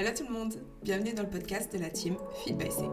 [0.00, 2.84] Hello tout le monde, bienvenue dans le podcast de la team Feed by C.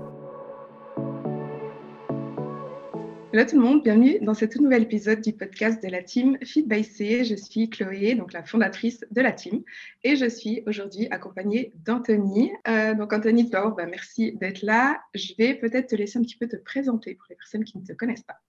[3.31, 6.38] Hello tout le monde, bienvenue dans ce tout nouvel épisode du podcast de la team
[6.43, 7.23] Feed by C.
[7.23, 9.63] Je suis Chloé, donc la fondatrice de la team,
[10.04, 12.52] et je suis aujourd'hui accompagnée d'Anthony.
[12.68, 15.00] Euh, donc Anthony, d'abord, bah, merci d'être là.
[15.16, 17.86] Je vais peut-être te laisser un petit peu te présenter pour les personnes qui ne
[17.86, 18.42] te connaissent pas.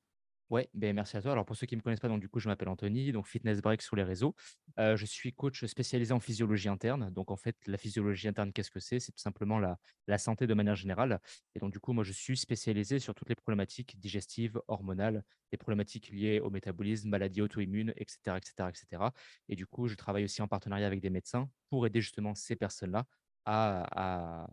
[0.50, 1.32] Ouais, ben merci à toi.
[1.32, 3.60] Alors pour ceux qui ne me connaissent pas, du coup, je m'appelle Anthony, donc Fitness
[3.60, 4.34] Break sur les réseaux.
[4.78, 7.10] Je suis coach spécialisé en physiologie interne.
[7.10, 8.98] Donc en fait, la physiologie interne, qu'est-ce que c'est?
[8.98, 11.20] C'est tout simplement la, la santé de manière générale.
[11.54, 15.58] Et donc du coup, moi, je suis spécialisé sur toutes les problématiques digestives, hormonales, les
[15.58, 19.12] problématiques liées au métabolisme, maladies auto-immunes, etc., etc., etc.
[19.50, 22.56] Et du coup, je travaille aussi en partenariat avec des médecins pour aider justement ces
[22.56, 23.04] personnes-là
[23.48, 24.46] à,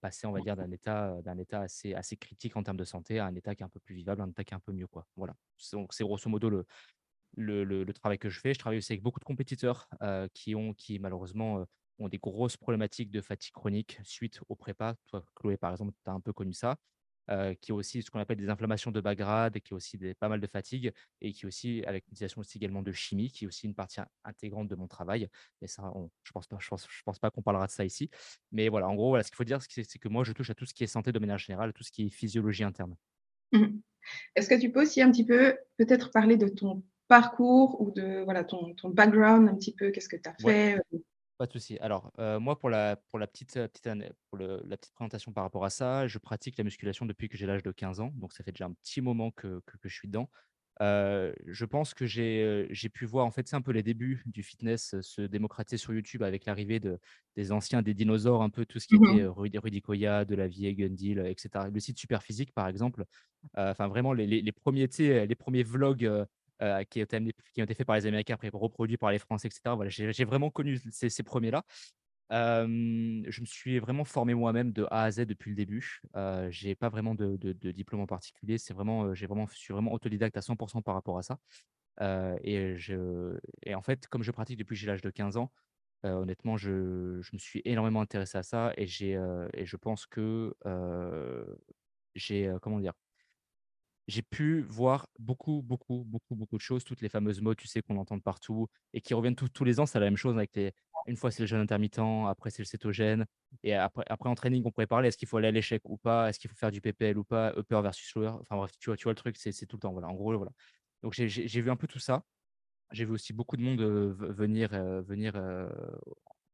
[0.00, 3.18] passer, on va dire, d'un état, d'un état assez, assez critique en termes de santé
[3.18, 4.72] à un état qui est un peu plus vivable, un état qui est un peu
[4.72, 4.86] mieux.
[4.86, 5.06] Quoi.
[5.16, 5.34] Voilà.
[5.72, 6.66] Donc, c'est grosso modo le,
[7.36, 8.52] le, le, travail que je fais.
[8.52, 9.88] Je travaille aussi avec beaucoup de compétiteurs
[10.34, 11.64] qui, ont, qui, malheureusement,
[11.98, 14.96] ont des grosses problématiques de fatigue chronique suite au prépa.
[15.06, 16.76] Toi, Chloé, par exemple, tu as un peu connu ça.
[17.30, 19.96] Euh, qui a aussi ce qu'on appelle des inflammations de bas grade, qui a aussi
[19.96, 23.44] des, pas mal de fatigue, et qui aussi, avec l'utilisation aussi également de chimie, qui
[23.44, 25.28] est aussi une partie intégrante de mon travail.
[25.62, 25.90] Mais ça,
[26.22, 28.10] je pense pas, je pense, je pense pas qu'on parlera de ça ici.
[28.52, 30.54] Mais voilà, en gros, voilà, ce qu'il faut dire, c'est que moi, je touche à
[30.54, 32.94] tout ce qui est santé de manière générale, tout ce qui est physiologie interne.
[33.52, 33.78] Mmh
[34.36, 38.22] Est-ce que tu peux aussi un petit peu peut-être parler de ton parcours ou de
[38.24, 40.98] voilà ton, ton background un petit peu, qu'est-ce que tu as fait euh,
[41.38, 41.78] pas de souci.
[41.78, 43.88] Alors, moi, pour la, pour la petite, petite
[44.28, 47.46] pour la petite présentation par rapport à ça, je pratique la musculation depuis que j'ai
[47.46, 48.12] l'âge de 15 ans.
[48.16, 50.28] Donc, ça fait déjà un petit moment que, que, je suis dedans.
[50.80, 55.00] je pense que j'ai pu voir, en fait, c'est un peu les débuts du fitness
[55.00, 56.98] se démocratiser sur YouTube avec l'arrivée de,
[57.36, 60.34] des anciens, des dinosaures, un peu tout ce qui mmh était Rudy, Rudy Koya, de
[60.34, 61.66] la vie Gundil, etc.
[61.72, 63.04] Le site Super Physique, par exemple.
[63.56, 66.26] Enfin, vraiment, les, les, les premiers, les premiers vlogs
[66.62, 69.74] euh, qui, ont été, faits par les Américains, après reproduits par les Français, etc.
[69.74, 71.64] Voilà, j'ai vraiment connu ces, premiers-là.
[72.32, 76.00] Euh, je me suis vraiment formé moi-même de A à Z depuis le début.
[76.16, 77.36] Euh, j'ai pas vraiment de,
[77.72, 78.56] diplôme en particulier.
[78.70, 81.38] Vraiment, j'ai vraiment, je suis vraiment autodidacte à 100% par rapport à ça.
[82.00, 83.38] Euh, et, je,
[83.72, 85.52] en fait, comme je pratique depuis j'ai l'âge de 15 ans,
[86.04, 90.54] honnêtement, je, je, me suis énormément intéressé à ça et, et je pense que
[92.14, 92.92] j'ai, comment dire,
[94.06, 97.80] j'ai pu voir beaucoup, beaucoup, beaucoup, beaucoup de choses, toutes les fameuses mots, tu sais,
[97.80, 99.86] qu'on entend partout et qui reviennent tous les ans.
[99.86, 100.72] C'est la même chose avec les.
[101.06, 101.98] Une fois, c'est le jeûne intermittent,
[102.28, 103.26] après, c'est le cétogène.
[103.62, 105.98] Et après, après, en training, on pourrait parler est-ce qu'il faut aller à l'échec ou
[105.98, 108.90] pas Est-ce qu'il faut faire du PPL ou pas Upper versus lower Enfin bref, tu
[108.90, 109.92] vois, tu vois le truc, c'est tout le temps.
[109.92, 110.52] Voilà, en gros, voilà.
[111.02, 112.24] Donc, j'ai vu un peu tout ça.
[112.92, 114.70] J'ai vu aussi beaucoup de monde venir,
[115.02, 115.34] venir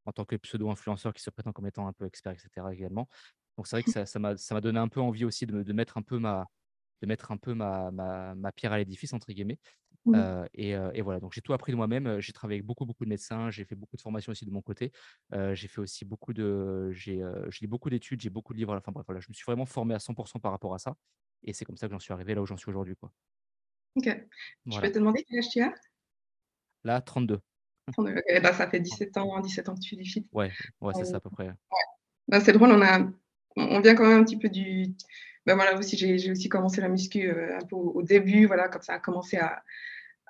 [0.05, 2.73] en tant que pseudo-influenceur qui se prétend comme étant un peu expert, etc.
[2.73, 3.07] également.
[3.57, 5.97] Donc, c'est vrai que ça m'a ça donné un peu envie aussi de, de mettre
[5.97, 6.47] un peu ma,
[7.01, 9.59] de mettre un peu ma, ma, pierre à l'édifice, entre guillemets.
[10.07, 12.19] Euh, et, et, voilà, donc j'ai tout appris de moi-même.
[12.19, 13.51] J'ai travaillé avec beaucoup, beaucoup de médecins.
[13.51, 14.91] J'ai fait beaucoup de formations aussi de mon côté.
[15.31, 16.91] j'ai fait aussi beaucoup de.
[16.91, 17.21] J'ai
[17.61, 18.75] lis beaucoup d'études, j'ai beaucoup de livres.
[18.75, 20.95] Enfin bref, voilà, je me suis vraiment formé à 100% par rapport à ça.
[21.43, 22.95] Et c'est comme ça que j'en suis arrivé là où j'en suis aujourd'hui.
[22.95, 23.11] Quoi.
[23.95, 24.05] Ok.
[24.67, 25.73] Je peux te demander quel âge tu as?
[26.83, 27.39] Là, 32.
[27.93, 28.11] 32.
[28.11, 30.27] Ok, bah, ça fait 17 ans, 17 ans que tu fit.
[30.31, 30.51] Ouais,
[30.81, 31.47] ouais c'est ça à peu près.
[31.47, 31.55] Ouais.
[32.27, 33.11] Bah, c'est drôle, on, a,
[33.55, 34.95] on vient quand même un petit peu du,
[35.45, 38.83] ben voilà, aussi, j'ai aussi commencé la muscu euh, un peu au, début, voilà, quand
[38.83, 39.63] ça a commencé à,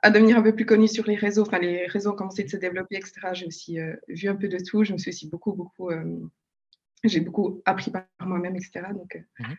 [0.02, 2.50] à, devenir un peu plus connu sur les réseaux, enfin, les réseaux ont commencé de
[2.50, 3.14] se développer, etc.
[3.34, 4.84] J'ai aussi euh, vu un peu de tout.
[4.84, 6.20] Je me suis aussi beaucoup, beaucoup, euh,
[7.04, 8.88] j'ai beaucoup appris par moi-même, etc.
[8.94, 9.54] Donc, mmh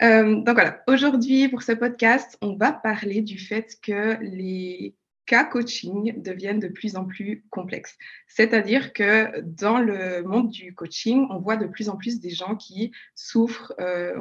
[0.00, 4.94] donc voilà, aujourd'hui, pour ce podcast, on va parler du fait que les
[5.28, 7.96] cas coaching deviennent de plus en plus complexes.
[8.26, 12.56] C'est-à-dire que dans le monde du coaching, on voit de plus en plus des gens
[12.56, 14.18] qui souffrent, euh,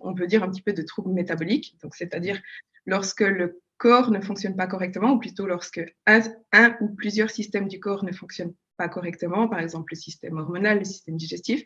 [0.00, 1.78] on, peut dire un petit peu de troubles métaboliques.
[1.82, 2.42] Donc, c'est-à-dire
[2.84, 7.78] lorsque le corps ne fonctionne pas correctement, ou plutôt lorsque un, ou plusieurs systèmes du
[7.78, 11.62] corps ne fonctionnent pas correctement, par exemple le système hormonal, le système digestif,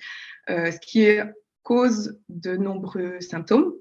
[0.50, 1.08] euh, ce qui
[1.62, 3.72] cause de nombreux symptômes.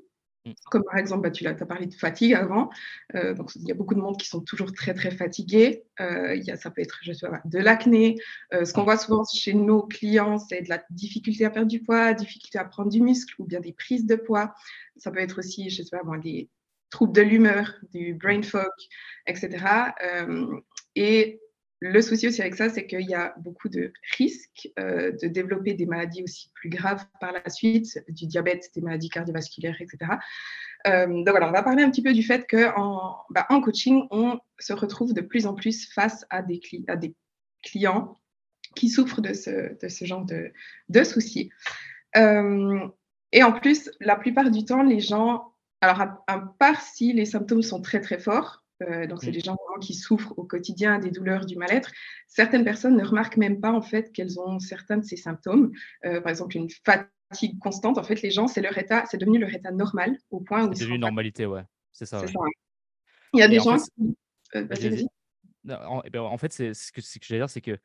[0.70, 2.70] Comme par exemple, bah, tu as, parlé de fatigue avant.
[3.16, 5.84] Euh, donc, il y a beaucoup de monde qui sont toujours très, très fatigués.
[6.02, 8.18] Euh, y a, ça peut être je sais pas, de l'acné.
[8.54, 11.81] Euh, ce qu'on voit souvent chez nos clients, c'est de la difficulté à perdre du
[11.81, 14.54] poids, difficulté à prendre du muscle ou bien des prises de poids.
[14.98, 16.50] Ça peut être aussi, je sais pas, des
[16.89, 18.69] troubles de l'humeur, du brain fog,
[19.25, 19.94] etc.
[20.96, 21.39] et
[21.85, 25.74] le souci aussi avec ça, c'est qu'il y a beaucoup de risques euh, de développer
[25.74, 30.13] des maladies aussi plus graves par la suite, du diabète, des maladies cardiovasculaires, etc.
[30.88, 34.07] Euh, donc voilà, on va parler un petit peu du fait qu'en bah, en coaching,
[34.12, 36.95] on se retrouve de plus en plus face à des, à
[37.62, 38.18] clients
[38.75, 41.51] qui souffrent de ce, genre de, soucis.
[42.15, 42.88] Euh,
[43.33, 47.62] et en plus, la plupart du temps, les gens, alors à, part si les symptômes
[47.62, 49.31] sont très très forts, Euh, donc, c'est Mmh.
[49.31, 51.91] des gens vraiment qui souffrent au quotidien des douleurs, du mal-être.
[52.27, 55.71] Certaines personnes ne remarquent même pas en fait qu'elles ont certains de ces symptômes.
[56.06, 57.97] Euh, par exemple, une fatigue constante.
[57.97, 60.74] En fait, les gens, c'est leur état, c'est devenu leur état normal au point où
[60.74, 61.63] C'est devenu une normalité, ouais.
[61.91, 62.31] C'est ça, C'est ouais.
[62.31, 62.51] ça, ouais.
[63.33, 65.07] Il y a des Et gens fait, qui vas-y.
[65.63, 67.77] Non, en, eh ben, en fait, c'est ce que, ce que j'allais dire, c'est que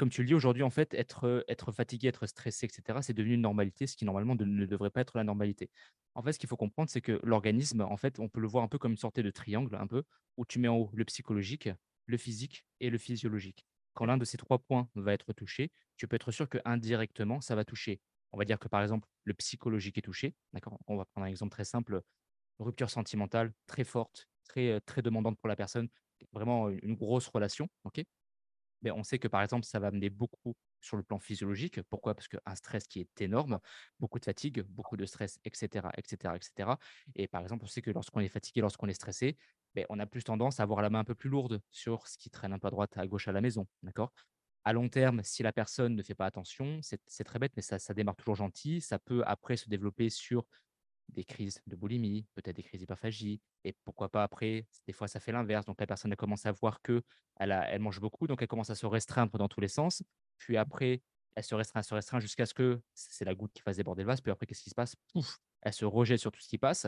[0.00, 3.34] comme tu le dis aujourd'hui, en fait, être, fatigué, être stressé, et cetera, c'est devenu
[3.34, 5.70] une normalité, ce qui normalement ne devrait pas être la normalité.
[6.14, 8.64] En fait, ce qu'il faut comprendre, c'est que l'organisme, en fait, on peut le voir
[8.64, 10.04] un peu comme une sorte de triangle, un peu,
[10.38, 11.68] où tu mets en haut le psychologique,
[12.06, 13.66] le physique et le physiologique.
[13.92, 17.54] Quand l'un de ces 3 points va être touché, tu peux être sûr qu'indirectement, ça
[17.54, 18.00] va toucher.
[18.32, 20.34] On va dire que, par exemple, le psychologique est touché?
[20.86, 22.00] On va prendre un exemple très simple,
[22.58, 25.88] rupture sentimentale très forte, très, très demandante pour la personne,
[26.32, 27.68] vraiment, une grosse relation?
[28.82, 31.82] Mais on sait que, par exemple, ça va amener beaucoup sur le plan physiologique.
[31.82, 32.14] Pourquoi?
[32.14, 33.60] Parce qu'un stress qui est énorme,
[33.98, 36.78] beaucoup de fatigue, beaucoup de stress, et cetera, et cetera,
[37.14, 39.36] et par exemple, on sait que lorsqu'on est fatigué, lorsqu'on est stressé,
[39.74, 42.18] beh, on a plus tendance à avoir la main un peu plus lourde sur ce
[42.18, 44.12] qui traîne un peu à droite, à gauche à la maison, d'accord?
[44.64, 47.94] À long terme, si la personne ne fait pas attention, c'est très bête, mais ça
[47.94, 48.80] démarre toujours gentil.
[48.82, 50.46] Ça peut après se développer sur
[51.10, 55.20] des crises de boulimie, peut-être des crises d'hyperphagie et pourquoi pas après, des fois ça
[55.20, 55.66] fait l'inverse.
[55.66, 57.02] Donc la personne elle commence à voir que
[57.36, 60.02] elle a elle mange beaucoup, donc elle commence à se restreindre dans tous les sens.
[60.38, 61.02] Puis après,
[61.34, 64.02] elle se restreint, elle se restreint jusqu'à ce que c'est la goutte qui fasse déborder
[64.02, 64.20] le vase.
[64.20, 64.96] Puis après, qu'est-ce qui se passe?
[65.12, 65.38] Pouf!
[65.62, 66.86] Elle se rejette sur tout ce qui passe.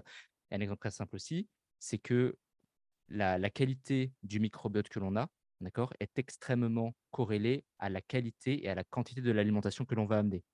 [0.50, 1.48] Un exemple très simple aussi,
[1.78, 2.36] c'est que
[3.08, 5.28] la la qualité du microbiote que l'on a,
[5.60, 10.06] d'accord, est extrêmement corrélée à la qualité et à la quantité de l'alimentation que l'on
[10.06, 10.44] va amener.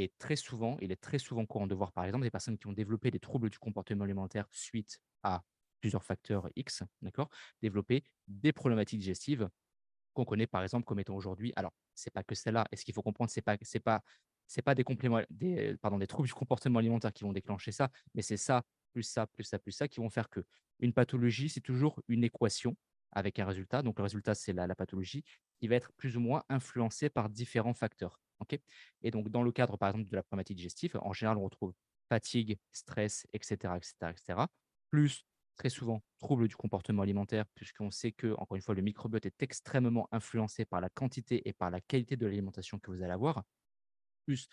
[0.00, 2.68] Et très souvent, il est très souvent courant de voir, par exemple, des personnes qui
[2.68, 5.42] ont développé des troubles du comportement alimentaire suite à
[5.80, 7.28] plusieurs facteurs X, d'accord,
[7.62, 9.48] développer des problématiques digestives
[10.14, 11.52] qu'on connaît, par exemple, comme étant aujourd'hui.
[11.56, 12.66] Alors, c'est pas que celle-là.
[12.72, 14.02] Et ce qu'il faut comprendre, c'est pas c'est pas
[14.46, 15.20] c'est pas des compléments
[15.82, 18.62] pardon, des troubles du comportement alimentaire qui vont déclencher ça, mais c'est ça,
[18.92, 20.44] plus ça, plus ça, plus ça qui vont faire que
[20.80, 22.76] une pathologie, c'est toujours une équation
[23.12, 23.82] avec un résultat.
[23.82, 25.24] Donc le résultat, c'est la la pathologie
[25.60, 28.20] qui va être plus ou moins influencée par différents facteurs,
[29.02, 31.74] Et donc dans le cadre, par exemple, de la problématique digestive, en général, on retrouve
[32.08, 34.48] fatigue, stress et cetera et cetera et cetera,
[34.90, 35.24] plus
[35.56, 39.42] très souvent troubles du comportement alimentaire puisqu'on sait que, encore une fois, le microbiote est
[39.42, 43.42] extrêmement influencé par la quantité et par la qualité de l'alimentation que vous allez avoir,
[44.26, 44.48] plus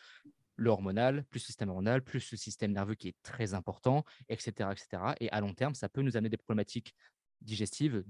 [0.56, 4.38] le hormonal, plus le système hormonal, plus le système nerveux qui est très important, et
[4.38, 4.74] cetera,
[5.20, 6.96] et à long terme, ça peut nous amener des problématiques
[7.42, 8.04] digestives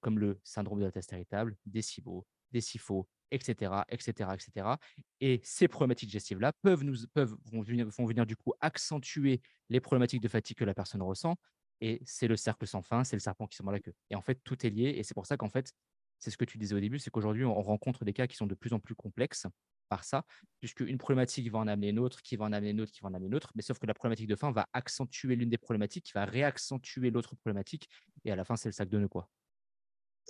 [0.00, 4.78] comme le syndrome de la teste irritable, des SIBO, des SIFO, et cetera, et cetera,
[5.20, 9.40] et ces problématiques digestives-là peuvent nous venir du coup accentuer
[9.70, 11.36] les problématiques de fatigue que la personne ressent
[11.80, 13.94] et c'est le cercle sans fin, c'est le serpent qui se mord la queue.
[14.10, 15.72] Et en fait, tout est lié et c'est pour ça qu'en fait,
[16.18, 18.46] c'est ce que tu disais au début, c'est qu'aujourd'hui, on rencontre des cas qui sont
[18.46, 19.46] de plus en plus complexes
[19.88, 20.24] par ça,
[20.60, 23.00] puisque une problématique va en amener une autre, qui va en amener une autre, qui
[23.00, 25.50] va en amener une autre, mais sauf que la problématique de fin va accentuer l'une
[25.50, 27.88] des problématiques, qui va réaccentuer l'autre problématique,
[28.24, 29.28] et à la fin, c'est le sac de nœuds, quoi.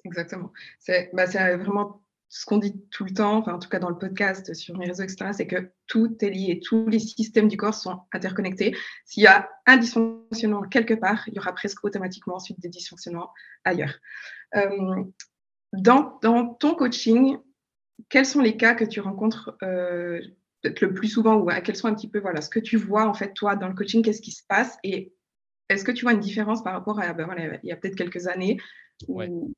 [0.04, 0.50] Exactement.
[0.80, 2.02] C'est bah, c'est vraiment
[2.34, 4.86] ce qu'on dit tout le temps, enfin, en tout cas dans le podcast, sur mes
[4.86, 6.60] réseaux et cetera, c'est que tout est lié.
[6.64, 8.74] Tous les systèmes du corps sont interconnectés.
[9.04, 13.30] S'il y a un dysfonctionnement quelque part, il y aura presque automatiquement ensuite des dysfonctionnements
[13.64, 13.98] ailleurs.
[14.52, 15.12] Hem,
[15.74, 17.36] dans dans ton coaching,
[18.08, 20.22] quels sont les cas que tu rencontres, heu,
[20.62, 22.78] peut-être le plus souvent ou à quels sont un petit peu, voilà, ce que tu
[22.78, 24.02] vois en fait toi dans le coaching?
[24.02, 24.78] Qu'est-ce qui se passe?
[24.84, 25.12] Et
[25.68, 28.26] est-ce que tu vois une différence par rapport à, voilà, il y a peut-être quelques
[28.26, 28.56] années
[29.06, 29.28] Ouais.
[29.28, 29.52] ou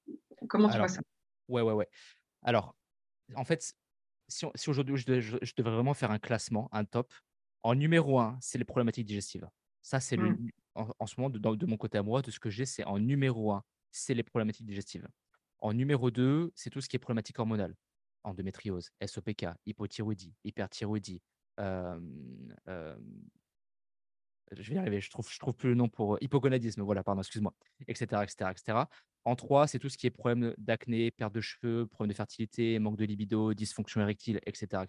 [0.49, 1.03] comment tu vois ça?
[1.49, 1.89] ouais, ouais, ouais.
[2.45, 2.77] Alors,
[3.37, 3.75] en fait,
[4.29, 7.15] si aujourd'hui je je je devrais vraiment faire un classement, un top,
[7.65, 9.49] en numéro un, c'est les problématiques digestives.
[9.83, 10.39] Ça, c'est le Mmh.
[10.75, 12.99] en en ce moment de mon côté à moi, de ce que j'ai, c'est en
[13.01, 15.09] numéro un, c'est les problématiques digestives.
[15.61, 17.77] En numéro 2, c'est tout ce qui est problématique hormonale,
[18.25, 21.23] endométriose, SOPK, hypothyroïdie, hyperthyroïdie,
[24.53, 27.03] je vais y arriver, je trouve je trouve plus le nom pour, heu, hypogonadisme, voilà,
[27.03, 27.55] pardon, excuse-moi,
[27.89, 28.89] et cetera, et cetera, et cetera.
[29.25, 32.79] En 3, c'est tout ce qui est problème d'acné, perte de cheveux, problème de fertilité,
[32.79, 34.87] manque de libido, dysfonction érectile, et cetera,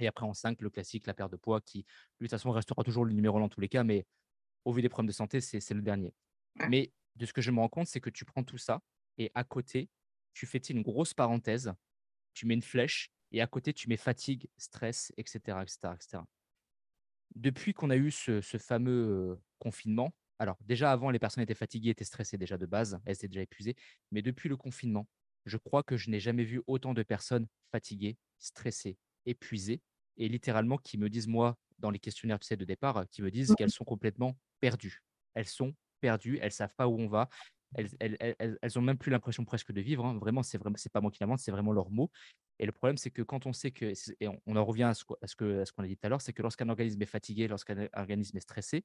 [0.00, 2.50] et après en 5, le classique, la perte de poids qui, lui, de toute façon,
[2.52, 4.06] restera toujours le numéro 1 dans tous les cas, mais
[4.64, 6.14] au vu des problèmes de santé, c'est le dernier.
[6.68, 8.82] Mais de ce que je me rends compte, c'est que tu prends tout ça
[9.18, 9.90] et à côté,
[10.34, 11.72] tu fais, une grosse parenthèse,
[12.34, 15.94] tu mets une flèche et à côté, tu mets fatigue, stress, et cetera, et cetera,
[15.94, 16.26] et cetera.
[17.34, 18.92] Depuis qu'on a eu ce ce fameux,
[19.36, 23.14] heu, confinement, alors déjà avant les personnes étaient fatiguées, étaient stressées déjà de base, elles
[23.16, 23.76] étaient déjà épuisées,
[24.10, 25.08] mais depuis le confinement,
[25.46, 29.82] je crois que je n'ai jamais vu autant de personnes fatiguées, stressées, épuisées
[30.16, 33.30] et littéralement qui me disent moi, dans les questionnaires, tu sais, de départ, qui me
[33.30, 35.00] disent qu'elles sont complètement perdues.
[35.34, 37.28] Elles sont perdues, elles savent pas où on va,
[37.74, 40.18] elles elles elles elles elles ont même plus l'impression presque de vivre, hein.
[40.18, 42.10] Vraiment, c'est vraiment c'est pas moi qui l'invente, c'est vraiment leurs mots
[42.58, 45.04] Et le problème, c'est que quand on sait que, et on, en revient à ce,
[45.04, 47.88] que, ce qu'on a dit tout à l'heure, c'est que lorsqu'un organisme est fatigué, lorsqu'un
[47.94, 48.84] organisme est stressé,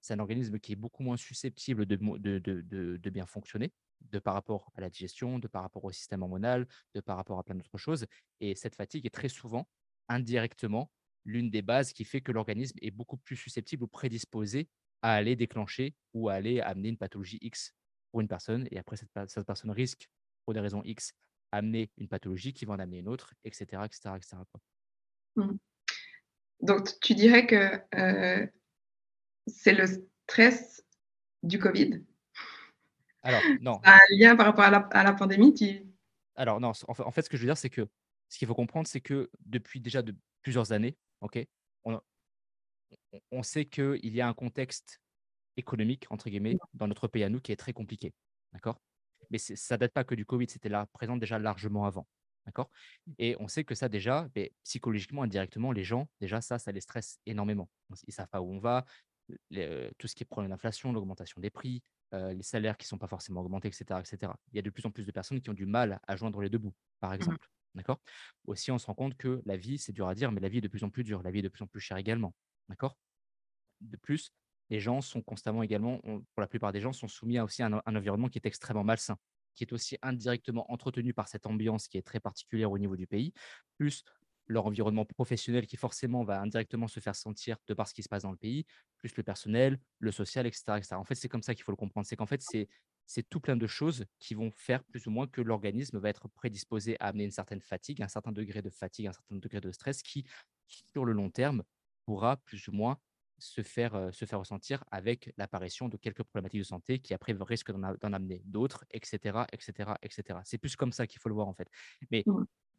[0.00, 4.80] c'est un organisme qui est beaucoup moins susceptible de, bien fonctionner, de par rapport à
[4.80, 8.06] la digestion, de par rapport au système hormonal, de par rapport à plein d'autres choses.
[8.40, 9.68] Et cette fatigue est très souvent,
[10.08, 10.90] indirectement,
[11.26, 14.68] l'une des bases qui fait que l'organisme est beaucoup plus susceptible ou prédisposé
[15.02, 17.74] à aller déclencher ou à aller amener une pathologie X
[18.10, 18.66] pour une personne.
[18.70, 19.12] Et après, cette
[19.46, 20.08] personne risque,
[20.44, 21.12] pour des raisons X,
[21.52, 23.82] amener une pathologie qui va en amener une autre, etc.
[23.84, 24.36] etc., etc.
[25.36, 25.56] Mmh.
[26.60, 28.46] Donc, tu dirais que euh,
[29.46, 30.84] c'est le stress
[31.42, 32.04] du Covid
[33.22, 33.80] Alors, non.
[33.84, 35.86] un lien par rapport à la, à la pandémie tu...
[36.36, 37.88] Alors, non, en fait, ce que je veux dire, c'est que
[38.28, 41.38] ce qu'il faut comprendre, c'est que depuis déjà de plusieurs années, ok,
[41.84, 42.00] on,
[43.30, 45.00] on sait qu'il y a un contexte
[45.56, 48.12] économique, entre guillemets, dans notre pays à nous qui est très compliqué.
[48.52, 48.80] D'accord?
[49.30, 52.06] Mais ça date pas que du Covid, c'était là présent déjà largement avant.
[52.46, 52.70] D'accord?
[53.18, 56.80] Et on sait que ça, déjà, mais psychologiquement, indirectement, les gens, déjà, ça, ça les
[56.80, 57.68] stresse énormément.
[57.90, 58.84] Ils ne savent pas où on va,
[59.28, 61.82] tout ce qui est problème d'inflation, l'augmentation des prix,
[62.12, 64.32] les salaires qui ne sont pas forcément augmentés, etc., etc.
[64.52, 66.40] Il y a de plus en plus de personnes qui ont du mal à joindre
[66.40, 67.48] les deux bouts, par mmh exemple.
[67.74, 68.00] D'accord?
[68.46, 70.58] Aussi, on se rend compte que la vie, c'est dur à dire, mais la vie
[70.58, 72.34] est de plus en plus dure, la vie est de plus en plus chère également.
[72.68, 72.96] D'accord?
[73.80, 74.32] De plus,
[74.70, 77.82] les gens sont constamment également, pour la plupart des gens, sont soumis à aussi un,
[77.86, 79.16] environnement qui est extrêmement malsain,
[79.54, 83.06] qui est aussi indirectement entretenu par cette ambiance qui est très particulière au niveau du
[83.06, 83.32] pays,
[83.76, 84.04] plus
[84.46, 88.08] leur environnement professionnel qui forcément va indirectement se faire sentir de par ce qui se
[88.08, 88.64] passe dans le pays,
[88.98, 90.78] plus le personnel, le social, etc.
[90.78, 90.96] etc.
[90.96, 92.06] En fait, c'est comme ça qu'il faut le comprendre.
[92.06, 92.68] C'est qu'en fait, c'est,
[93.06, 96.28] c'est tout plein de choses qui vont faire plus ou moins que l'organisme va être
[96.28, 99.70] prédisposé à amener une certaine fatigue, un certain degré de fatigue, un certain degré de
[99.70, 100.24] stress qui,
[100.66, 101.62] sur le long terme,
[102.04, 102.98] pourra plus ou moins
[103.40, 107.72] se faire, se faire ressentir avec l'apparition de quelques problématiques de santé qui après risquent
[107.72, 110.38] d'en amener d'autres, etc., etc., etc.
[110.44, 111.68] C'est plus comme ça qu'il faut le voir en fait.
[112.10, 112.24] Mais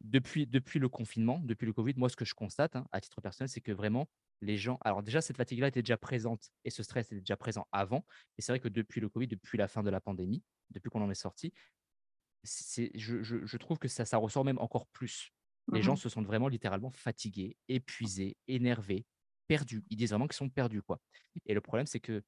[0.01, 3.21] depuis, depuis le confinement, depuis le Covid, moi ce que je constate hein, à titre
[3.21, 4.09] personnel, c'est que vraiment
[4.41, 7.67] les gens, alors déjà cette fatigue-là était déjà présente et ce stress était déjà présent
[7.71, 8.05] avant.
[8.37, 11.01] Et c'est vrai que depuis le Covid, depuis la fin de la pandémie, depuis qu'on
[11.01, 11.53] en est sorti,
[12.43, 15.31] je, je, je, trouve que ça, ça ressort même encore plus.
[15.71, 19.05] Les gens mmh se sentent vraiment littéralement fatigués, épuisés, énervés,
[19.51, 19.83] perdus.
[19.89, 20.81] Ils disent vraiment qu'ils sont perdus.
[20.81, 21.01] Quoi.
[21.45, 22.23] Et le problème, c'est que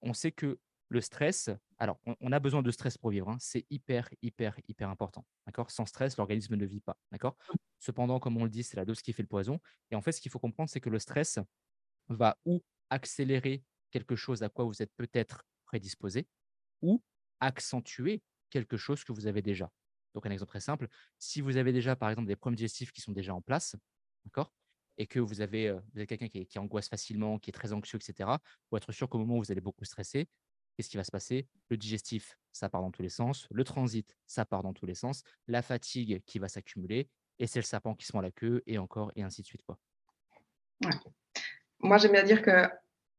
[0.00, 3.36] on sait que le stress, alors on, a besoin de stress pour vivre, hein.
[3.38, 5.26] c'est hyper, hyper, hyper important.
[5.68, 6.96] Sans stress, l'organisme ne vit pas.
[7.78, 9.60] Cependant, comme on le dit, c'est la dose qui fait le poison.
[9.90, 11.38] Et en fait, ce qu'il faut comprendre, c'est que le stress
[12.08, 16.26] va ou accélérer quelque chose à quoi vous êtes peut-être prédisposé,
[16.80, 17.02] ou
[17.40, 19.70] accentuer quelque chose que vous avez déjà.
[20.14, 23.02] Donc, un exemple très simple, si vous avez déjà, par exemple, des problèmes digestifs qui
[23.02, 23.76] sont déjà en place,
[24.24, 24.50] d'accord?
[25.00, 25.74] Et que vous avez,
[26.06, 28.28] quelqu'un qui, angoisse facilement, qui est très anxieux, etc.,
[28.68, 30.28] pour être sûr qu'au moment où vous allez beaucoup stresser,
[30.76, 31.48] qu'est-ce qui va se passer?
[31.70, 33.48] Le digestif, ça part dans tous les sens.
[33.50, 35.22] Le transit, ça part dans tous les sens.
[35.48, 37.08] La fatigue qui va s'accumuler.
[37.38, 39.62] Et c'est le sapin qui se à la queue, et encore, et ainsi de suite.
[39.62, 39.78] Quoi.
[41.78, 42.68] Moi, j'aime bien dire que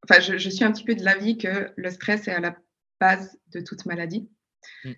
[0.07, 2.55] enfin, je, suis un petit peu de l'avis que le stress est à la
[2.99, 4.29] base de toute maladie.
[4.83, 4.91] Mmh.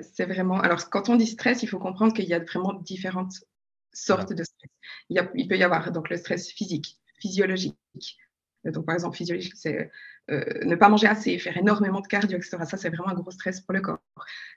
[0.00, 0.58] c'est vraiment.
[0.60, 3.34] Alors, quand on dit stress, il faut comprendre qu'il y a vraiment différentes
[3.96, 4.70] sortes de stress.
[5.08, 7.76] Il, peut y avoir donc le stress physique, physiologique.
[8.64, 9.90] Donc, par exemple, physiologique, c'est
[10.30, 12.58] euh, ne pas manger assez, faire énormément de cardio, etc.
[12.64, 14.00] Ça, c'est vraiment un gros stress pour le corps.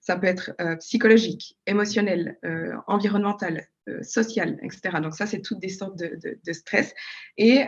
[0.01, 3.67] Ça peut être euh, psychologique, émotionnel, euh, environnemental,
[4.01, 4.99] social, etc.
[5.01, 6.93] Donc, ça, c'est toutes des sortes de, stress.
[7.37, 7.65] Et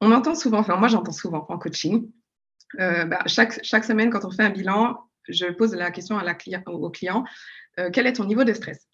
[0.00, 2.10] on entend souvent, enfin, moi, j'entends souvent en coaching,
[2.78, 4.98] bah, chaque, chaque semaine, quand on fait un bilan,
[5.28, 6.18] je pose la question
[6.66, 7.24] au client
[7.92, 8.89] quel est ton niveau de stress?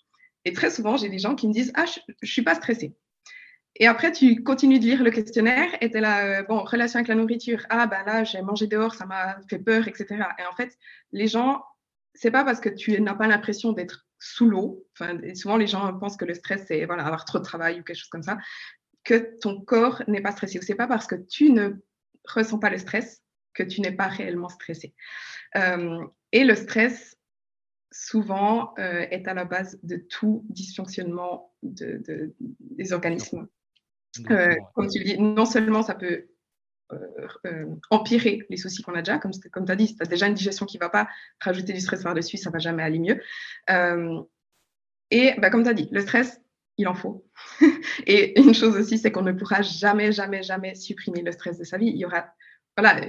[0.47, 2.95] Et très souvent, j'ai des gens qui me disent Ah, je ne suis pas stressée.
[3.79, 6.99] Et après, tu continues de lire le questionnaire et tu es là, euh, bon, relation
[6.99, 7.67] avec la nourriture.
[7.69, 10.07] Ah, ben là, j'ai mangé dehors, ça m'a fait peur, etc.
[10.39, 10.79] Et en fait,
[11.11, 11.63] les gens,
[12.15, 14.87] c'est pas parce que tu n'as pas l'impression d'être sous l'eau.
[14.93, 17.83] Enfin, souvent, les gens pensent que le stress, c'est voilà, avoir trop de travail ou
[17.83, 18.39] quelque chose comme ça,
[19.05, 20.61] que ton corps n'est pas stressé.
[20.61, 21.71] Ou c'est pas parce que tu ne
[22.25, 23.21] ressens pas le stress
[23.53, 24.95] que tu n'es pas réellement stressé.
[25.57, 27.17] Euh, et le stress,
[27.93, 33.47] souvent euh, est à la base de tout dysfonctionnement de, des organismes.
[34.31, 36.27] Euh, comme tu le dis, non seulement ça peut
[36.93, 40.07] euh, empirer les soucis qu'on a déjà, comme, comme tu as dit, si tu as
[40.07, 41.09] déjà une digestion qui ne va pas,
[41.41, 43.21] rajouter du stress par-dessus, ça ne va jamais aller mieux.
[45.11, 46.41] et bah, comme tu as dit, le stress,
[46.79, 47.27] il en faut.
[48.07, 51.65] et une chose aussi, c'est qu'on ne pourra jamais, jamais, jamais supprimer le stress de
[51.65, 51.89] sa vie.
[51.89, 52.27] Il y aura,
[52.77, 53.01] voilà,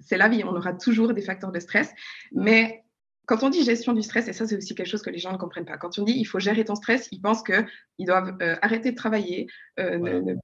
[0.00, 1.92] c'est la vie, on aura toujours des facteurs de stress,
[2.32, 2.85] mais
[3.26, 5.32] quand on dit gestion du stress, et ça c'est aussi quelque chose que les gens
[5.32, 8.36] ne comprennent pas, quand on dit il faut gérer ton stress, ils pensent qu'ils doivent
[8.40, 9.48] euh, arrêter de travailler,
[9.80, 10.36] euh,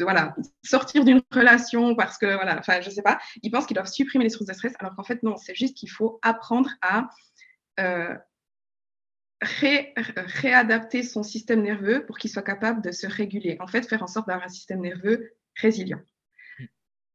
[0.00, 0.36] voilà.
[0.62, 4.24] sortir d'une relation parce que, voilà, enfin je sais pas, ils pensent qu'ils doivent supprimer
[4.24, 7.08] les sources de stress, alors qu'en fait non, c'est juste qu'il faut apprendre à,
[7.80, 8.14] euh,
[9.40, 13.58] réadapter son système nerveux pour qu'il soit capable de se réguler.
[13.60, 16.00] En fait, faire en sorte d'avoir un système nerveux résilient.
[16.58, 16.64] Hmm.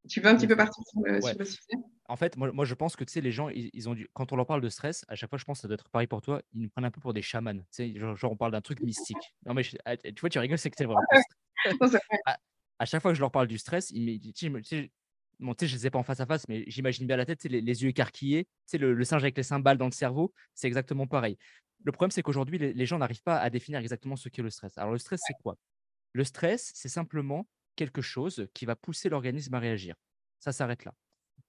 [0.08, 1.78] Tu veux un petit peu partir sur le, sujet?
[2.12, 4.34] En fait, moi, moi, je pense que tu sais, les gens, ils, ont dû, quand
[4.34, 6.08] on leur parle de stress, à chaque fois, je pense que ça doit être pareil
[6.08, 7.54] pour toi, ils nous prennent un peu pour des chamans.
[7.54, 9.34] Tu sais, genre, on parle d'un truc mystique.
[9.46, 11.00] Non, mais ah, tu vois, tu rigoles, c'est que c'est vraiment.
[12.26, 12.38] à,
[12.80, 14.04] à, chaque fois que je leur parle du stress, ils
[14.52, 14.90] me disent
[15.40, 17.46] bon, je ne les ai pas en face à face, mais j'imagine bien la tête,
[17.46, 21.08] les, les yeux écarquillés, le, le singe avec les cymbales dans le cerveau, c'est exactement
[21.08, 21.38] pareil.
[21.86, 24.78] Le problème, c'est qu'aujourd'hui, les, gens n'arrivent pas à définir exactement ce qu'est le stress.
[24.78, 25.58] Alors, le stress, c'est quoi?
[26.12, 29.96] Le stress, c'est simplement quelque chose qui va pousser l'organisme à réagir.
[30.40, 30.94] Ça s'arrête là.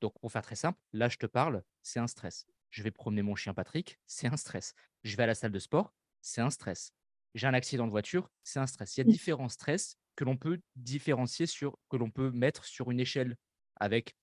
[0.02, 2.46] Donc, pour faire très simple, là, je te parle, c'est un stress.
[2.70, 4.74] Je vais promener mon chien Patrick, c'est un stress.
[5.04, 6.92] Je vais à la salle de sport, c'est un stress.
[7.34, 8.96] J'ai un accident de voiture, c'est un stress.
[8.96, 12.90] Il y a différents stress que l'on peut différencier sur, que l'on peut mettre sur
[12.90, 13.36] une échelle
[13.76, 14.16] avec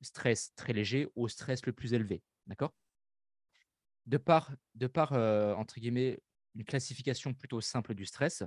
[0.00, 2.22] stress très léger au stress le plus élevé.
[2.46, 2.72] D'accord?
[4.06, 5.12] De par, de par
[5.58, 6.22] entre guillemets,
[6.54, 8.44] une classification plutôt simple du stress,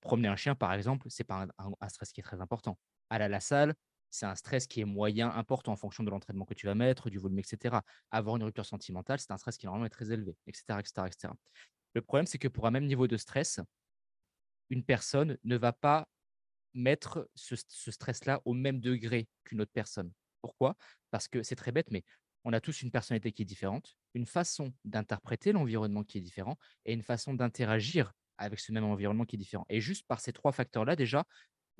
[0.00, 2.76] promener un chien, par exemple, ce n'est pas un, stress qui est très important.
[3.10, 3.74] Aller à la salle,
[4.10, 7.10] c'est un stress qui est moyen important en fonction de l'entraînement que tu vas mettre,
[7.10, 7.80] du volume, etc.
[8.10, 10.80] Avoir une rupture sentimentale, c'est un stress qui normalement est très élevé, etc.
[10.80, 11.32] etc., etc.
[11.94, 13.60] Le problème, c'est que pour un même niveau de stress,
[14.70, 16.06] une personne ne va pas
[16.74, 20.12] mettre ce, ce stress-là au même degré qu'une autre personne.
[20.40, 20.76] Pourquoi?
[21.10, 22.04] Parce que c'est très bête, mais
[22.44, 26.56] on a tous une personnalité qui est différente, une façon d'interpréter l'environnement qui est différent
[26.84, 29.66] et une façon d'interagir avec ce même environnement qui est différent.
[29.68, 31.24] Et juste par ces trois facteurs-là, déjà,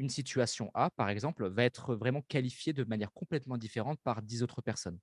[0.00, 4.42] une situation A, par exemple, va être vraiment qualifiée de manière complètement différente par dix
[4.42, 4.99] autres personnes.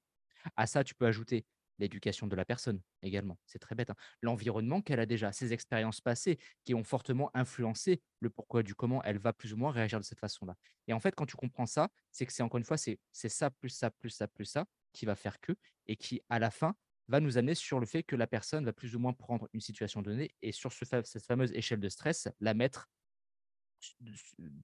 [0.55, 1.45] À ça, tu peux ajouter
[1.77, 3.37] l'éducation de la personne également.
[3.45, 3.91] C'est très bête.
[3.91, 3.95] Hein.
[4.23, 9.03] L'environnement qu'elle a déjà, ses expériences passées qui ont fortement influencé le pourquoi du comment
[9.03, 10.55] elle va plus ou moins réagir de cette façon-là.
[10.87, 13.51] Et en fait, quand tu comprends ça, c'est que c'est encore une fois, c'est ça,
[13.51, 15.53] plus ça, plus ça, plus ça, qui va faire que,
[15.85, 16.75] et qui, à la fin,
[17.07, 19.61] va nous amener sur le fait que la personne va plus ou moins prendre une
[19.61, 22.89] situation donnée et sur ce, cette fameuse échelle de stress, la mettre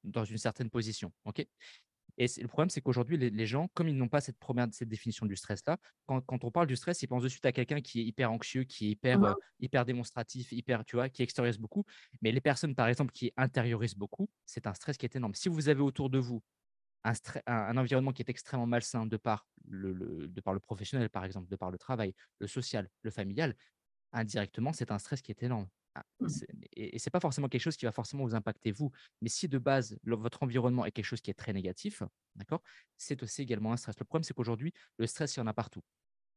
[0.03, 1.11] dans une certaine position.
[1.25, 1.45] ok?
[2.17, 5.25] Et le problème, c'est qu'aujourd'hui, les, gens, comme ils n'ont pas cette première cette définition
[5.25, 8.03] du stress-là, quand, on parle du stress, ils pensent de suite à quelqu'un qui est
[8.03, 9.25] hyper anxieux, qui est hyper, mmh.
[9.25, 11.85] euh, hyper démonstratif, hyper, tu vois, qui extériorise beaucoup.
[12.21, 15.33] Mais les personnes, par exemple, qui intériorisent beaucoup, c'est un stress qui est énorme.
[15.33, 16.43] Si vous avez autour de vous
[17.03, 17.13] un,
[17.47, 21.49] un, environnement qui est extrêmement malsain de par le, de par le professionnel, par exemple,
[21.49, 23.55] de par le travail, le social, le familial,
[24.11, 25.67] indirectement, c'est un stress qui est énorme.
[25.95, 26.27] Ah, mmh.
[26.75, 28.91] Et, ce n'est pas forcément quelque chose qui va forcément vous impacter vous.
[29.21, 32.03] Mais si de base, votre environnement est quelque chose qui est très négatif,
[32.35, 32.61] d'accord,
[32.97, 33.97] c'est aussi également un stress.
[33.99, 35.81] Le problème, c'est qu'aujourd'hui, le stress, il y en a partout.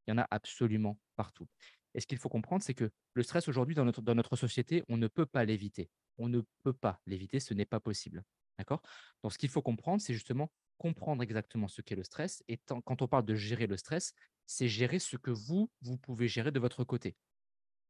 [0.06, 1.46] Il y en a absolument partout.
[1.94, 4.84] Et ce qu'il faut comprendre, c'est que le stress aujourd'hui, dans notre, dans notre société,
[4.88, 5.88] on ne peut pas l'éviter.
[6.18, 8.22] On ne peut pas l'éviter, ce n'est pas possible.
[8.58, 8.82] D'accord
[9.22, 12.42] Donc, ce qu'il faut comprendre, c'est justement comprendre exactement ce qu'est le stress.
[12.48, 14.12] Et quand on parle de gérer le stress,
[14.46, 17.16] c'est gérer ce que vous, vous pouvez gérer de votre côté.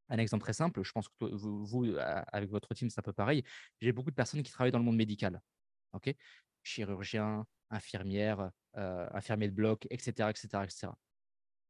[0.09, 3.43] Un exemple très simple, je pense que vous, avec votre team, c'est un peu pareil.
[3.81, 5.41] J'ai beaucoup de personnes qui travaillent dans le monde médical.
[5.93, 6.15] ok?
[6.63, 10.89] Chirurgiens, infirmières, euh, infirmiers de bloc, etc., etc., etc.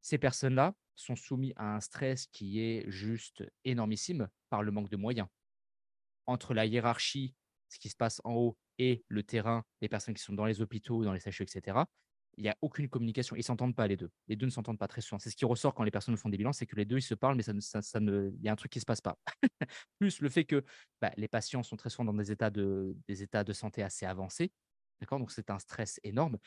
[0.02, 4.96] Ces personnes-là sont soumises à un stress qui est juste énormissime par le manque de
[4.96, 5.28] moyens.
[6.26, 7.34] Entre la hiérarchie,
[7.68, 10.60] ce qui se passe en haut, et le terrain, les personnes qui sont dans les
[10.60, 11.78] hôpitaux, dans les CHU, etc.,
[12.36, 13.34] il n'y a aucune communication.
[13.36, 14.10] Ils ne s'entendent pas, les deux.
[14.28, 15.18] Les deux ne s'entendent pas très souvent.
[15.18, 17.02] C'est ce qui ressort quand les personnes font des bilans, c'est que les deux, ils
[17.02, 18.30] se parlent, mais ça, ça, ne...
[18.34, 19.18] il y a un truc qui ne se passe pas.
[19.98, 20.64] Plus le fait que
[21.00, 22.94] bah, les patients sont très souvent dans des états de,
[23.52, 24.52] santé assez avancés.
[25.00, 26.38] D'accord Donc, c'est un stress énorme.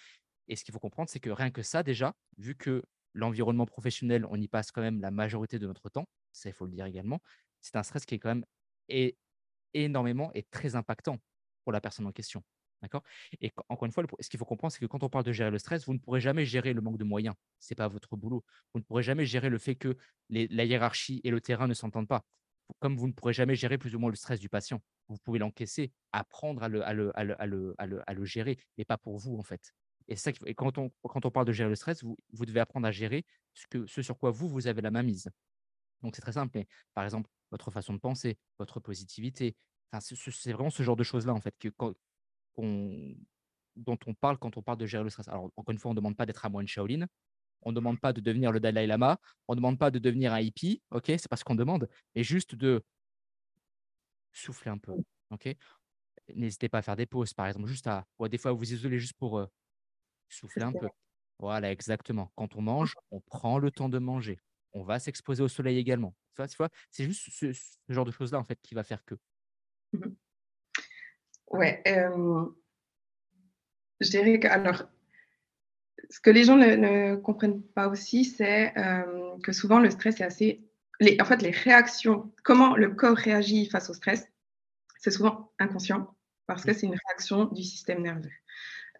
[0.47, 4.25] Et ce qu'il faut comprendre, c'est que rien que ça, déjà, vu que l'environnement professionnel,
[4.29, 6.85] on y passe quand même la majorité de notre temps, ça, il faut le dire
[6.85, 7.19] également,
[7.61, 8.45] c'est un stress qui est quand même
[9.73, 11.17] énormément et très impactant
[11.63, 12.43] pour la personne en question.
[12.81, 13.03] D'accord?
[13.41, 15.51] Et encore une fois, ce qu'il faut comprendre, c'est que quand on parle de gérer
[15.51, 17.35] le stress, vous ne pourrez jamais gérer le manque de moyens.
[17.59, 18.43] Ce n'est pas votre boulot.
[18.73, 19.97] Vous ne pourrez jamais gérer le fait que
[20.29, 22.23] la hiérarchie et le terrain ne s'entendent pas.
[22.79, 24.81] Comme vous ne pourrez jamais gérer plus ou moins le stress du patient.
[25.07, 29.73] Vous pouvez l'encaisser, apprendre à le, gérer, mais pas pour vous, en fait.
[30.07, 30.91] Et, ça, quand, on,
[31.31, 34.67] parle de gérer le stress, vous, devez apprendre à gérer ce sur quoi vous, vous
[34.67, 35.29] avez la main mise.
[36.01, 36.51] Donc, c'est très simple.
[36.55, 39.55] Mais, par exemple, votre façon de penser, votre positivité,
[39.99, 41.69] c'est vraiment ce genre de choses-là, en fait, que,
[42.61, 45.27] dont on parle quand on parle de gérer le stress.
[45.27, 47.05] Alors, encore une fois, on ne demande pas d'être un moine Shaolin,
[47.61, 50.33] on ne demande pas de devenir le Dalai Lama, on ne demande pas de devenir
[50.33, 52.83] un hippie, ok C'est pas ce qu'on demande, mais juste de
[54.31, 54.93] souffler un peu,
[55.31, 55.55] ok
[56.35, 59.15] N'hésitez pas à faire des pauses, par exemple, juste à, des fois, vous isolez juste
[59.17, 59.47] pour euh,
[60.27, 60.87] souffler un peu.
[61.39, 62.31] Voilà, exactement.
[62.35, 64.39] Quand on mange, on prend le temps de manger.
[64.73, 66.15] On va s'exposer au soleil également.
[66.91, 69.15] C'est juste ce, ce, genre de choses-là, en fait, qui va faire que.
[71.49, 71.81] Ouais,
[73.99, 74.83] je dirais que alors,
[76.09, 78.73] ce que les gens ne, comprennent pas aussi, c'est
[79.43, 83.65] que souvent le stress est assez les, en fait, les réactions, comment le corps réagit
[83.69, 84.27] face au stress,
[84.97, 88.31] c'est souvent inconscient parce que c'est une réaction du système nerveux.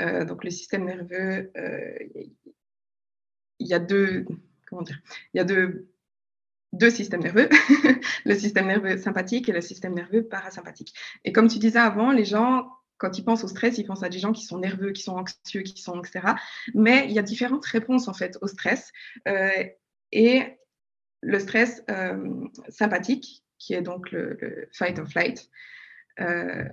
[0.01, 1.97] Euh, donc, le système nerveux, euh,
[3.59, 4.25] il y a deux,
[4.67, 5.01] comment dire,
[5.33, 5.89] il y a deux,
[6.73, 7.49] deux systèmes nerveux,
[8.25, 10.93] le système nerveux sympathique et le système nerveux parasympathique.
[11.23, 14.09] Et comme tu disais avant, les gens, quand ils pensent au stress, ils pensent à
[14.09, 16.33] des gens qui sont nerveux, qui sont anxieux, qui sont, etc.
[16.75, 18.91] Mais il y a différentes réponses, en fait, au stress.
[19.27, 19.63] Euh,
[20.11, 20.57] et
[21.21, 25.49] le stress euh, sympathique, qui est donc le, fight or flight,
[26.19, 26.65] euh,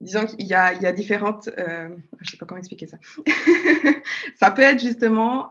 [0.00, 2.98] disons qu'il y, y, a différentes, je ne sais pas comment expliquer ça.
[4.36, 5.50] ça peut être justement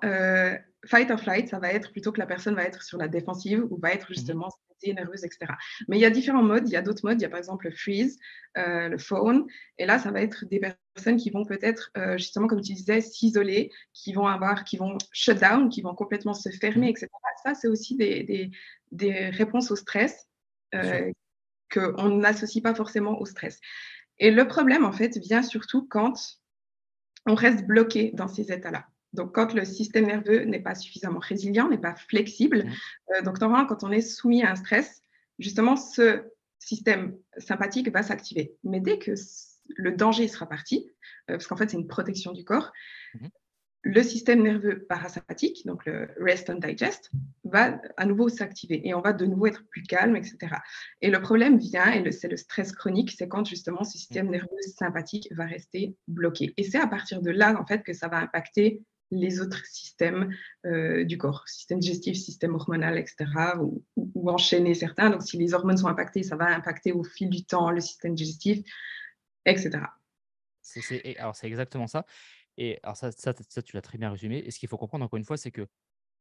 [0.86, 3.66] fight or flight, ça va être plutôt que la personne va être sur la défensive
[3.70, 4.16] ou va être mhm.
[4.16, 4.50] justement
[4.94, 5.54] nerveuse, etc.
[5.88, 6.68] Mais il y a différents modes.
[6.68, 7.20] Il y a d'autres modes.
[7.20, 8.18] Il y a par exemple le freeze,
[8.58, 9.48] euh, le phone.
[9.78, 10.60] Et là, ça va être des
[10.94, 14.98] personnes qui vont peut-être, euh, justement, comme tu disais, s'isoler, qui vont avoir, qui vont
[15.12, 17.08] shut down, qui vont complètement se fermer, etc.
[17.44, 18.52] Ça, c'est aussi des, des,
[18.92, 20.28] des, réponses au stress
[20.74, 21.12] euh,
[21.72, 23.60] qu'on n'associe pas forcément au stress.
[24.18, 26.14] Et le problème, en fait, vient surtout quand
[27.26, 28.86] on reste bloqué dans ces états-là.
[29.16, 33.16] Donc, quand le système nerveux n'est pas suffisamment résilient, n'est pas flexible, mmh.
[33.16, 35.02] euh, donc normalement, quand on est soumis à un stress,
[35.40, 36.24] justement, ce
[36.60, 38.56] système sympathique va s'activer.
[38.64, 39.12] Mais dès que
[39.76, 40.92] le danger sera parti,
[41.30, 42.72] euh, parce qu'en fait, c'est une protection du corps,
[43.14, 43.28] mmh.
[43.84, 47.12] le système nerveux parasympathique, donc le rest and digest,
[47.44, 50.38] va à nouveau s'activer et on va de nouveau être plus calme, etc.
[51.02, 54.32] Et le problème vient, et c'est le stress chronique, c'est quand justement ce système mmh.
[54.32, 56.54] nerveux sympathique va rester bloqué.
[56.58, 58.82] Et c'est à partir de là, en fait, que ça va impacter
[59.16, 60.34] les autres systèmes
[60.66, 63.26] euh, du corps, système digestif, système hormonal, etc.,
[63.60, 63.84] ou,
[64.30, 65.12] enchaîner certains.
[65.12, 68.16] Donc, si les hormones sont impactées, ça va impacter au fil du temps le système
[68.16, 68.66] digestif,
[69.46, 69.84] etc.
[71.20, 72.06] Alors, c'est exactement ça.
[72.58, 74.40] Et alors, ça, ça, tu l'as très bien résumé.
[74.40, 75.68] Et ce qu'il faut comprendre, encore une fois, c'est que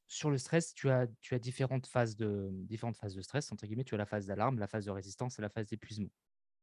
[0.06, 3.50] sur le stress, tu as, tu as différentes, phases de, différentes phases de stress.
[3.52, 6.10] Entre guillemets, tu as la phase d'alarme, la phase de résistance et la phase d'épuisement.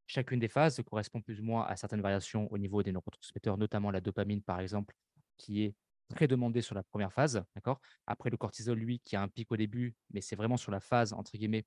[0.08, 3.92] Chacune des phases correspond plus ou moins à certaines variations au niveau des neurotransmetteurs, notamment
[3.92, 4.96] la dopamine, par exemple,
[5.38, 5.76] qui est
[6.12, 7.82] très demandé sur la première phase, d'accord?
[8.08, 10.80] Après, le cortisol, lui, qui a un pic au début, mais c'est vraiment sur la
[10.80, 11.66] phase, entre guillemets,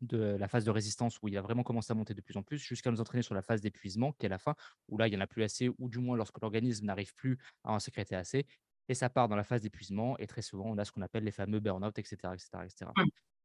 [0.00, 2.42] de la phase de résistance où il a vraiment commencé à monter de plus en
[2.42, 4.54] plus jusqu'à nous entraîner sur la phase d'épuisement qui est la fin
[4.88, 7.38] où là il n'y en a plus assez ou du moins lorsque l'organisme n'arrive plus
[7.64, 8.46] à en sécréter assez
[8.88, 11.24] et ça part dans la phase d'épuisement et très souvent on a ce qu'on appelle
[11.24, 12.90] les fameux burn-out etc etc etc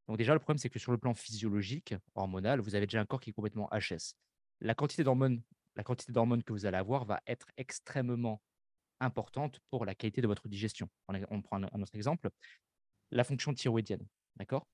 [0.08, 3.06] donc déjà le problème c'est que sur le plan physiologique hormonal vous avez déjà un
[3.06, 4.16] corps qui est complètement HS.
[4.62, 5.42] La quantité d'hormones
[5.76, 8.42] la quantité d'hormones que vous allez avoir va être extrêmement
[9.00, 10.90] importante pour la qualité de votre digestion.
[11.08, 12.30] On, prend un, autre exemple,
[13.12, 14.06] la fonction thyroïdienne,
[14.38, 14.68] d'accord?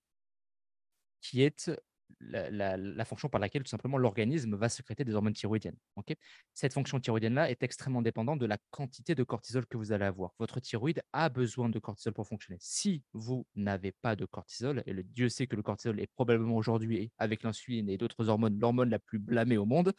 [1.22, 1.72] Qui est
[2.20, 5.78] la, fonction par laquelle tout simplement l'organisme va sécréter des hormones thyroïdiennes.
[5.96, 6.16] ok?
[6.54, 10.32] Cette fonction thyroïdienne-là est extrêmement dépendante de la quantité de cortisol que vous allez avoir.
[10.40, 12.58] Votre thyroïde a besoin de cortisol pour fonctionner.
[12.60, 17.12] Si vous n'avez pas de cortisol, et Dieu sait que le cortisol est probablement aujourd'hui,
[17.18, 19.94] avec l'insuline et d'autres hormones, l'hormone la plus blâmée au monde,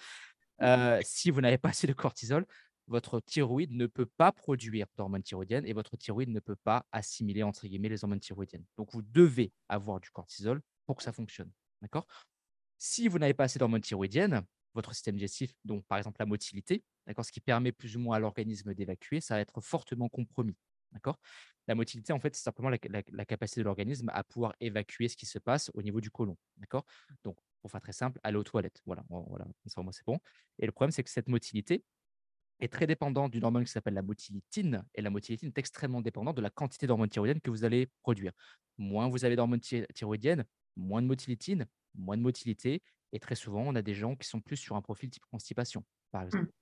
[0.62, 2.46] euh, si vous n'avez pas assez de cortisol,
[2.88, 7.42] votre thyroïde ne peut pas produire d'hormones thyroïdiennes et votre thyroïde ne peut pas assimiler
[7.42, 8.64] entre guillemets les hormones thyroïdiennes.
[8.76, 11.50] Donc vous devez avoir du cortisol pour que ça fonctionne.
[11.80, 12.06] D'accord?
[12.78, 14.42] Si vous n'avez pas assez d'hormones thyroïdiennes,
[14.74, 18.18] votre système digestif, donc par exemple la motilité, ce qui permet plus ou moins à
[18.18, 20.56] l'organisme d'évacuer, ça va être fortement compromis.
[20.92, 21.18] D'accord?
[21.68, 25.26] La motilité, en fait, c'est simplement la, capacité de l'organisme à pouvoir évacuer ce qui
[25.26, 26.36] se passe au niveau du côlon.
[26.56, 26.84] D'accord?
[27.24, 28.82] Donc, pour faire très simple, aller aux toilettes.
[28.84, 30.18] Voilà, voilà ça, c'est bon.
[30.58, 31.84] Et le problème, c'est que cette motilité,
[32.60, 34.84] est très dépendant d'une hormone qui s'appelle la motilitine.
[34.94, 38.32] Et la motilitine est extrêmement dépendante de la quantité d'hormones thyroïdiennes que vous allez produire.
[38.78, 40.44] Moins vous avez d'hormones thyroïdiennes,
[40.76, 42.82] moins de motilitine, moins de motilité.
[43.12, 45.84] Et très souvent, on a des gens qui sont plus sur un profil type constipation,
[46.10, 46.44] par exemple.
[46.44, 46.52] Mmh.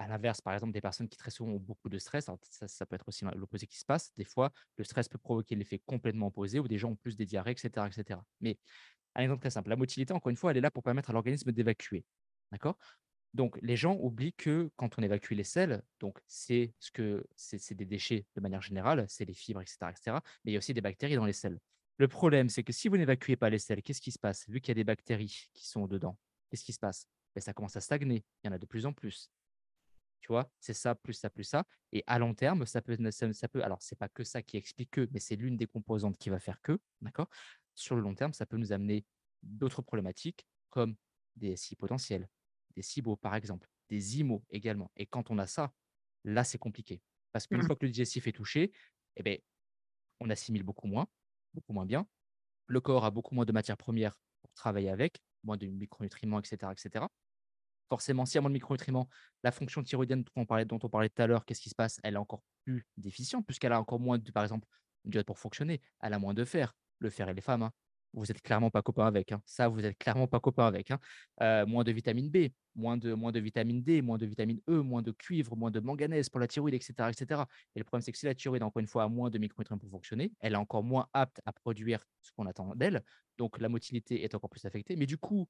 [0.00, 2.96] À l'inverse, par exemple, des personnes qui très souvent ont beaucoup de stress, ça, peut
[2.96, 4.10] être aussi l'opposé qui se passe.
[4.16, 7.26] Des fois, le stress peut provoquer l'effet complètement opposé où des gens ont plus des
[7.26, 7.86] diarrhées, etc.
[7.86, 8.18] etc.
[8.40, 8.58] Mais
[9.14, 11.12] un exemple très simple, la motilité, encore une fois, elle est là pour permettre à
[11.12, 12.04] l'organisme d'évacuer.
[12.50, 12.76] D'accord?
[13.34, 15.42] Donc, les gens oublient que quand on évacue les
[15.98, 16.72] donc c'est
[17.72, 20.16] des déchets de manière générale, c'est les fibres, etc., etc.
[20.44, 21.58] Mais il y a aussi des bactéries dans les selles.
[21.98, 24.48] Le problème, c'est que si vous n'évacuez pas les selles, qu'est-ce qui se passe?
[24.48, 26.16] Vu qu'il y a des bactéries qui sont dedans,
[26.48, 27.08] qu'est-ce qui se passe?
[27.34, 28.24] Ben, Ça commence à stagner.
[28.42, 29.30] Il y en a de plus en plus.
[30.20, 31.66] Tu vois, c'est ça, plus ça, plus ça.
[31.92, 35.08] Et à long terme, ça peut, ça, peut alors, pas que ça qui explique que,
[35.12, 37.28] mais c'est l'une des composantes qui va faire que, d'accord?
[37.74, 39.04] Sur le long terme, ça peut nous amener
[39.42, 40.96] d'autres problématiques comme
[41.36, 42.28] des SI potentiels,
[42.74, 44.90] des SIBO par exemple, des IMO également.
[44.96, 45.72] Et quand on a ça,
[46.24, 47.02] là, c'est compliqué.
[47.32, 47.66] Parce qu'une mmh.
[47.66, 48.72] fois que le digestif est touché,
[49.16, 49.38] eh ben,
[50.20, 51.06] on assimile beaucoup moins,
[51.52, 52.06] beaucoup moins bien.
[52.66, 56.72] Le corps a beaucoup moins de matières premières pour travailler avec, moins de micronutriments, etc.
[56.72, 57.04] etc.
[57.88, 59.08] Forcément, s'il y a moins de micronutriments,
[59.42, 61.74] la fonction thyroïdienne dont on parlait, dont on parlait tout à l'heure, qu'est-ce qui se
[61.74, 62.00] passe?
[62.02, 64.66] Elle est encore plus déficiente, puisqu'elle a encore moins, de, par exemple,
[65.04, 66.74] une diode pour fonctionner, elle a moins de fer.
[67.00, 67.72] Le fer et les femmes, hein,
[68.14, 69.32] vous êtes clairement pas copains avec.
[69.32, 69.42] hein.
[69.44, 70.90] Ça, vous êtes clairement pas copains avec.
[70.90, 70.98] hein.
[71.42, 74.80] Euh, moins de vitamine B, moins de, moins de vitamine D, moins de vitamine E,
[74.82, 77.10] moins de cuivre, moins de manganèse pour la thyroïde, etc.
[77.10, 77.42] etc.
[77.74, 79.78] Et le problème, c'est que si la thyroïde, encore une fois, a moins de micronutriments
[79.78, 83.02] pour fonctionner, elle est encore moins apte à produire ce qu'on attend d'elle.
[83.38, 84.96] Donc, la motilité est encore plus affectée.
[84.96, 85.48] Mais du coup,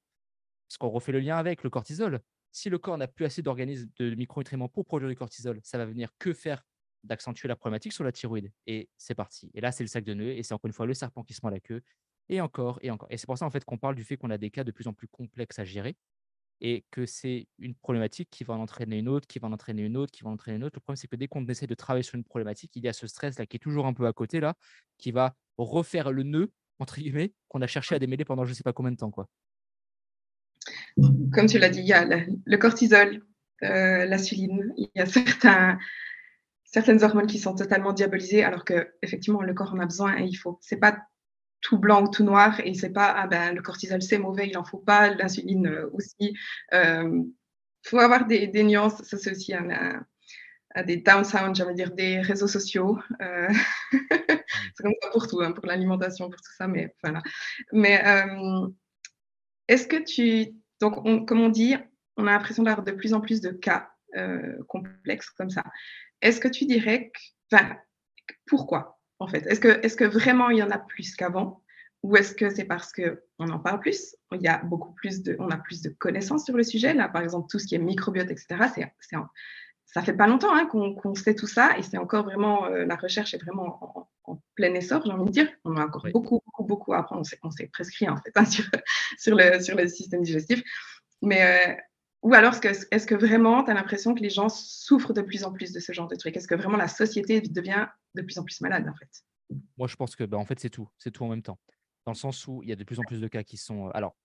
[0.67, 2.19] ce qu'on refait le lien avec le cortisol,
[2.51, 5.85] si le corps n'a plus assez d'organismes de micronutriments pour produire du cortisol, ça va
[5.85, 6.63] venir que faire
[7.03, 8.51] d'accentuer la problématique sur la thyroïde.
[8.65, 9.51] Et c'est parti.
[9.53, 10.31] Et là, c'est le sac de nœuds.
[10.31, 11.81] Et c'est encore une fois le serpent qui se mord la queue.
[12.29, 13.07] Et encore, et encore.
[13.11, 14.71] Et c'est pour ça, en fait, qu'on parle du fait qu'on a des cas de
[14.71, 15.95] plus en plus complexes à gérer
[16.61, 19.83] et que c'est une problématique qui va en entraîner une autre, qui va en entraîner
[19.83, 20.75] une autre, qui va en entraîner une autre.
[20.75, 22.93] Le problème, c'est que dès qu'on essaie de travailler sur une problématique, il y a
[22.93, 24.55] ce stress-là qui est toujours un peu à côté, là,
[24.97, 28.55] qui va refaire le nœud, entre guillemets, qu'on a cherché à démêler pendant je ne
[28.55, 29.11] sais pas combien de temps.
[29.11, 29.27] Quoi.
[31.33, 33.21] Comme tu l'as dit, il y a le, cortisol,
[33.63, 35.77] euh, l'insuline, il y a certains,
[36.63, 40.23] certaines hormones qui sont totalement diabolisées, alors que effectivement le corps en a besoin et
[40.23, 40.57] il faut.
[40.61, 40.97] C'est pas
[41.65, 44.55] tout blanc ou tout noir et c'est pas ah ben le cortisol c'est mauvais, il
[44.55, 46.13] en faut pas, l'insuline euh, aussi.
[46.19, 46.35] Il
[46.75, 47.23] euh,
[47.83, 49.01] faut avoir des, des, nuances.
[49.01, 50.05] Ça c'est aussi un, un,
[50.75, 52.99] un des downsounds, j'allais dire des réseaux sociaux.
[53.19, 53.47] Euh,
[53.91, 57.23] c'est comme ça pour tout, hein, pour l'alimentation, pour tout ça, mais voilà.
[57.73, 58.67] Mais euh,
[59.67, 61.75] est-ce que tu donc on, comme on dit,
[62.15, 63.89] on a l'impression d'avoir de plus en plus de cas
[64.69, 65.63] complexes comme ça.
[66.21, 67.19] Est-ce que tu dirais que,
[67.51, 67.75] enfin,
[68.45, 68.94] pourquoi?
[69.19, 71.61] En fait Est-ce que, est que vraiment il y en a plus qu'avant
[72.03, 74.15] Ou est-ce que c'est parce qu'on en parle plus?
[74.33, 76.93] Il y a beaucoup plus de, on a plus de connaissances sur le sujet.
[76.93, 79.17] Là, par exemple, tout ce qui est microbiote, etc., c'est, c'est
[79.95, 82.83] ça fait pas longtemps hein, qu'on, qu'on sait tout ça et c'est encore vraiment, euh,
[82.85, 85.47] la recherche est vraiment en, en, plein essor, j'ai envie de dire.
[85.63, 86.11] On a encore oui.
[86.11, 87.21] beaucoup, beaucoup, beaucoup à apprendre.
[87.21, 88.65] On s'est, on s'est prescrit en fait hein, sur,
[89.17, 90.61] sur, le, sur le système digestif.
[91.21, 91.75] Mais euh,
[92.25, 95.53] ou alors, est-ce que, vraiment, tu as l'impression que les gens souffrent de plus en
[95.53, 96.35] plus de ce genre de trucs?
[96.35, 97.85] Est-ce que vraiment la société devient
[98.15, 99.23] de plus en plus malade, en fait?
[99.77, 100.89] Moi, je pense que, bah, en fait, c'est tout.
[100.97, 101.59] C'est tout en même temps.
[102.03, 103.89] Dans le sens où il y a de plus en plus de cas qui sont.
[103.89, 104.15] Alors,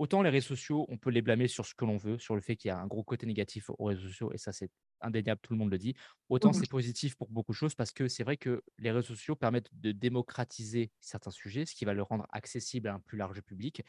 [0.00, 2.40] autant les réseaux sociaux, on peut les blâmer sur ce que l'on veut, sur le
[2.40, 5.40] fait qu'il y a un gros côté négatif aux réseaux sociaux, et ça, c'est indéniable,
[5.44, 5.94] tout le monde le dit.
[6.28, 6.54] Autant mmh.
[6.54, 9.70] c'est positif pour beaucoup de choses, parce que c'est vrai que les réseaux sociaux permettent
[9.74, 13.84] de démocratiser certains sujets, ce qui va le rendre accessible à un plus large public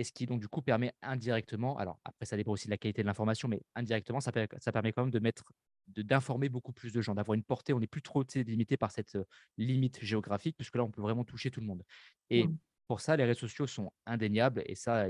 [0.00, 2.78] et ce qui donc du coup permet indirectement, alors après ça dépend aussi de la
[2.78, 5.44] qualité de l'information, mais indirectement ça, ça permet quand même de mettre,
[5.88, 9.18] d'informer beaucoup plus de gens, d'avoir une portée, on n'est plus trop limité par cette
[9.58, 11.82] limite géographique, puisque là on peut vraiment toucher tout le monde.
[12.30, 12.56] Et mmh.
[12.88, 15.06] pour ça, les réseaux sociaux sont indéniables, et ça,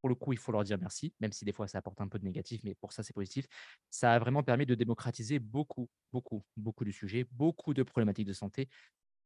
[0.00, 2.08] pour le coup, il faut leur dire merci, même si des fois ça apporte un
[2.08, 3.46] peu de négatif, mais pour ça c'est positif.
[3.88, 8.32] Ça a vraiment permis de démocratiser beaucoup, beaucoup, beaucoup de sujets, beaucoup de problématiques de
[8.32, 8.68] santé.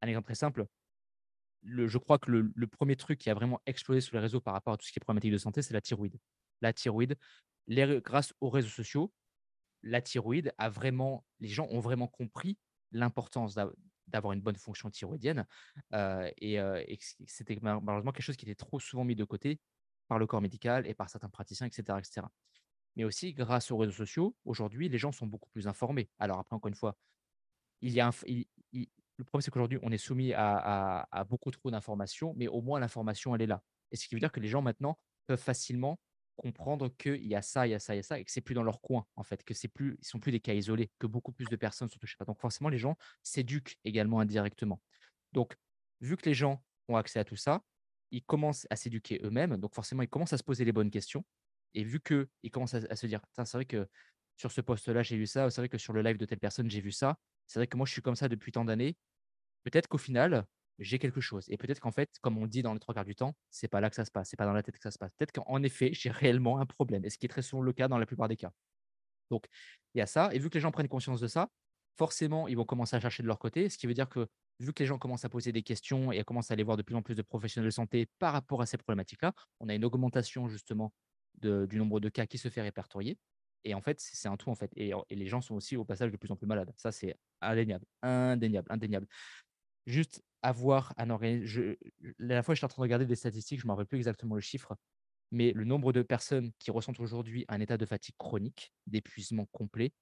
[0.03, 0.67] Un exemple très simple,
[1.65, 4.75] je crois que le, premier truc qui a vraiment explosé sur les réseaux par rapport
[4.75, 6.19] à tout ce qui est problématique de santé, c'est la thyroïde.
[6.61, 7.17] La thyroïde,
[7.69, 9.13] grâce aux réseaux sociaux,
[9.83, 12.59] la thyroïde a vraiment, les gens ont vraiment compris
[12.93, 13.57] l'importance
[14.07, 15.47] d'avoir une bonne fonction thyroïdienne.
[15.93, 16.83] Euh, et, euh,
[17.27, 19.61] c'était malheureusement quelque chose qui était trop souvent mis de côté
[20.09, 21.99] par le corps médical et par certains praticiens, etc.
[21.99, 22.27] etc.
[22.97, 26.09] Mais aussi, grâce aux réseaux sociaux, aujourd'hui, les gens sont beaucoup plus informés.
[26.19, 26.97] Alors après, encore une fois,
[27.81, 28.13] il y a un,
[29.19, 33.35] le problème, c'est qu'aujourd'hui, on est soumis à, beaucoup trop d'informations, mais au moins l'information,
[33.35, 33.63] elle est là.
[33.91, 35.99] Et ce qui veut dire que les gens maintenant peuvent facilement
[36.37, 38.31] comprendre qu'il y a ça, il y a ça, il y a ça, et que
[38.31, 40.55] c'est plus dans leur coin, en fait, que c'est plus, ils sont plus des cas
[40.55, 42.17] isolés, que beaucoup plus de personnes sont touchées.
[42.27, 44.81] Donc forcément, les gens s'éduquent également indirectement.
[45.33, 45.57] Donc,
[46.01, 47.61] vu que les gens ont accès à tout ça,
[48.13, 49.57] ils commencent à s'éduquer eux-mêmes.
[49.57, 51.25] Donc forcément, ils commencent à se poser les bonnes questions.
[51.75, 53.89] Et vu qu'ils commencent à, à, se dire, c'est vrai que
[54.37, 56.71] sur ce poste-là, j'ai vu ça, c'est vrai que sur le live de telle personne,
[56.71, 58.97] j'ai vu ça, c'est vrai que moi, je suis comme ça depuis tant d'années.
[59.71, 60.47] Peut-être qu'au final,
[60.79, 61.45] j'ai quelque chose.
[61.49, 63.81] Et peut-être qu'en fait, comme on dit dans les trois quarts du temps, c'est pas
[63.81, 65.13] là que ça se passe, c'est pas dans la tête que ça se passe.
[65.13, 67.89] Peut-être qu'en effet, j'ai réellement un problème, et ce qui est très souvent le cas
[67.89, 68.51] dans la plupart des cas.
[69.31, 69.47] Donc,
[69.95, 70.31] il y a ça.
[70.33, 71.51] Et vu que les gens prennent conscience de ça,
[71.99, 73.69] forcément, ils vont commencer à chercher de leur côté.
[73.69, 74.27] Ce qui veut dire que,
[74.59, 76.79] vu que les gens commencent à poser des questions et à commencer à aller voir
[76.79, 79.75] de plus en plus de professionnels de santé par rapport à ces problématiques-là, on a
[79.75, 80.95] une augmentation justement
[81.35, 83.19] du nombre de cas qui se fait répertorier.
[83.65, 84.71] Et en fait, c'est un tout, en fait.
[84.77, 86.73] Et, et, les gens sont aussi au passage de plus en plus malades.
[86.77, 89.07] Ça, c'est indéniable, indéniable, indéniable.
[89.89, 91.75] Juste avoir un organisme.
[92.19, 93.97] La dernière fois, j'étais en train de regarder des statistiques, je ne me rappelle plus
[93.97, 94.77] exactement le chiffre,
[95.31, 99.93] mais le nombre de personnes qui ressentent aujourd'hui un état de fatigue chronique, d'épuisement complet,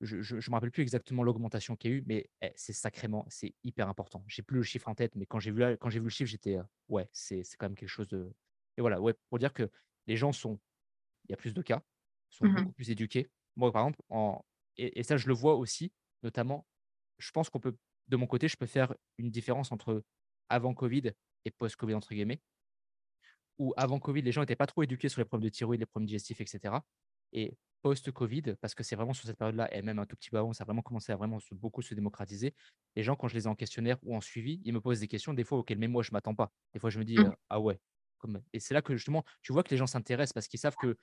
[0.00, 3.26] je ne me rappelle plus exactement l'augmentation qu'il y a eu, mais eh, c'est sacrément,
[3.28, 4.24] c'est hyper important.
[4.26, 6.30] J'ai plus le chiffre en tête, mais quand j'ai vu, quand j'ai vu le chiffre,
[6.30, 8.32] j'étais, euh, ouais, c'est quand même quelque chose de.
[8.76, 9.70] Et voilà, ouais, pour dire que
[10.06, 10.58] les gens sont,
[11.24, 11.82] il y a plus de cas,
[12.28, 13.30] sont mmh beaucoup plus éduqués.
[13.56, 14.44] Moi, par exemple, en...
[14.76, 16.66] et, et, ça, je le vois aussi, notamment,
[17.18, 17.76] je pense qu'on peut,
[18.08, 20.04] de mon côté, je peux faire une différence entre
[20.48, 21.12] avant Covid
[21.44, 22.40] et post-Covid, entre guillemets,
[23.58, 25.86] où avant Covid, les gens n'étaient pas trop éduqués sur les problèmes de thyroïde, les
[25.86, 26.74] problèmes digestifs, etc.
[27.32, 30.38] Et post-Covid, parce que c'est vraiment sur cette période-là, et même un tout petit peu
[30.38, 32.54] avant, ça a vraiment commencé à vraiment beaucoup se démocratiser.
[32.96, 35.08] Les gens, quand je les ai en questionnaire ou en suivi, ils me posent des
[35.08, 36.52] questions, des fois auxquelles même moi, je ne m'attends pas.
[36.74, 37.34] Des fois, je me dis, Mmh.
[37.50, 37.78] ah ouais.
[38.18, 38.42] Comme...
[38.52, 40.96] Et c'est là que justement, tu vois que les gens s'intéressent parce qu'ils savent que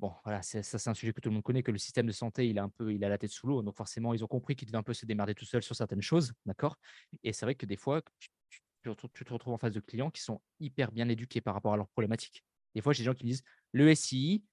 [0.00, 2.12] Bon, voilà, ça, c'est un sujet que tout le monde connaît, que le système de
[2.12, 4.28] santé, il a un peu il a la tête sous l'eau, donc forcément, ils ont
[4.28, 6.76] compris qu'ils devaient un peu se démerder tout seuls sur certaines choses, d'accord?
[7.24, 8.02] Et c'est vrai que des fois,
[8.82, 8.90] tu
[9.24, 11.88] te retrouves en face de clients qui sont hyper bien éduqués par rapport à leurs
[11.88, 12.44] problématiques.
[12.76, 14.44] Des fois, j'ai des gens qui me disent: «Le SII»,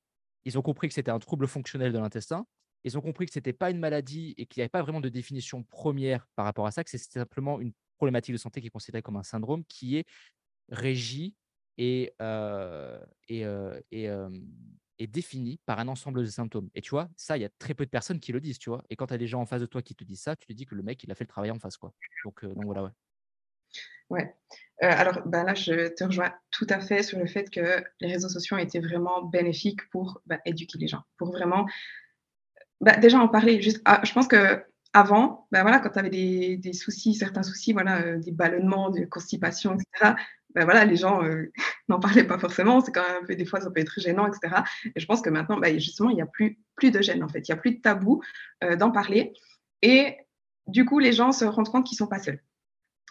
[0.46, 2.48] ils ont compris que c'était un trouble fonctionnel de l'intestin,
[2.84, 5.10] ils ont compris que c'était pas une maladie et qu'il y avait pas vraiment de
[5.10, 8.72] définition première par rapport à ça, que c'est simplement une problématique de santé qui est
[8.72, 10.06] considérée comme un syndrome qui est
[10.70, 11.36] régi
[11.78, 13.42] et, heu et
[13.92, 14.48] et hem
[15.00, 16.70] est défini par un ensemble de symptômes.
[16.76, 18.70] Et tu vois, ça, il y a très peu de personnes qui le disent, tu
[18.70, 18.84] vois?
[18.90, 20.48] Et quand tu as des gens en face de toi qui te disent ça, tu
[20.48, 21.94] te dis que le mec, il a fait le travail en face, quoi.
[22.24, 22.92] Donc, heu, donc voilà, ouais.
[24.10, 24.36] Ouais.
[24.84, 28.08] Heu, alors, bah, là, je te rejoins tout à fait sur le fait que les
[28.12, 31.66] réseaux sociaux ont été vraiment bénéfiques pour, bah, éduquer les gens, pour vraiment,
[32.82, 33.62] bah, déjà en parler.
[33.62, 37.74] Juste ah, je pense qu'avant, bah, voilà, quand tu avais des des soucis, certains soucis,
[37.74, 41.52] voilà, heu, des ballonnements, de constipation et bah, voilà, les gens, heu,
[41.90, 42.82] n'en parlaient pas forcément.
[42.82, 44.64] C'est quand même un peu des fois, ça peut être gênant et cetera
[44.96, 47.30] et je pense que maintenant, bah, justement, il y a plus plus de gêne, en
[47.30, 47.48] fait.
[47.48, 48.22] Il y a plus de tabou,
[48.64, 49.34] heu, d'en parler
[49.82, 50.18] et
[50.68, 52.42] du coup, les gens se rendent compte qu'ils sont pas seuls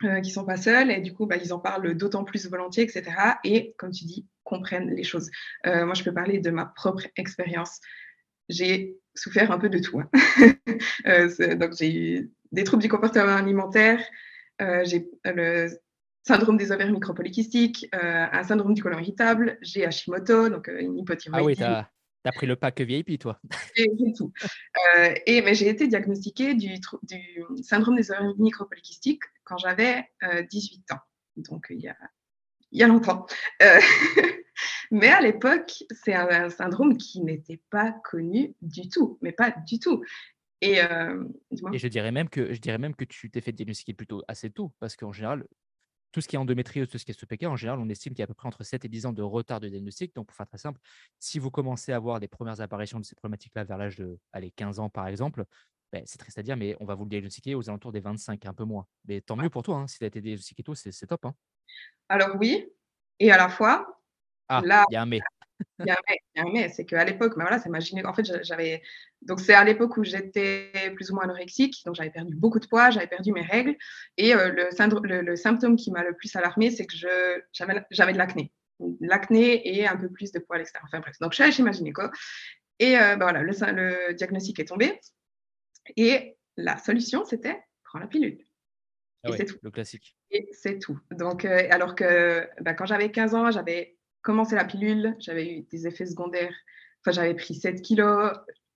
[0.03, 2.83] euh, qui sont pas seuls et du coup, bah, ils en parlent d'autant plus volontiers,
[2.83, 3.05] etc.
[3.45, 5.31] Et comme tu dis, comprennent les choses.
[5.67, 7.81] Euh, moi, je peux parler de ma propre expérience.
[8.49, 10.01] J'ai souffert un peu de tout.
[10.01, 10.11] Hein.
[11.07, 14.01] euh, donc, j'ai eu des troubles du comportement alimentaire,
[14.63, 15.09] euh, j'ai
[16.25, 20.99] syndrome des ovaires micropolykystiques, euh, un syndrome du côlon irritable, j'ai Hashimoto, donc euh, une
[20.99, 21.43] hypothyroïdie.
[21.43, 21.91] Ah oui, tu as,
[22.25, 23.39] as, pris le pack VIP, toi.
[23.77, 24.33] J'ai tout.
[24.97, 30.43] Euh, et, mais j'ai été diagnostiquée du, du, syndrome des ovaires micropolykystiques quand j'avais euh,
[30.43, 31.01] 18 ans.
[31.37, 31.97] Donc, il y a,
[32.73, 33.27] il y a longtemps.
[34.91, 39.51] Mais à l'époque, c'est un, un, syndrome qui n'était pas connu du tout, mais pas
[39.67, 40.05] du tout.
[40.61, 44.23] Et, et je dirais même que je dirais même que tu t'es fait diagnostiquer plutôt
[44.29, 45.45] assez tôt, parce qu'en général,
[46.15, 48.21] tout ce qui est endométriose, tout ce qui est SPK, en général, on estime qu'il
[48.21, 50.15] y a à peu près entre 7 et 10 ans de retard de diagnostic.
[50.15, 50.79] Donc, pour faire très simple,
[51.19, 54.53] si vous commencez à avoir des premières apparitions de ces problématiques-là vers l'âge de allez,
[54.53, 55.45] 15 ans, par exemple,
[55.93, 58.47] ben, c'est triste à dire, mais on va vous le diagnostiquer aux alentours des 25,
[58.47, 58.87] un peu moins.
[59.09, 61.25] Mais tant mieux pour toi, hein, si tu as été diagnostiqué tôt, c'est top.
[61.25, 61.35] Hein.
[62.09, 62.65] Alors oui,
[63.19, 64.01] et à la fois,
[64.49, 65.19] ah, là, il y a un mais.
[65.81, 65.97] Il y a
[66.37, 67.79] un mais, c'est qu'à l'époque, ben voilà, c'est ma.
[68.09, 68.83] En fait, j'avais.
[69.23, 72.67] Donc, c'est à l'époque où j'étais plus ou moins anorexique, donc j'avais perdu beaucoup de
[72.67, 73.77] poids, j'avais perdu mes règles.
[74.17, 78.13] Et euh, le, syndrome, le, le, symptôme qui m'a le plus alarmé, c'est que j'avais
[78.13, 78.53] de l'acné.
[79.01, 80.89] L'acné et un peu plus de poids à l'extérieur.
[80.89, 82.03] Enfin bref, donc je suis allée chez ma gynéco.
[82.79, 84.99] Et euh, ben voilà, le, le diagnostic est tombé.
[85.97, 88.39] Et la solution, c'était prends la pilule.
[89.23, 89.59] Ah et ouais, c'est tout.
[89.63, 90.17] Le classique.
[90.31, 90.99] Et c'est tout.
[91.13, 95.61] Donc, euh, alors que bah, quand j'avais 15 ans, j'avais commencé la pilule, j'avais eu
[95.71, 96.55] des effets secondaires.
[97.01, 98.33] Enfin, j'avais pris 7 kilos.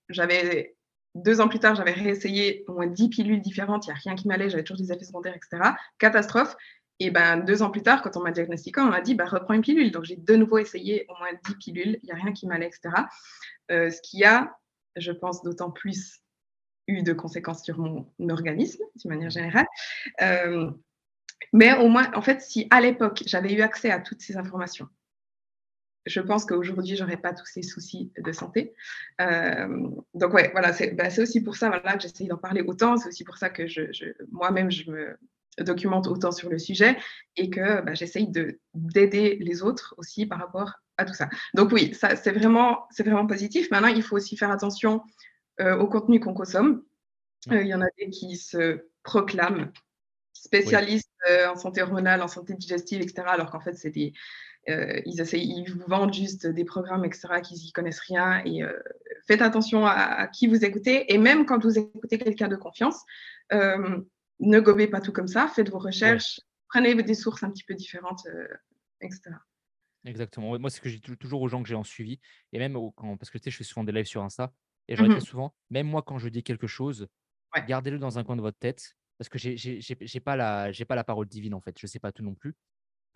[0.08, 0.76] J'avais
[1.14, 3.86] deux ans plus tard, j'avais réessayé au moins 10 pilules différentes.
[3.86, 5.72] Il n'y a rien qui m'allait, j'avais toujours des effets secondaires, etc.
[5.98, 6.54] Catastrophe.
[7.00, 9.54] Et ben, deux ans plus tard, quand on m'a diagnostiqué, on m'a dit bah, reprends
[9.54, 9.90] une pilule.
[9.90, 11.98] Donc, j'ai de nouveau essayé au moins 10 pilules.
[12.02, 12.94] Il n'y a rien qui m'allait, etc.
[13.70, 14.56] Euh, ce qui a,
[14.96, 16.20] je pense, d'autant plus
[16.86, 19.66] eu de conséquences sur mon organisme, d'une manière générale.
[20.22, 20.70] Euh,
[21.52, 24.88] mais au moins, en fait, si à l'époque, j'avais eu accès à toutes ces informations,
[26.08, 28.74] je pense qu'aujourd'hui, je n'aurais pas tous ces soucis de santé.
[29.20, 32.96] Euh, donc, ouais, voilà, c'est bah, aussi pour ça voilà, que j'essaye d'en parler autant.
[32.96, 35.16] C'est aussi pour ça que je, je moi-même, je me
[35.62, 36.96] documente autant sur le sujet
[37.36, 38.30] et que bah, j'essaye
[38.74, 41.28] d'aider les autres aussi par rapport à tout ça.
[41.54, 43.70] Donc, oui, ça, c'est vraiment, vraiment positif.
[43.70, 45.02] Maintenant, il faut aussi faire attention
[45.60, 46.82] euh, au contenu qu'on consomme.
[47.46, 49.72] Il euh, y en a des qui se proclament
[50.32, 51.46] spécialistes oui.
[51.46, 54.12] en santé hormonale, en santé digestive, etc., alors qu'en fait, c'est des,
[54.68, 58.42] euh, ils, essayent, ils vous vendent juste des programmes, etc., qu'ils n'y connaissent rien.
[58.44, 58.72] Et euh,
[59.26, 61.12] faites attention à, à, qui vous écoutez.
[61.12, 63.02] Et même quand vous écoutez quelqu'un de confiance,
[63.52, 64.00] euh,
[64.40, 65.48] ne gobez pas tout comme ça.
[65.48, 66.44] Faites vos recherches, ouais.
[66.68, 68.26] prenez des sources un petit peu différentes,
[69.00, 69.30] etc.
[70.04, 70.58] Exactement.
[70.58, 72.20] Moi, c'est ce que j'ai toujours aux gens que j'ai en suivi.
[72.52, 74.52] Et même au, quand, parce que tu sais, je fais souvent des lives sur Insta.
[74.90, 77.08] Et je mmh très souvent, même moi, quand je dis quelque chose,
[77.54, 77.64] ouais.
[77.66, 78.96] gardez-le dans un coin de votre tête.
[79.18, 81.76] Parce que je n'ai pas, la, pas la parole divine, en fait.
[81.78, 82.54] Je ne sais pas tout non plus.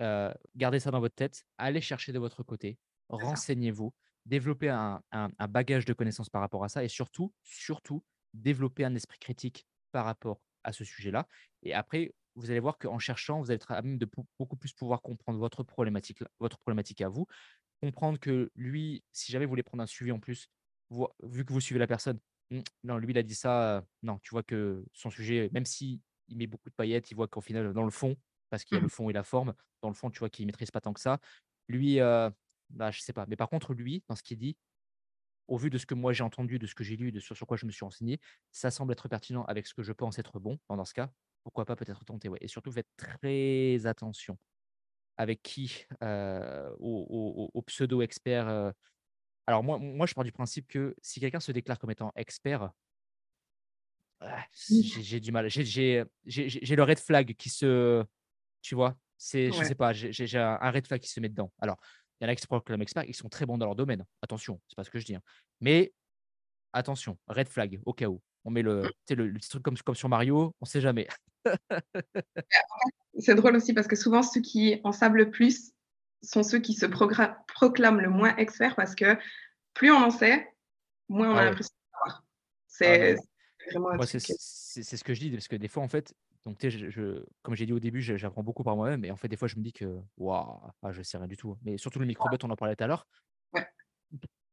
[0.01, 1.45] Euh, gardez ça dans votre tête.
[1.59, 2.79] Allez chercher de votre côté.
[3.09, 3.93] Renseignez-vous.
[4.25, 6.85] Développez un, un, un, bagage de connaissances par rapport à ça.
[6.85, 11.27] Et surtout, surtout, développez un esprit critique par rapport à ce sujet-là.
[11.63, 14.09] Et après, vous allez voir qu'en cherchant, vous allez être à même de
[14.39, 17.27] beaucoup plus pouvoir comprendre votre problématique, votre problématique à vous.
[17.83, 20.49] Comprendre que lui, si jamais vous voulez prendre un suivi en plus,
[20.91, 22.19] vous, vu que vous suivez la personne,
[22.85, 23.85] non, lui, il a dit ça.
[24.03, 27.29] Non, tu vois que son sujet, même s'il il met beaucoup de paillettes, il voit
[27.29, 28.17] qu'au final, dans le fond,
[28.53, 30.45] parce qu'il y a le fond et la forme, dans le fond, tu vois qu'il
[30.45, 31.19] ne maîtrise pas tant que ça.
[31.69, 32.29] Lui, euh,
[32.69, 33.25] bah, je sais pas.
[33.27, 34.59] Mais par contre, lui, dans ce qu'il dit,
[35.49, 37.35] au vu de ce que moi j'ai entendu, de ce que j'ai lu, de sur,
[37.35, 40.19] sur quoi je me suis renseigné, ça semble être pertinent avec ce que je pense
[40.19, 40.59] être bon.
[40.69, 41.11] Dans ce cas,
[41.45, 42.29] pourquoi pas peut-être tenter.
[42.29, 42.37] Ouais.
[42.43, 44.37] Et surtout, faites très attention
[45.17, 48.49] avec qui, euh, aux, pseudo-experts.
[48.49, 48.71] Euh.
[49.47, 52.71] Alors moi, moi, je pars du principe que si quelqu'un se déclare comme étant expert,
[54.21, 55.49] ah, j'ai du mal.
[55.49, 58.05] J'ai le red flag qui se...
[58.63, 58.97] Tu vois?
[59.19, 61.53] C'est, Je sais pas, j'ai un red flag qui se met dedans.
[61.61, 61.77] Alors,
[62.21, 64.05] il y en a qui se proclament experts, ils sont très bons dans leur domaine.
[64.23, 65.17] Attention, c'est pas ce que je dis.
[65.17, 65.23] Hein.
[65.61, 65.93] Mais
[66.73, 68.21] attention, red flag, au cas où.
[68.45, 69.15] On met le, mmh.
[69.15, 71.07] le, petit truc comme, comme sur Mario, on sait jamais.
[73.19, 75.73] c'est drôle aussi parce que souvent, ceux qui en savent le plus
[76.23, 79.17] sont ceux qui se proclament le moins experts parce que
[79.75, 80.49] plus on en sait,
[81.09, 82.25] moins on a ah l'impression de savoir.
[82.67, 86.15] C'est ah vraiment c'est, c'est ce que je dis parce que des fois, en fait,
[86.45, 89.05] donc, je, comme j'ai dit au début, j'apprends beaucoup par moi-même.
[89.05, 91.37] Et en fait, des fois, je me dis que waouh, ah, je sais rien du
[91.37, 91.57] tout.
[91.63, 93.07] Mais surtout le microbiote, on en parlait tout à l'heure.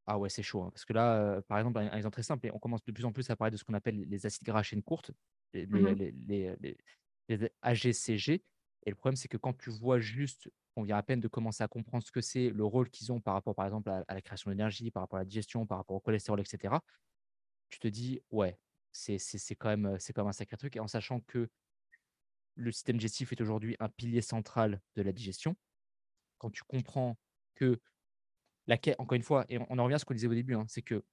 [0.05, 0.63] Ah ouais, c'est chaud.
[0.63, 3.05] Hein, parce que là, par exemple, un exemple très simple, et on commence de plus
[3.05, 5.11] en plus à parler de ce qu'on appelle les acides gras à chaîne courte,
[5.53, 8.43] les, mmh AGCG.
[8.85, 11.63] Et le problème, c'est que quand tu vois juste, on vient à peine de commencer
[11.63, 14.21] à comprendre ce que c'est, le rôle qu'ils ont par rapport, par exemple, à, la
[14.21, 16.73] création d'énergie, par rapport à la digestion, par rapport au cholestérol, etc.,
[17.69, 18.57] tu te dis, ouais,
[18.91, 19.19] c'est
[19.59, 20.75] quand, même, quand même un sacré truc.
[20.75, 21.49] Et en sachant que
[22.59, 25.55] le système digestif est aujourd'hui un pilier central de la digestion.
[26.37, 27.17] Quand tu comprends
[27.55, 27.79] que,
[28.67, 30.65] la, encore une fois, et on en revient à ce qu'on disait au début, hein,
[30.67, 31.03] c'est que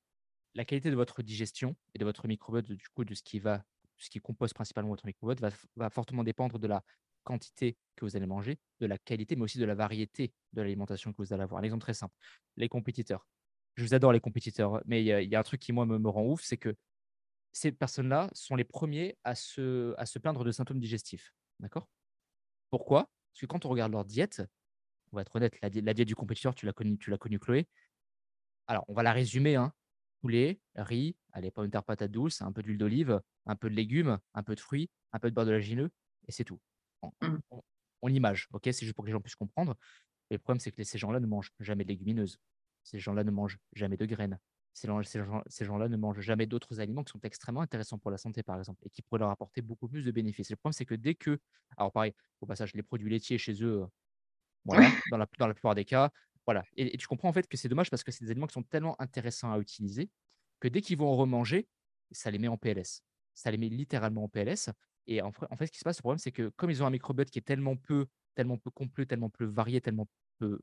[0.54, 3.64] la qualité de votre digestion et de votre microbiote, du coup, de ce qui, va,
[3.96, 5.40] ce qui compose principalement votre microbiote,
[5.76, 6.82] va, fortement dépendre de la
[7.22, 11.12] quantité que vous allez manger, de la qualité, mais aussi de la variété de l'alimentation
[11.12, 11.60] que vous allez avoir.
[11.60, 12.14] Un exemple très simple,
[12.56, 13.26] les compétiteurs.
[13.76, 16.08] Je vous adore les compétiteurs, mais il y, a un truc qui, moi, me, me
[16.08, 16.74] rend ouf, c'est que
[17.52, 21.32] ces personnes-là sont les premiers à se, à se plaindre de symptômes digestifs.
[21.60, 21.88] D'accord?
[22.70, 23.10] Pourquoi?
[23.32, 24.42] Parce que quand on regarde leur diète,
[25.12, 27.68] on va être honnête, la, diète du compétiteur, tu l'as connue, connu, Chloé.
[28.66, 29.56] Alors, on va la résumer.
[29.56, 29.72] Hein.
[30.20, 33.74] Poulet, riz, allez, pommes de terre, patates douces, un peu d'huile d'olive, un peu de
[33.74, 35.90] légumes, un peu de fruits, un peu de beurre de lagineux,
[36.26, 36.58] et c'est tout.
[37.02, 37.38] On, mmh.
[38.02, 38.62] on, image, ok?
[38.64, 39.76] C'est juste pour que les gens puissent comprendre.
[40.30, 42.38] Et le problème, c'est que ces gens-là ne mangent jamais de légumineuses.
[42.82, 44.38] Ces gens-là ne mangent jamais de graines
[44.76, 48.58] ces gens-là ne mangent jamais d'autres aliments qui sont extrêmement intéressants pour la santé, par
[48.58, 50.50] exemple, et qui pourraient leur apporter beaucoup plus de bénéfices.
[50.50, 51.38] Le problème, c'est que dès que,
[51.78, 52.12] alors pareil,
[52.42, 53.86] au passage, les produits laitiers chez eux, euh,
[54.66, 56.10] voilà, dans, la, dans la plupart des cas,
[56.44, 56.62] voilà.
[56.76, 58.62] Et, tu comprends en fait que c'est dommage parce que c'est des aliments qui sont
[58.62, 60.10] tellement intéressants à utiliser
[60.60, 61.68] que dès qu'ils vont en remanger,
[62.10, 63.02] ça les met en PLS.
[63.34, 64.70] Ça les met littéralement en PLS.
[65.06, 66.86] Et en, en fait, ce qui se passe, le problème, c'est que comme ils ont
[66.86, 70.06] un microbiote qui est tellement peu, tellement peu complet, tellement peu varié, tellement
[70.38, 70.60] peu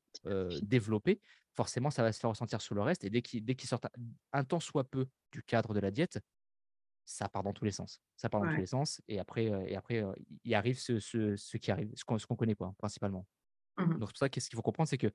[0.62, 1.22] développer,
[1.54, 3.04] forcément, ça va se faire ressentir sur le reste.
[3.04, 3.88] Et dès qu'ils sortent
[4.32, 6.20] un temps soit peu du cadre de la diète,
[7.06, 8.02] ça part dans tous les sens.
[8.16, 9.02] Ça part dans tous les sens.
[9.08, 10.04] Et après, et après
[10.44, 13.28] il arrive ce, ce, qui arrive, ce qu'on ne connaît pas, principalement.
[13.78, 15.12] Mmh Donc, c'est pour ça que ce qu'il faut comprendre, c'est que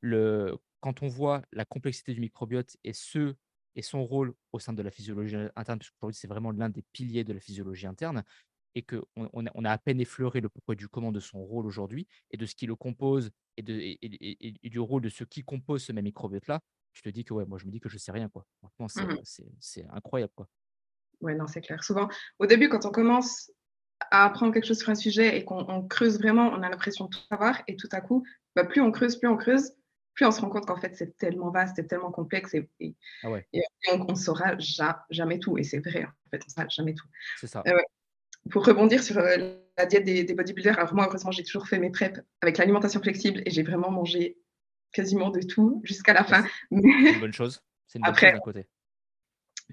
[0.00, 3.34] le, quand on voit la complexité du microbiote et, ce,
[3.74, 7.24] et son rôle au sein de la physiologie interne, puisque c'est vraiment l'un des piliers
[7.24, 8.24] de la physiologie interne,
[8.76, 9.02] et qu'on
[9.32, 12.44] on a à peine effleuré le pourquoi du comment de son rôle aujourd'hui et de
[12.44, 16.04] ce qui le compose et, de, et, du rôle de ceux qui composent ce même
[16.04, 16.60] microbiote-là,
[16.92, 18.28] je te dis que ouais, moi je me dis que je sais rien.
[18.28, 18.44] Quoi.
[18.60, 18.86] Franchement,
[19.24, 20.32] c'est mmh incroyable.
[20.36, 20.46] Quoi.
[21.22, 21.82] Ouais, non, c'est clair.
[21.82, 22.08] Souvent,
[22.38, 23.50] au début, quand on commence
[24.10, 27.10] à apprendre quelque chose sur un sujet et qu'on creuse vraiment, on a l'impression de
[27.10, 29.72] tout savoir et tout à coup, bah, plus on creuse, plus on creuse,
[30.12, 32.94] plus on se rend compte qu'en fait c'est tellement vaste, c'est tellement complexe et, et,
[33.22, 33.30] ah
[33.92, 34.54] on ne saura
[35.10, 35.56] jamais tout.
[35.56, 37.06] Et c'est vrai, en fait, on ne saura jamais tout.
[37.40, 37.62] C'est ça.
[37.66, 37.80] Euh,
[38.50, 41.90] pour rebondir sur euh, la diète des, bodybuilders, alors moi, heureusement, j'ai toujours fait mes
[41.90, 44.38] preps avec l'alimentation flexible et j'ai vraiment mangé
[44.92, 46.44] quasiment de tout jusqu'à la fin.
[46.70, 47.60] C'est une bonne chose.
[47.86, 48.66] C'est une bonne Après, chose d'un côté.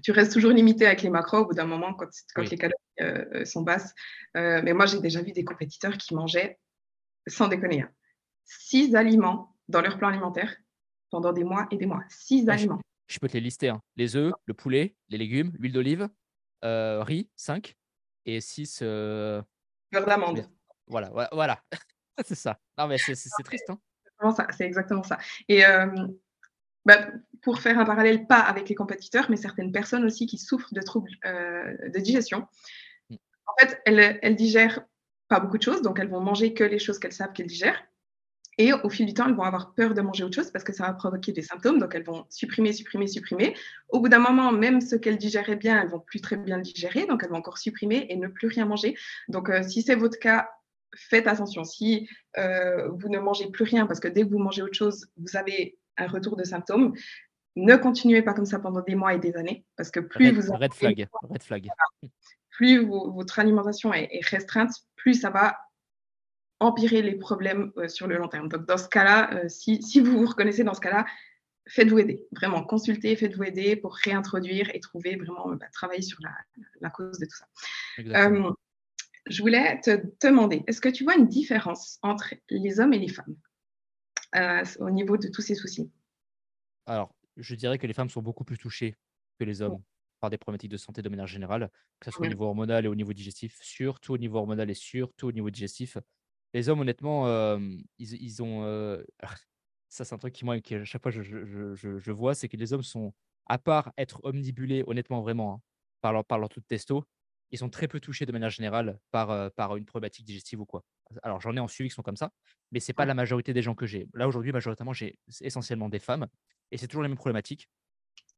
[0.02, 3.44] Tu restes toujours limité avec les macros au bout d'un moment quand, les calories euh,
[3.44, 3.94] sont basses.
[4.36, 6.58] Euh, mais moi, j'ai déjà vu des compétiteurs qui mangeaient,
[7.28, 7.90] sans déconner, hein,
[8.44, 10.56] six aliments dans leur plan alimentaire
[11.10, 12.02] pendant des mois et des mois.
[12.08, 12.80] Six aliments.
[13.06, 13.68] Je, peux te les lister.
[13.68, 13.80] Hein.
[13.96, 16.08] Les œufs, le poulet, les légumes, l'huile d'olive,
[16.62, 17.76] riz, 5
[18.26, 18.80] et 6.
[18.82, 19.42] Euh...
[19.92, 20.48] Beurre d'amande.
[20.86, 21.62] Voilà, voilà.
[22.24, 22.58] c'est ça.
[22.78, 23.14] Non, mais c'est
[23.44, 23.70] triste.
[23.70, 23.78] Hein.
[24.56, 25.18] C'est exactement ça.
[25.48, 25.86] Et euh,
[26.84, 27.06] bah,
[27.42, 30.80] pour faire un parallèle, pas avec les compétiteurs, mais certaines personnes aussi qui souffrent de
[30.80, 32.46] troubles euh, de digestion.
[33.10, 33.16] Mm.
[33.46, 34.84] En fait, elles, elles digèrent
[35.28, 37.82] pas beaucoup de choses, donc elles vont manger que les choses qu'elles savent qu'elles digèrent.
[38.58, 40.72] Et au fil du temps, elles vont avoir peur de manger autre chose parce que
[40.72, 41.78] ça va provoquer des symptômes.
[41.78, 43.54] Donc, elles vont supprimer, supprimer, supprimer.
[43.88, 46.62] Au bout d'un moment, même ce qu'elles digéraient bien, elles vont plus très bien le
[46.62, 47.06] digérer.
[47.06, 48.96] Donc, elles vont encore supprimer et ne plus rien manger.
[49.28, 50.48] Donc, euh, si c'est votre cas,
[50.94, 51.64] faites attention.
[51.64, 55.06] Si euh, vous ne mangez plus rien parce que dès que vous mangez autre chose,
[55.16, 56.94] vous avez un retour de symptômes,
[57.56, 60.52] ne continuez pas comme ça pendant des mois et des années parce que plus vous...
[60.52, 61.06] Red flag.
[61.22, 61.68] Red flag.
[62.50, 65.56] Plus votre alimentation est restreinte, plus ça va
[66.64, 68.48] empirer les problèmes euh, sur le long terme.
[68.48, 71.04] Donc, dans ce cas-là, euh, si, si, vous vous reconnaissez dans ce cas-là,
[71.68, 72.26] faites-vous aider.
[72.32, 76.30] Vraiment, consultez, faites-vous aider pour réintroduire et trouver vraiment, bah, travailler sur la,
[76.80, 77.46] la, cause de tout ça.
[77.98, 78.50] Euh,
[79.26, 83.08] je voulais te demander, est-ce que tu vois une différence entre les hommes et les
[83.08, 83.36] femmes
[84.36, 85.90] euh, au niveau de tous ces soucis?
[86.86, 88.96] Alors, je dirais que les femmes sont beaucoup plus touchées
[89.38, 89.82] que les hommes
[90.20, 92.88] par des problématiques de santé de manière générale, que ce soit au niveau hormonal et
[92.88, 95.98] au niveau digestif, surtout au niveau hormonal et surtout au niveau digestif.
[96.54, 97.58] Les hommes, honnêtement, euh,
[97.98, 98.64] ils, ont.
[98.64, 99.04] Euh,
[99.88, 102.34] ça, c'est un truc qui, moi, qui, à chaque fois, je, je, je, je vois,
[102.34, 103.12] c'est que les hommes sont,
[103.46, 105.60] à part être omnibulés, honnêtement, vraiment, hein,
[106.00, 107.04] par, leur, par leur taux de testo,
[107.50, 110.66] ils sont très peu touchés de manière générale par, euh, par une problématique digestive ou
[110.66, 110.84] quoi.
[111.22, 112.32] Alors, j'en ai en suivi qui sont comme ça,
[112.70, 114.08] mais ce n'est pas la majorité des gens que j'ai.
[114.14, 116.26] Là, aujourd'hui, majoritairement, j'ai essentiellement des femmes,
[116.70, 117.68] et c'est toujours les mêmes problématiques.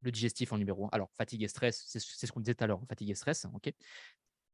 [0.03, 0.89] Le digestif en numéro 1.
[0.93, 3.73] Alors, fatigue et stress, c'est ce qu'on disait tout à l'heure, fatigue et stress, ok.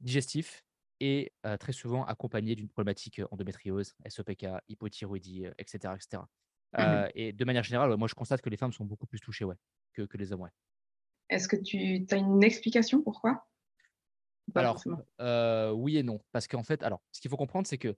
[0.01, 0.65] Digestif,
[1.05, 5.95] et très souvent accompagné d'une problématique endométriose, SOPK, hypothyroïdie, etc.
[5.97, 6.23] etc.
[6.79, 9.45] Mmh et de manière générale, moi, je constate que les femmes sont beaucoup plus touchées
[9.45, 9.57] ouais,
[9.93, 10.41] que, que les hommes.
[10.43, 10.51] Ouais.
[11.29, 13.47] Est-ce que tu as une explication pourquoi?
[14.55, 14.81] Alors,
[15.77, 16.21] oui et non.
[16.31, 17.97] Parce qu'en fait, alors, ce qu'il faut comprendre, c'est que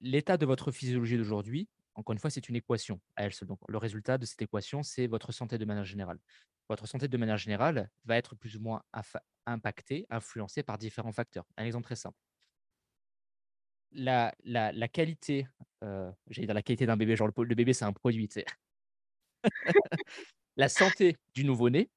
[0.00, 3.48] l'état de votre physiologie d'aujourd'hui, encore une fois, c'est une équation à elle seule.
[3.68, 6.18] Le résultat de cette équation, c'est votre santé de manière générale.
[6.68, 8.82] Votre santé de manière générale va être plus ou moins
[9.46, 11.46] impactée, influencée par différents facteurs.
[11.56, 12.18] Un exemple très simple.
[13.92, 14.32] La
[14.92, 15.46] qualité,
[15.84, 18.28] euh, j'allais dire la qualité d'un bébé, genre le, bébé, c'est un produit.
[20.56, 21.88] la santé du nouveau-né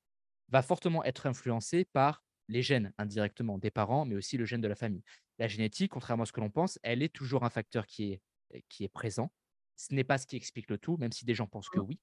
[0.48, 4.68] va fortement être influencée par les gènes indirectement des parents, mais aussi le gène de
[4.68, 5.04] la famille.
[5.40, 8.22] La génétique, contrairement à ce que l'on pense, elle est toujours un facteur qui est,
[8.70, 9.32] qui est présent.
[9.80, 11.86] Ce n'est pas ce qui explique le tout, même si des gens pensent que mmh.
[11.88, 12.00] oui.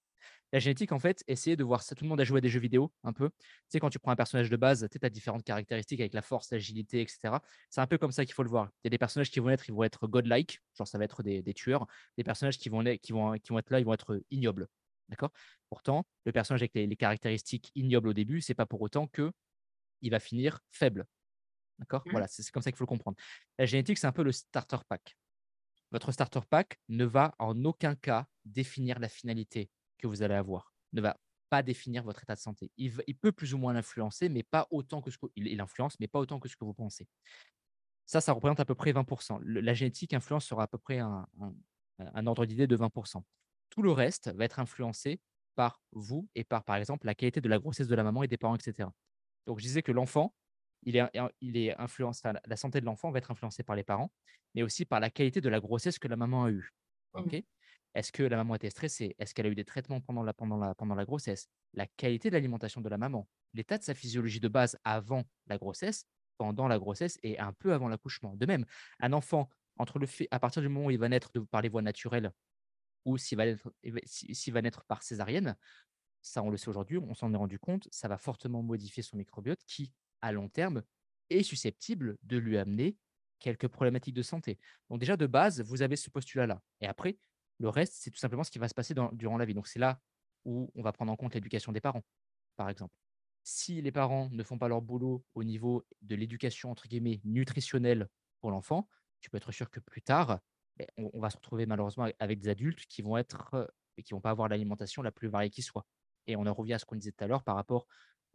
[0.50, 1.94] La génétique, en fait, essayez de voir ça.
[1.94, 3.28] Tout le monde a joué à des jeux vidéo un peu.
[3.28, 3.36] Tu
[3.68, 6.50] sais, quand tu prends un personnage de base, tu as différentes caractéristiques avec la force,
[6.50, 7.34] l'agilité, etc.
[7.68, 8.70] C'est un peu comme ça qu'il faut le voir.
[8.82, 11.04] Il y a des personnages qui vont être, ils vont être godlike, genre ça va
[11.04, 11.86] être des, tueurs.
[12.16, 14.68] Des personnages qui vont, qui, vont, qui vont être là, ils vont être ignobles.
[15.10, 15.32] D'accord?
[15.68, 19.30] Pourtant, le personnage avec les, caractéristiques ignobles au début, c'est pas pour autant que
[20.00, 21.04] il va finir faible.
[21.78, 22.02] D'accord?
[22.06, 22.10] Mmh.
[22.10, 23.18] Voilà, c'est comme ça qu'il faut le comprendre.
[23.58, 25.14] La génétique, c'est un peu le starter pack.
[25.92, 30.74] Votre starter pack ne va en aucun cas définir la finalité que vous allez avoir,
[30.92, 31.16] ne va
[31.48, 32.70] pas définir votre état de santé.
[32.76, 36.08] Il, peut plus ou moins l'influencer, mais pas autant que ce que il, influence, mais
[36.08, 37.06] pas autant que ce que vous pensez.
[38.04, 39.40] Ça, ça représente à peu près 20%.
[39.42, 41.26] la génétique influencera à peu près un,
[42.26, 43.22] ordre d'idée de 20%.
[43.70, 45.20] Tout le reste va être influencé
[45.54, 48.28] par vous et par, par exemple, la qualité de la grossesse de la maman et
[48.28, 48.88] des parents, etc.
[49.46, 50.34] Donc, je disais que l'enfant,
[50.82, 51.10] il est,
[51.40, 54.12] il est influencé, la santé de l'enfant va être influencée par les parents,
[54.54, 56.70] mais aussi par la qualité de la grossesse que la maman a eue.
[57.14, 57.38] Mmh.
[57.94, 59.14] est-ce que la maman était stressée?
[59.18, 61.48] Est-ce qu'elle a eu des traitements pendant la, pendant la, pendant la grossesse?
[61.72, 65.56] La qualité de l'alimentation de la maman, l'état de sa physiologie de base avant la
[65.56, 66.06] grossesse,
[66.36, 68.34] pendant la grossesse et un peu avant l'accouchement.
[68.36, 68.66] De même,
[69.00, 69.48] un enfant,
[69.78, 72.32] entre le fait, à partir du moment où il va naître par les voies naturelles
[73.04, 73.72] ou s'il va, naître,
[74.04, 75.56] s'il va naître par césarienne,
[76.22, 79.16] ça on le sait aujourd'hui, on s'en est rendu compte, ça va fortement modifier son
[79.16, 79.92] microbiote qui,
[80.26, 80.82] à long terme,
[81.30, 82.96] est susceptible de lui amener
[83.38, 84.58] quelques problématiques de santé.
[84.90, 86.60] Donc déjà, de base, vous avez ce postulat-là.
[86.80, 87.18] Et après,
[87.58, 89.54] le reste, c'est tout simplement ce qui va se passer durant la vie.
[89.54, 90.00] Donc, c'est là
[90.44, 92.04] où on va prendre en compte l'éducation des parents,
[92.56, 92.94] par exemple.
[93.42, 98.08] Si les parents ne font pas leur boulot au niveau de l'éducation, entre guillemets, nutritionnelle
[98.40, 98.88] pour l'enfant,
[99.20, 100.40] tu peux être sûr que plus tard,
[100.76, 103.54] ben, on, va se retrouver malheureusement avec des adultes qui vont être
[103.96, 105.86] et euh, qui vont pas avoir l'alimentation la plus variée qui soit.
[106.26, 107.86] Et on en revient à ce qu'on disait tout à l'heure par rapport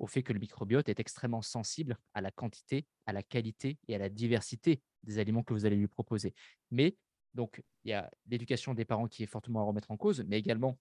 [0.01, 3.95] au fait que le microbiote est extrêmement sensible à la quantité, à la qualité et
[3.95, 6.33] à la diversité des aliments que vous allez lui proposer.
[6.71, 6.97] Mais
[7.35, 10.39] donc, il y a l'éducation des parents qui est fortement à remettre en cause, mais
[10.39, 10.79] également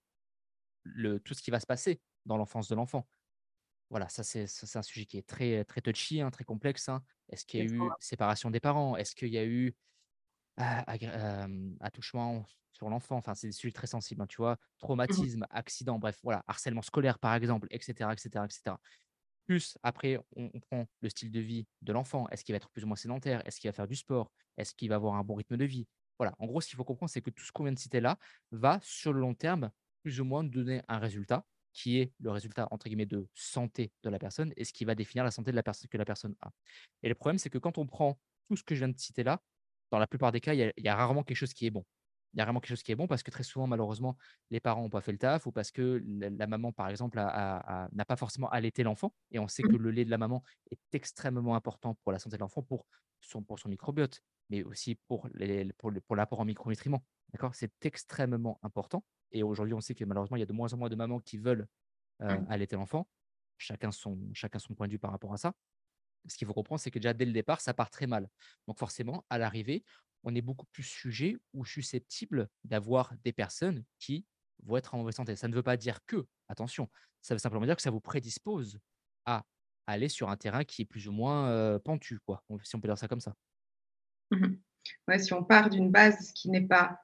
[0.82, 3.06] le, tout ce qui va se passer dans l'enfance de l'enfant.
[3.90, 6.88] Voilà, ça c'est un sujet qui est très, très touchy, hein, très complexe.
[6.88, 7.02] Hein.
[7.28, 8.96] Est-ce qu'il y a eu séparation des parents?
[8.96, 9.74] Est-ce qu'il y a eu
[10.56, 10.84] ah,
[11.80, 13.16] attouchement sur l'enfant?
[13.16, 14.54] Enfin, c'est des sujets très sensibles, hein, tu vois.
[14.54, 18.10] Mmh Traumatisme, accident, bref, voilà, harcèlement scolaire par exemple, etc.
[18.12, 18.76] etc., etc.
[19.50, 22.28] Plus après, on, prend le style de vie de l'enfant.
[22.28, 23.44] Est-ce qu'il va être plus ou moins sédentaire?
[23.44, 24.30] Est-ce qu'il va faire du sport?
[24.56, 25.88] Est-ce qu'il va avoir un bon rythme de vie?
[26.20, 27.98] Voilà, en gros, ce qu'il faut comprendre, c'est que tout ce qu'on vient de citer
[27.98, 28.16] là
[28.52, 29.72] va, sur le long terme,
[30.04, 34.08] plus ou moins donner un résultat qui est le résultat, entre guillemets, de santé de
[34.08, 36.36] la personne et ce qui va définir la santé de la personne que la personne
[36.42, 36.52] a.
[37.02, 39.24] Et le problème, c'est que quand on prend tout ce que je viens de citer
[39.24, 39.42] là,
[39.90, 41.84] dans la plupart des cas, il y, a, rarement quelque chose qui est bon.
[42.32, 44.16] Il y a vraiment quelque chose qui est bon parce que très souvent, malheureusement,
[44.50, 48.04] les parents n'ont pas fait le taf ou parce que la, maman, par exemple, n'a
[48.06, 49.12] pas forcément allaité l'enfant.
[49.32, 49.82] Et on sait que mmh.
[49.82, 52.86] le lait de la maman est extrêmement important pour la santé de l'enfant, pour
[53.20, 57.04] son, pour son microbiote mais aussi pour, les, pour, pour l'apport en micronutriments.
[57.32, 57.54] D'accord?
[57.54, 59.04] C'est extrêmement important.
[59.32, 61.20] Et aujourd'hui, on sait que malheureusement, il y a de moins en moins de mamans
[61.20, 61.66] qui veulent
[62.22, 63.08] euh, allaiter l'enfant.
[63.56, 65.54] Chacun son, chacun son point de vue par rapport à ça.
[66.26, 68.28] Ce qu'il faut comprendre, c'est que déjà dès le départ, ça part très mal.
[68.66, 69.84] Donc forcément, à l'arrivée,
[70.22, 74.26] on est beaucoup plus sujet ou susceptible d'avoir des personnes qui
[74.64, 75.36] vont être en mauvaise santé.
[75.36, 76.90] Ça ne veut pas dire que, attention,
[77.22, 78.78] ça veut simplement dire que ça vous prédispose
[79.26, 79.44] à
[79.86, 82.98] aller sur un terrain qui est plus ou moins pentu, quoi, si on peut dire
[82.98, 83.34] ça comme ça.
[84.30, 84.54] Mmh
[85.08, 87.00] ouais, si on part d'une base qui n'est pas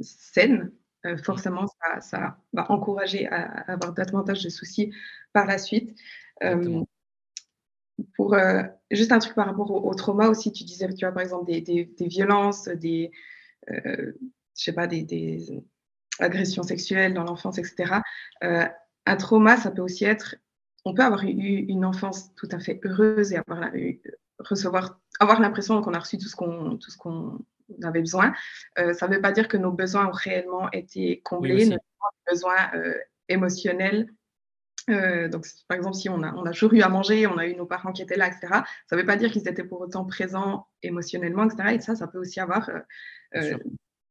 [0.00, 0.72] saine,
[1.04, 1.18] mmh.
[1.18, 1.66] forcément,
[2.00, 4.92] ça, va encourager à, avoir davantage de soucis
[5.32, 5.98] par la suite.
[8.16, 8.36] Pour
[8.90, 11.88] juste un truc par rapport au, trauma aussi, tu disais, tu vois, par exemple, des,
[12.00, 13.10] violences, des,
[13.68, 14.12] je
[14.54, 15.62] sais pas, des,
[16.18, 18.00] agressions sexuelles dans l'enfance, etc.
[18.40, 20.36] un trauma, ça peut aussi être
[20.84, 23.70] on peut avoir eu une enfance tout à fait heureuse et avoir,
[24.38, 27.38] recevoir, avoir l'impression qu'on a reçu tout ce qu'on, tout ce qu'on
[27.82, 28.34] avait besoin.
[28.78, 31.78] Euh, ça ne veut pas dire que nos besoins ont réellement été comblés, nos
[32.30, 32.94] besoins euh,
[33.28, 34.12] émotionnels.
[34.90, 37.46] Euh, donc, par exemple, si on a, on a toujours eu à manger, on a
[37.46, 38.48] eu nos parents qui étaient là, etc.,
[38.86, 41.74] ça ne veut pas dire qu'ils étaient pour autant présents émotionnellement, etc.
[41.74, 42.70] Et ça, ça peut aussi avoir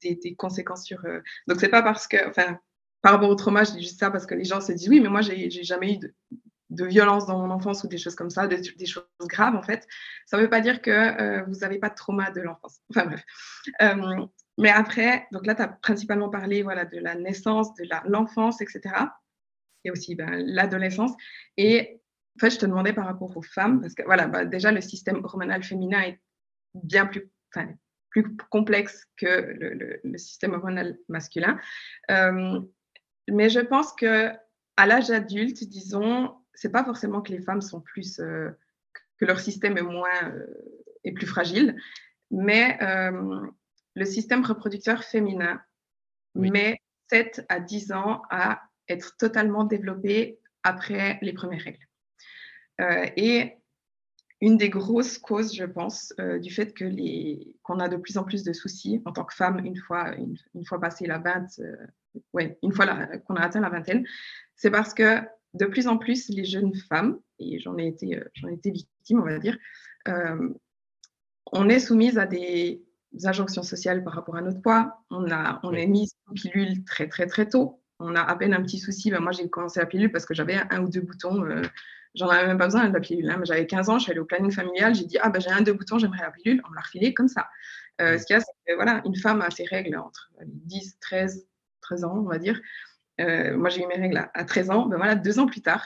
[0.01, 1.01] des, des, conséquences sur.
[1.47, 2.57] Donc, c'est pas parce que, enfin,
[3.01, 4.99] par rapport au trauma, je dis juste ça parce que les gens se disent oui,
[4.99, 6.13] mais moi, j'ai jamais eu de,
[6.71, 9.87] de violence dans mon enfance ou des choses comme ça, des, choses graves en fait,
[10.25, 12.79] ça ne veut pas dire que euh, vous n'avez pas de trauma de l'enfance.
[12.89, 13.23] Enfin bref.
[13.81, 14.25] Euh,
[14.57, 18.81] mais après, donc là, tu as principalement parlé voilà, de la naissance, de l'enfance, etc.
[19.83, 21.11] Et aussi ben, l'adolescence.
[21.57, 22.01] Et
[22.37, 24.81] en fait, je te demandais par rapport aux femmes, parce que voilà, bah, déjà, le
[24.81, 26.19] système hormonal féminin est
[26.73, 27.29] bien plus,
[28.09, 31.59] plus complexe que le, système hormonal masculin.
[32.09, 32.59] Euh,
[33.29, 34.29] mais je pense que
[34.77, 38.49] à l'âge adulte, disons, c'est pas forcément que les femmes sont plus, euh,
[39.17, 40.47] que leur système est moins, euh,
[41.03, 41.75] est plus fragile,
[42.29, 42.77] mais
[43.93, 45.61] le système reproducteur féminin
[46.35, 46.79] met
[47.09, 51.87] 7 à 10 ans à être totalement développé après les premières règles.
[53.17, 53.57] et
[54.41, 58.23] une des grosses causes, je pense, du fait que les, qu'on a de plus en
[58.23, 61.61] plus de soucis en tant que femme une fois, une, fois passé la 20,
[62.33, 62.87] ouais, une fois
[63.25, 64.05] qu'on a atteint la vingtaine,
[64.55, 65.21] c'est parce que
[65.53, 68.71] de plus en plus, les jeunes femmes, et j'en ai, été, euh, j'en ai été
[68.71, 69.57] victime, on va dire,
[70.07, 70.49] euh,
[71.51, 72.81] on est soumise à des
[73.23, 75.03] injonctions sociales par rapport à notre poids.
[75.09, 77.80] On, a, on est mise sous pilule très, très, très tôt.
[78.01, 79.11] On a à peine un petit souci.
[79.11, 81.43] Ben, moi, j'ai commencé la pilule parce que j'avais un ou deux boutons.
[81.45, 81.61] Euh,
[82.15, 83.29] j'en avais même pas besoin de la pilule.
[83.29, 83.41] Hein.
[83.43, 84.95] J'avais 15 ans, je suis allée au planning familial.
[84.95, 86.61] J'ai dit, ah, ben, j'ai un, ou deux boutons, j'aimerais la pilule.
[86.65, 87.47] On me l'a refilé comme ça.
[87.99, 91.47] ce qu'il y a, c'est que voilà, une femme a ses règles entre 10, 13,
[91.81, 92.59] 13 ans, on va dire.
[93.19, 94.85] Euh, moi, j'ai eu mes règles à, 13 ans.
[94.87, 95.85] Ben voilà, deux ans plus tard,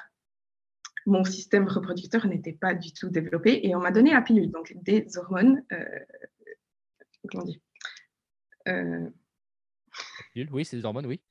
[1.05, 4.74] mon système reproducteur n'était pas du tout développé et on m'a donné la pilule, donc
[4.82, 5.63] des hormones.
[5.72, 5.99] Euh,
[7.30, 7.61] comment on dit
[8.68, 9.09] euh,
[10.51, 11.22] Oui, c'est des hormones, oui.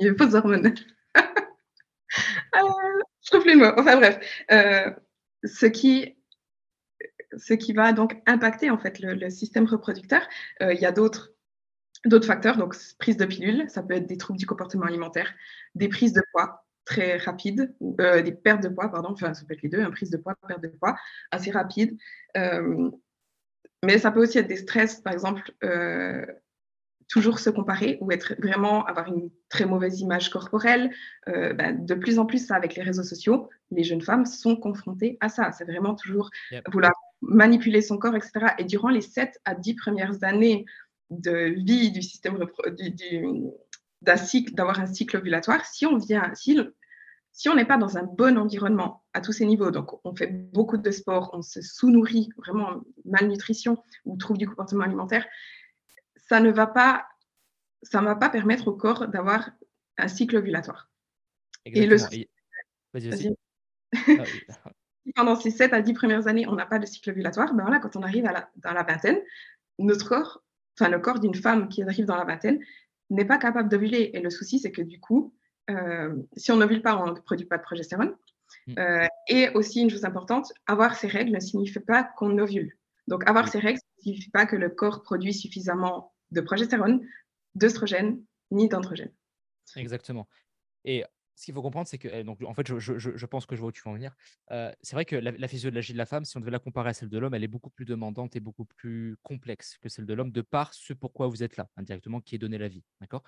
[0.00, 0.74] Il fausses hormones.
[2.14, 3.72] je trouve plus le mot.
[3.76, 4.18] Enfin bref,
[5.44, 6.16] ce qui
[7.36, 10.22] ce qui va donc impacter en fait le, système reproducteur.
[10.60, 11.36] Il y a d'autres
[12.06, 15.32] D'autres facteurs, donc prise de pilule, ça peut être des troubles du comportement alimentaire,
[15.74, 19.54] des prises de poids très rapides, euh, des pertes de poids, pardon, enfin ça peut
[19.54, 20.96] être les deux, une prise de poids, perte de poids
[21.32, 21.98] assez rapide.
[22.36, 22.90] Euh,
[23.84, 26.24] mais ça peut aussi être des stress, par exemple, euh,
[27.08, 30.90] toujours se comparer ou être vraiment avoir une très mauvaise image corporelle.
[31.26, 35.16] Ben, de plus en plus, ça, avec les réseaux sociaux, les jeunes femmes sont confrontées
[35.20, 35.52] à ça.
[35.52, 36.30] C'est vraiment toujours
[36.72, 36.92] vouloir
[37.22, 38.54] manipuler son corps, etc.
[38.58, 40.64] Et durant les 7 à 10 premières années
[41.10, 42.38] de vie du système
[44.02, 46.58] d'un cycle, d'avoir un cycle ovulatoire, si on vient, si,
[47.32, 50.26] si on n'est pas dans un bon environnement à tous ces niveaux, donc on fait
[50.26, 55.24] beaucoup de sport, on se sous-nourrit, vraiment malnutrition ou trouble du comportement alimentaire,
[56.28, 57.06] ça ne va pas,
[57.82, 59.50] ça va pas permettre au corps d'avoir
[59.98, 60.90] un cycle ovulatoire.
[61.64, 63.34] Et le, vas-y,
[63.94, 64.24] ah
[65.14, 67.80] pendant ces 7 à 10 premières années, on n'a pas de cycle ovulatoire, ben voilà,
[67.80, 69.20] quand on arrive à la, dans la vingtaine,
[69.78, 70.42] notre corps
[70.78, 72.60] enfin le corps d'une femme qui arrive dans la vingtaine
[73.10, 74.10] n'est pas capable d'ovuler.
[74.14, 75.34] Et le souci, c'est que du coup,
[75.70, 78.14] euh, si on n'ovule pas, on ne produit pas de progestérone.
[78.66, 78.74] Mm.
[78.78, 82.76] Euh, et aussi, une chose importante, avoir ces règles ne signifie pas qu'on ovule.
[83.06, 87.06] Donc, avoir ces règles ne signifie pas que le corps produit suffisamment de progestérone,
[87.54, 89.12] d'œstrogène, ni d'androgène.
[89.76, 90.28] Exactement.
[90.84, 91.04] Et
[91.36, 93.68] ce qu'il faut comprendre, c'est que, eh, donc, en fait, je, pense que je vois
[93.68, 94.14] où tu veux en venir.
[94.50, 96.94] Euh, c'est vrai que la, physiologie de la femme, si on devait la comparer à
[96.94, 100.14] celle de l'homme, elle est beaucoup plus demandante et beaucoup plus complexe que celle de
[100.14, 102.82] l'homme, de par ce pourquoi vous êtes là, indirectement, qui est donné la vie.
[103.00, 103.22] D'accord?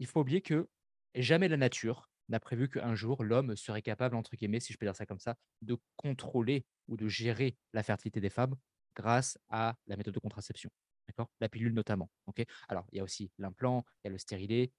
[0.00, 0.68] Il faut oublier que
[1.14, 4.86] jamais la nature n'a prévu qu'un jour, l'homme serait capable, entre guillemets, si je peux
[4.86, 8.56] dire ça comme ça, de contrôler ou de gérer la fertilité des femmes
[8.96, 10.70] grâce à la méthode de contraception.
[11.08, 12.10] D'accord La pilule notamment.
[12.26, 12.44] ok?
[12.68, 14.72] Alors, il y a aussi l'implant, il y a le stérilet,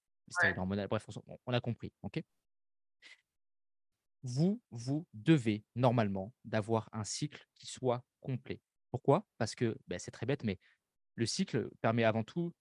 [0.90, 1.08] Bref,
[1.46, 1.94] on, a compris.
[2.04, 2.22] ok?
[4.24, 8.62] Vous, vous devez normalement d'avoir un cycle qui soit complet.
[8.92, 9.26] Pourquoi?
[9.38, 10.60] Parce que ben, c'est très bête, mais
[11.16, 12.54] le cycle permet avant tout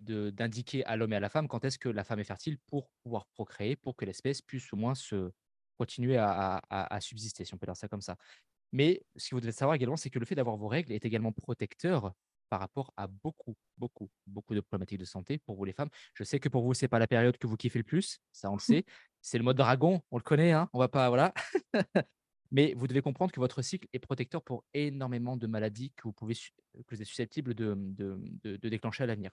[0.00, 2.90] d'indiquer à l'homme et à la femme quand est-ce que la femme est fertile pour
[3.02, 5.30] pouvoir procréer, pour que l'espèce puisse au moins se
[5.76, 8.16] continuer à, à, subsister, si on peut dire ça comme ça.
[8.72, 11.04] Mais ce que vous devez savoir également, c'est que le fait d'avoir vos règles est
[11.04, 12.14] également protecteur
[12.54, 15.88] par rapport à beaucoup, beaucoup, beaucoup de problématiques de santé pour vous les femmes.
[16.14, 18.48] Je sais que pour vous, c'est pas la période que vous kiffez le plus, ça
[18.48, 18.84] on le sait.
[19.22, 21.34] C'est le mode dragon, on le connaît, hein on va pas, voilà.
[22.52, 26.12] Mais vous devez comprendre que votre cycle est protecteur pour énormément de maladies que vous,
[26.12, 29.32] pouvez, que vous êtes susceptibles de, de, déclencher à l'avenir.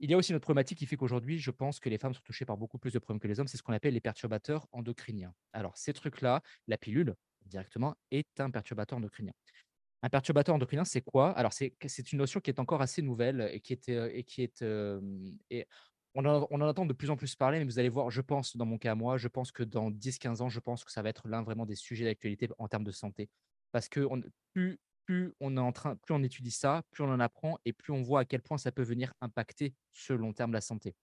[0.00, 2.14] Il y a aussi une autre problématique qui fait qu'aujourd'hui, je pense que les femmes
[2.14, 4.00] sont touchées par beaucoup plus de problèmes que les hommes, c'est ce qu'on appelle les
[4.00, 5.34] perturbateurs endocriniens.
[5.52, 7.14] Alors, ces trucs-là, la pilule,
[7.44, 9.34] directement, est un perturbateur endocrinien.
[10.02, 11.30] Un perturbateur endocrinien, c'est quoi?
[11.32, 14.62] Alors, c'est une notion qui est encore assez nouvelle et qui est, et qui est
[15.50, 15.66] et
[16.16, 18.64] on en, entend de plus en plus parler, mais vous allez voir, je pense, dans
[18.64, 21.10] mon cas à moi, je pense que dans 10-15 ans, je pense que ça va
[21.10, 23.28] être l'un vraiment des sujets d'actualité en termes de santé.
[23.70, 24.08] Parce que
[24.54, 25.72] plus, plus, on est
[26.02, 28.56] plus on étudie ça, plus on en apprend et plus on voit à quel point
[28.56, 30.94] ça peut venir impacter ce long terme la santé.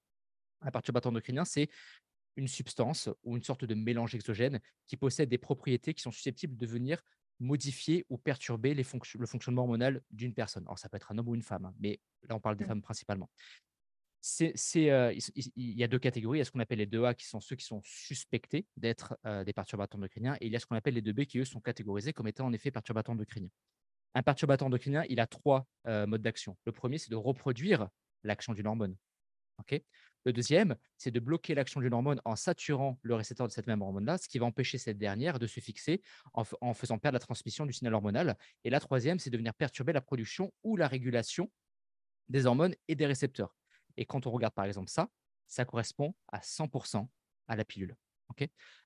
[0.62, 1.70] Un perturbateur endocrinien, c'est
[2.36, 6.58] une substance ou une sorte de mélange exogène qui possède des propriétés qui sont susceptibles
[6.58, 7.04] de venir
[7.40, 10.64] modifier ou perturber les le fonctionnement hormonal d'une personne.
[10.64, 12.66] Alors, ça peut être un homme ou une femme, hein, mais là, on parle des
[12.66, 12.68] mmh.
[12.68, 13.30] femmes principalement
[14.24, 15.14] c'est, euh,
[15.56, 16.38] il y a deux catégories.
[16.38, 19.18] Il y a ce qu'on appelle les 2A, qui sont ceux qui sont suspectés d'être
[19.26, 21.46] euh, des perturbateurs endocriniens, et il y a ce qu'on appelle les 2B, qui eux
[21.46, 23.50] sont catégorisés comme étant en effet perturbateurs endocriniens.
[24.16, 26.58] Un perturbateur endocrinien, il a trois euh, modes d'action.
[26.66, 27.90] Le premier, c'est de reproduire
[28.24, 28.96] l'action d'une hormone.
[30.26, 33.82] Le deuxième, c'est de bloquer l'action d'une hormone en saturant le récepteur de cette même
[33.82, 36.02] hormone-là, ce qui va empêcher cette dernière de se fixer
[36.34, 38.38] en, faisant perdre la transmission du signal hormonal.
[38.64, 41.52] Et la troisième, c'est de venir perturber la production ou la régulation
[42.30, 43.56] des hormones et des récepteurs.
[43.98, 45.10] Et quand on regarde par exemple ça,
[45.48, 47.08] ça correspond à 100%
[47.48, 47.96] à la pilule.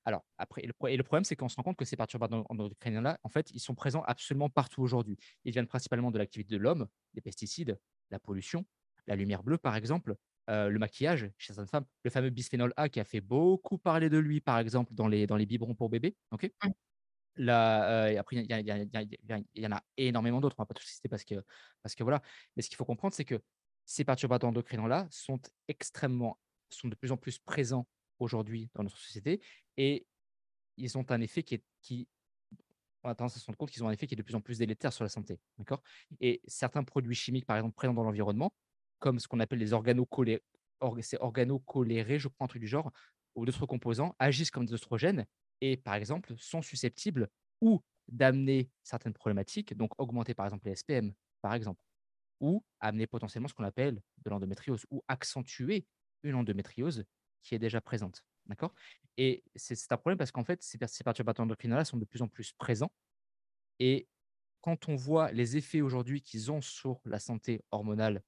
[0.04, 3.28] Alors, après, et le, problème, c'est qu'on se rend compte que ces perturbateurs endocriniens-là, en
[3.28, 5.18] fait, ils sont présents absolument partout aujourd'hui.
[5.44, 7.78] Ils viennent principalement de l'activité de l'homme, des pesticides,
[8.10, 8.66] la pollution,
[9.06, 10.16] la lumière bleue, par exemple,
[10.48, 14.08] euh, le maquillage chez certaines femmes, le fameux bisphénol A qui a fait beaucoup parler
[14.08, 16.16] de lui, par exemple, dans les, dans les biberons pour bébés.
[16.30, 16.50] ok?
[17.36, 21.24] Là, après, il y, en a énormément d'autres, on ne va pas tout citer parce
[21.24, 21.36] que,
[21.82, 22.20] parce que voilà.
[22.56, 23.40] Mais ce qu'il faut comprendre, c'est que
[23.84, 26.38] ces perturbateurs endocriniens-là sont extrêmement,
[26.68, 27.86] sont de plus en plus présents
[28.18, 29.40] aujourd'hui dans notre société
[29.76, 30.06] et
[30.76, 32.08] ils ont un effet qui est, qui,
[33.04, 34.34] on a tendance à se rendre compte qu'ils ont un effet qui est de plus
[34.34, 35.38] en plus délétère sur la santé.
[35.58, 35.82] D'accord?
[36.20, 38.52] Et certains produits chimiques, par exemple, présents dans l'environnement,
[38.98, 40.40] comme ce qu'on appelle les organocolérés,
[42.18, 42.90] je crois, un truc du genre,
[43.34, 45.26] ou d'autres composants, agissent comme des oestrogènes
[45.60, 47.28] et, par exemple, sont susceptibles
[47.60, 51.82] ou d'amener certaines problématiques, donc augmenter, par exemple, les SPM, par exemple,
[52.40, 55.86] ou amener potentiellement ce qu'on appelle de l'endométriose ou accentuer
[56.22, 57.04] une endométriose
[57.42, 58.22] qui est déjà présente.
[58.46, 58.74] D'accord?
[59.16, 62.28] Et c'est un problème parce qu'en fait, ces, ces perturbateurs endocriniens sont de plus en
[62.28, 62.92] plus présents.
[63.78, 64.08] Et
[64.60, 68.22] quand on voit les effets aujourd'hui qu'ils ont sur la santé hormonale,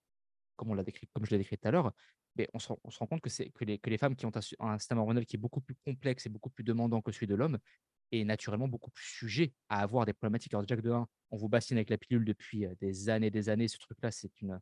[0.60, 1.92] comme, on l'a décrit, comme je l'ai décrit tout à l'heure,
[2.36, 4.78] ben, on, se, rend compte que, que les, que les femmes qui ont un, un,
[4.78, 7.58] système hormonal qui est beaucoup plus complexe et beaucoup plus demandant que celui de l'homme
[8.12, 10.52] est naturellement beaucoup plus sujet à avoir des problématiques.
[10.52, 13.48] Alors, déjà de 1, on vous bassine avec la pilule depuis des années et des
[13.48, 13.68] années.
[13.68, 14.60] Ce truc-là, c'est une.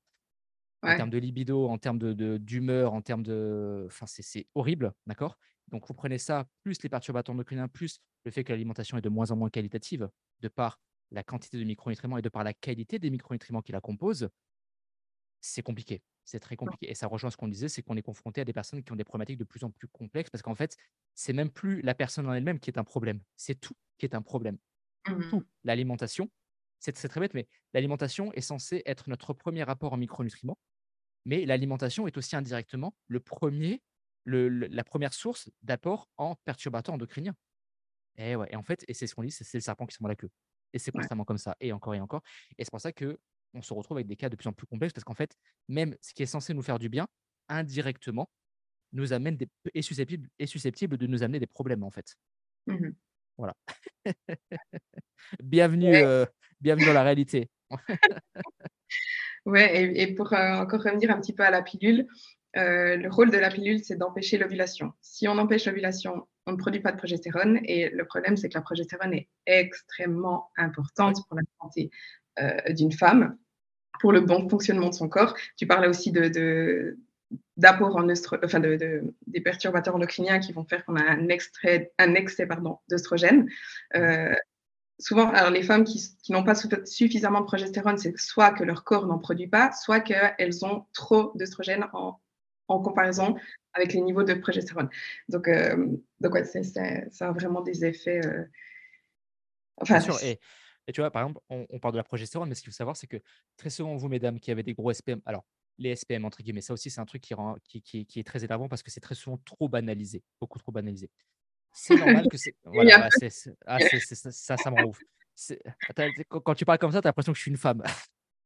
[0.82, 1.98] En termes de libido, en termes
[2.38, 3.84] d'humeur, de, en termes de.
[3.86, 5.36] Enfin, c'est horrible, d'accord?
[5.68, 9.08] Donc, vous prenez ça, plus les perturbateurs endocriniens, plus le fait que l'alimentation est de
[9.08, 10.08] moins en moins qualitative,
[10.40, 10.78] de par
[11.10, 14.28] la quantité de micronutriments et de par la qualité des micronutriments qui la composent,
[15.40, 16.02] c'est compliqué.
[16.24, 16.90] C'est très compliqué.
[16.90, 18.96] Et ça rejoint ce qu'on disait, c'est qu'on est confronté à des personnes qui ont
[18.96, 20.76] des problématiques de plus en plus complexes parce qu'en fait,
[21.14, 23.20] c'est même plus la personne en elle-même qui est un problème.
[23.36, 24.58] C'est tout qui est un problème.
[25.04, 25.14] Tout.
[25.14, 26.30] Mmh L'alimentation,
[26.80, 30.58] c'est très bête, mais l'alimentation est censée être notre premier rapport en micronutriments.
[31.24, 33.82] Mais l'alimentation est aussi indirectement le premier,
[34.26, 37.34] la première source d'apport en perturbateurs endocriniens.
[38.16, 40.02] Et, ouais, et en fait, et c'est ce qu'on dit, c'est le serpent qui se
[40.02, 40.30] mord la queue.
[40.72, 42.22] Et c'est constamment comme ça, et encore et encore.
[42.58, 43.18] Et c'est pour ça que
[43.54, 45.36] on se retrouve avec des cas de plus en plus complexes parce qu'en fait,
[45.68, 47.06] même ce qui est censé nous faire du bien,
[47.48, 48.30] indirectement,
[48.92, 52.16] nous amène des, est, susceptible, est susceptible de nous amener des problèmes en fait.
[52.66, 52.90] Mmh
[53.38, 53.54] voilà.
[55.42, 56.26] bienvenue, euh,
[56.60, 57.48] bienvenue dans la réalité.
[59.46, 62.08] ouais, et, pour euh, encore revenir un petit peu à la pilule,
[62.56, 64.92] euh, le rôle de la pilule, c'est d'empêcher l'ovulation.
[65.00, 67.60] Si on empêche l'ovulation, on ne produit pas de progestérone.
[67.64, 71.90] Et le problème, c'est que la progestérone est extrêmement importante pour la santé
[72.70, 73.36] d'une femme
[74.00, 75.34] pour le bon fonctionnement de son corps.
[75.56, 76.96] Tu parlais aussi de,
[77.56, 82.14] d'apport en enfin de, des perturbateurs endocriniens qui vont faire qu'on a un, extrait, un
[82.14, 83.48] excès pardon, d'œstrogène.
[83.96, 84.34] Euh,
[84.98, 88.84] souvent, alors les femmes qui, qui n'ont pas suffisamment de progestérone, c'est soit que leur
[88.84, 92.18] corps n'en produit pas, soit qu'elles ont trop d'œstrogène en,
[92.68, 93.36] en, comparaison
[93.74, 94.88] avec les niveaux de progestérone.
[95.28, 95.88] Donc, euh,
[96.20, 98.20] donc ouais, ça a vraiment des effets.
[99.76, 100.40] enfin, Bien sûr, et
[100.88, 102.96] et tu vois, par exemple, on, parle de la progestérone, mais ce qu'il faut savoir,
[102.96, 103.18] c'est que
[103.58, 105.44] très souvent, vous, mesdames, qui avez des gros SPM, alors
[105.76, 106.62] les SPM, entre guillemets.
[106.62, 108.90] Ça aussi, c'est un truc qui, rend, qui, qui, qui est très énervant parce que
[108.90, 111.10] c'est très souvent trop banalisé, beaucoup trop banalisé.
[111.72, 112.56] C'est normal que c'est.
[112.64, 113.08] Voilà,
[113.66, 114.98] ah, ça, ça me rend ouf.
[116.28, 117.82] Quand tu parles comme ça, tu as l'impression que je suis une femme.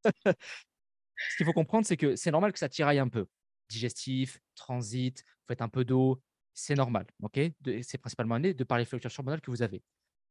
[1.30, 3.26] Ce qu'il faut comprendre, c'est que c'est normal que ça tiraille un peu.
[3.68, 6.20] Digestif, transit, vous faites un peu d'eau,
[6.52, 7.06] c'est normal.
[7.22, 7.38] ok?
[7.82, 9.82] C'est principalement né de par les fluctuations hormonales que vous avez.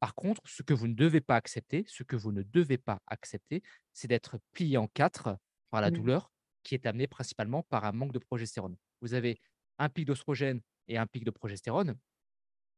[0.02, 3.04] Par contre, ce que vous ne devez pas accepter, ce que vous ne devez pas
[3.06, 3.62] accepter,
[3.93, 5.38] c'est d'être plié en quatre
[5.70, 5.93] par la mmh.
[5.93, 6.32] douleur
[6.64, 8.76] qui est amenée principalement par un manque de progestérone.
[9.02, 9.39] Vous avez
[9.78, 11.95] un pic d'ostrogène et un pic de progestérone.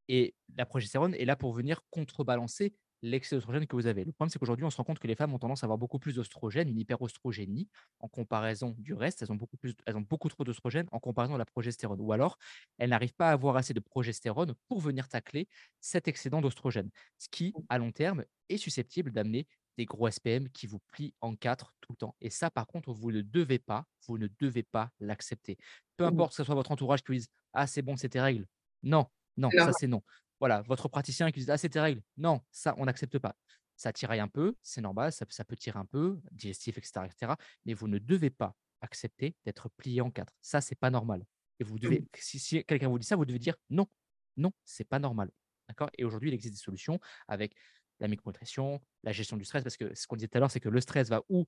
[0.10, 2.74] Et la progestérone est là pour venir contrebalancer
[3.04, 4.04] l'excès d'oestrogène que vous avez.
[4.06, 5.78] Le problème, c'est qu'aujourd'hui, on se rend compte que les femmes ont tendance à avoir
[5.78, 9.22] beaucoup plus d'oestrogène, une hyperostrogénie en comparaison du reste.
[9.22, 12.00] Elles ont beaucoup, plus, elles ont beaucoup trop d'oestrogène en comparaison de la progestérone.
[12.02, 12.38] Ou alors,
[12.80, 15.48] elles n'arrivent pas à avoir assez de progestérone pour venir tacler
[15.82, 16.90] cet excédent d'oestrogène,
[17.20, 19.48] ce qui, à long terme, est susceptible d'amener
[19.78, 22.16] des gros SPM qui vous plient en quatre tout le temps.
[22.22, 25.58] Et ça, par contre, vous ne devez pas, vous ne devez pas l'accepter.
[25.98, 26.08] Peu mmh.
[26.08, 28.46] importe que ce soit votre entourage qui vous dise Ah, c'est bon, c'est tes règles.
[28.84, 30.04] Non, non, ça c'est non.
[30.44, 32.02] Voilà, votre praticien qui dit Ah, c'est tes règles.
[32.18, 33.34] Non, ça, on n'accepte pas.
[33.78, 37.32] Ça tiraille un peu, c'est normal, ça, peut tirer un peu, digestif, etc., etc.
[37.66, 40.34] Mais vous ne devez pas accepter d'être plié en quatre.
[40.42, 41.24] Ça, c'est pas normal.
[41.62, 43.88] Et vous devez, si, quelqu'un vous dit ça, vous devez dire non,
[44.36, 45.32] non, c'est pas normal.
[45.70, 45.90] D'accord?
[45.98, 47.56] Et aujourd'hui, il existe des solutions avec
[48.02, 50.60] la micronutrition, la gestion du stress, parce que ce qu'on disait tout à l'heure, c'est
[50.60, 51.46] que le stress va ou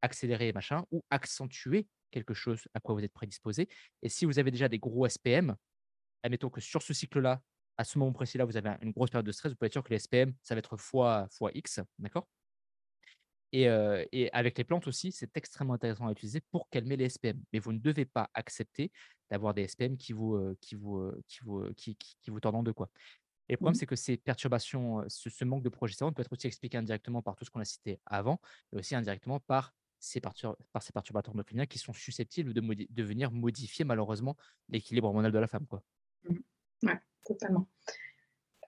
[0.00, 3.68] accélérer machin, ou accentuer quelque chose à quoi vous êtes prédisposé.
[4.00, 5.56] Et si vous avez déjà des gros SPM,
[6.22, 7.42] admettons que sur ce cycle-là,
[7.80, 9.82] à ce moment précis-là, vous avez une grosse période de stress, vous pouvez être sûr
[9.82, 12.28] que les SPM, ça va être fois, fois X, d'accord?
[13.52, 13.64] Et,
[14.12, 17.42] et, avec les plantes aussi, c'est extrêmement intéressant à utiliser pour calmer les SPM.
[17.52, 18.92] Mais vous ne devez pas accepter
[19.30, 22.90] d'avoir des SPM qui vous, qui vous, qui vous, qui, qui, vous tordent de quoi.
[23.48, 23.78] Et le problème, mmh.
[23.78, 27.46] c'est que ces perturbations, ce, manque de progestérone peut être aussi expliqué indirectement par tout
[27.46, 31.78] ce qu'on a cité avant, mais aussi indirectement par ces, par ces perturbateurs endocriniens qui
[31.78, 34.36] sont susceptibles de, de venir modifier malheureusement
[34.68, 35.66] l'équilibre hormonal de la femme.
[35.66, 35.82] Quoi.
[36.28, 36.36] Mmh.
[36.84, 37.00] Ouais,
[37.34, 37.66] totalement.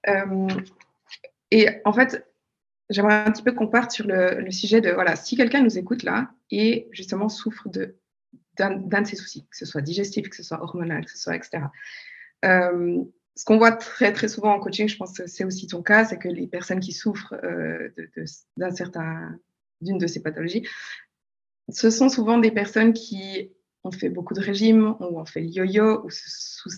[0.08, 0.48] Euh,
[1.50, 2.26] et en fait,
[2.90, 6.02] j'aimerais un petit peu qu'on parte sur le, sujet de, voilà, si quelqu'un nous écoute
[6.02, 7.96] là et justement souffre de,
[8.56, 11.36] d'un, de ces soucis, que ce soit digestif, que ce soit hormonal, que ce soit,
[11.36, 11.64] etc.
[12.44, 13.02] Euh,
[13.34, 16.04] ce qu'on voit très, très souvent en coaching, je pense que c'est aussi ton cas,
[16.04, 17.88] c'est que les personnes qui souffrent euh,
[18.56, 19.38] d'un certain,
[19.80, 20.68] d'une de ces pathologies,
[21.70, 23.52] ce sont souvent des personnes qui
[23.84, 26.68] ont fait beaucoup de régimes, ou ont fait le yo-yo, ou se,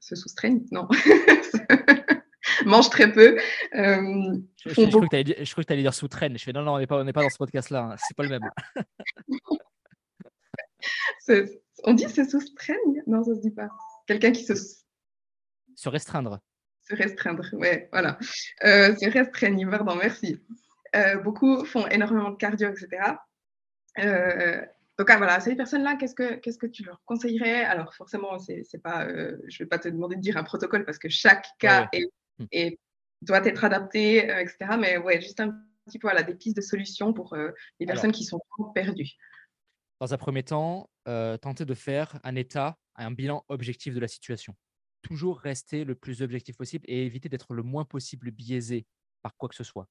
[0.00, 0.88] se soustraignent, non,
[2.66, 3.38] mangent très peu.
[3.74, 6.38] Euh, je, je, crois que tu allais dire sous-traîne.
[6.38, 7.96] Je fais non, non, on n'est pas, pas dans ce podcast-là, hein.
[7.98, 8.50] c'est pas le même.
[11.84, 13.68] on dit se soustraigne Non, ça se dit pas.
[14.06, 14.54] Quelqu'un qui se.
[14.54, 16.40] Se restreindre.
[16.82, 18.18] Se restreindre, ouais, voilà.
[18.64, 20.40] Euh, se restreignent, pardon, merci.
[20.96, 22.88] Euh, beaucoup font énormément de cardio, etc.
[23.98, 24.64] Euh,
[24.98, 27.64] donc, ah, voilà, ces personnes-là, qu'est-ce que, qu'est-ce que tu leur conseillerais?
[27.64, 30.42] Alors, forcément, c'est, c'est pas, euh, je ne vais pas te demander de dire un
[30.42, 31.88] protocole parce que chaque cas
[32.38, 32.44] mmh.
[32.50, 32.78] Est,
[33.22, 34.76] doit être adapté, euh, etc.
[34.78, 38.10] Mais ouais, juste un petit peu voilà, des pistes de solutions pour euh, les personnes
[38.10, 38.40] qui sont
[38.74, 39.12] perdues.
[40.00, 44.54] Dans un premier temps, tenter de faire un état, un bilan objectif de la situation.
[45.02, 48.84] Toujours rester le plus objectif possible et éviter d'être le moins possible biaisé
[49.22, 49.88] par quoi que ce soit.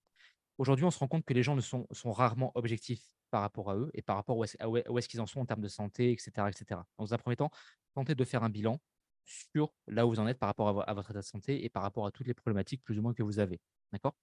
[0.58, 3.76] Aujourd'hui, on se rend compte que les gens ne sont, rarement objectifs par rapport à
[3.76, 6.32] eux et par rapport à où est-ce qu'ils en sont en termes de santé, etc.,
[6.50, 6.82] etc.
[6.98, 7.52] Dans un premier temps,
[7.94, 8.80] tentez de faire un bilan
[9.24, 11.84] sur là où vous en êtes par rapport à, votre état de santé et par
[11.84, 13.60] rapport à toutes les problématiques plus ou moins que vous avez.
[13.92, 14.16] D'accord?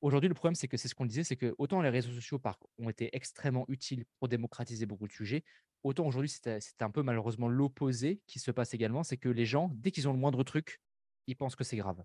[0.00, 2.40] Aujourd'hui, le problème, c'est que c'est ce qu'on disait, c'est que autant les réseaux sociaux
[2.78, 5.44] ont été extrêmement utiles pour démocratiser beaucoup de sujets,
[5.82, 9.70] autant aujourd'hui, c'est un peu malheureusement l'opposé qui se passe également, c'est que les gens,
[9.74, 10.80] dès qu'ils ont le moindre truc,
[11.26, 12.02] ils pensent que c'est grave.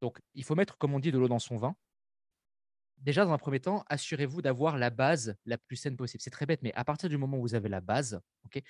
[0.00, 1.76] Donc, il faut mettre, comme on dit, de l'eau dans son vin
[3.00, 6.22] déjà, dans un premier temps, assurez-vous d'avoir la base la plus saine possible.
[6.22, 8.60] C'est très bête, mais à partir du moment où vous avez la base, ok,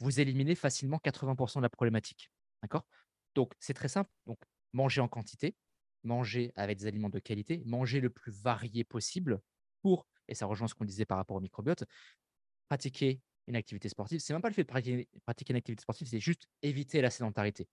[0.00, 2.30] vous éliminez facilement 80% de la problématique.
[2.62, 2.86] D'accord?
[3.34, 4.10] Donc, c'est très simple.
[4.26, 4.38] Donc,
[4.72, 5.56] manger en quantité,
[6.04, 9.40] manger avec des aliments de qualité, manger le plus varié possible
[9.82, 11.84] pour, et ça rejoint ce qu'on disait par rapport au microbiote,
[12.68, 14.20] pratiquer une activité sportive.
[14.20, 17.68] C'est même pas le fait de pratiquer une activité sportive, c'est juste éviter la sédentarité.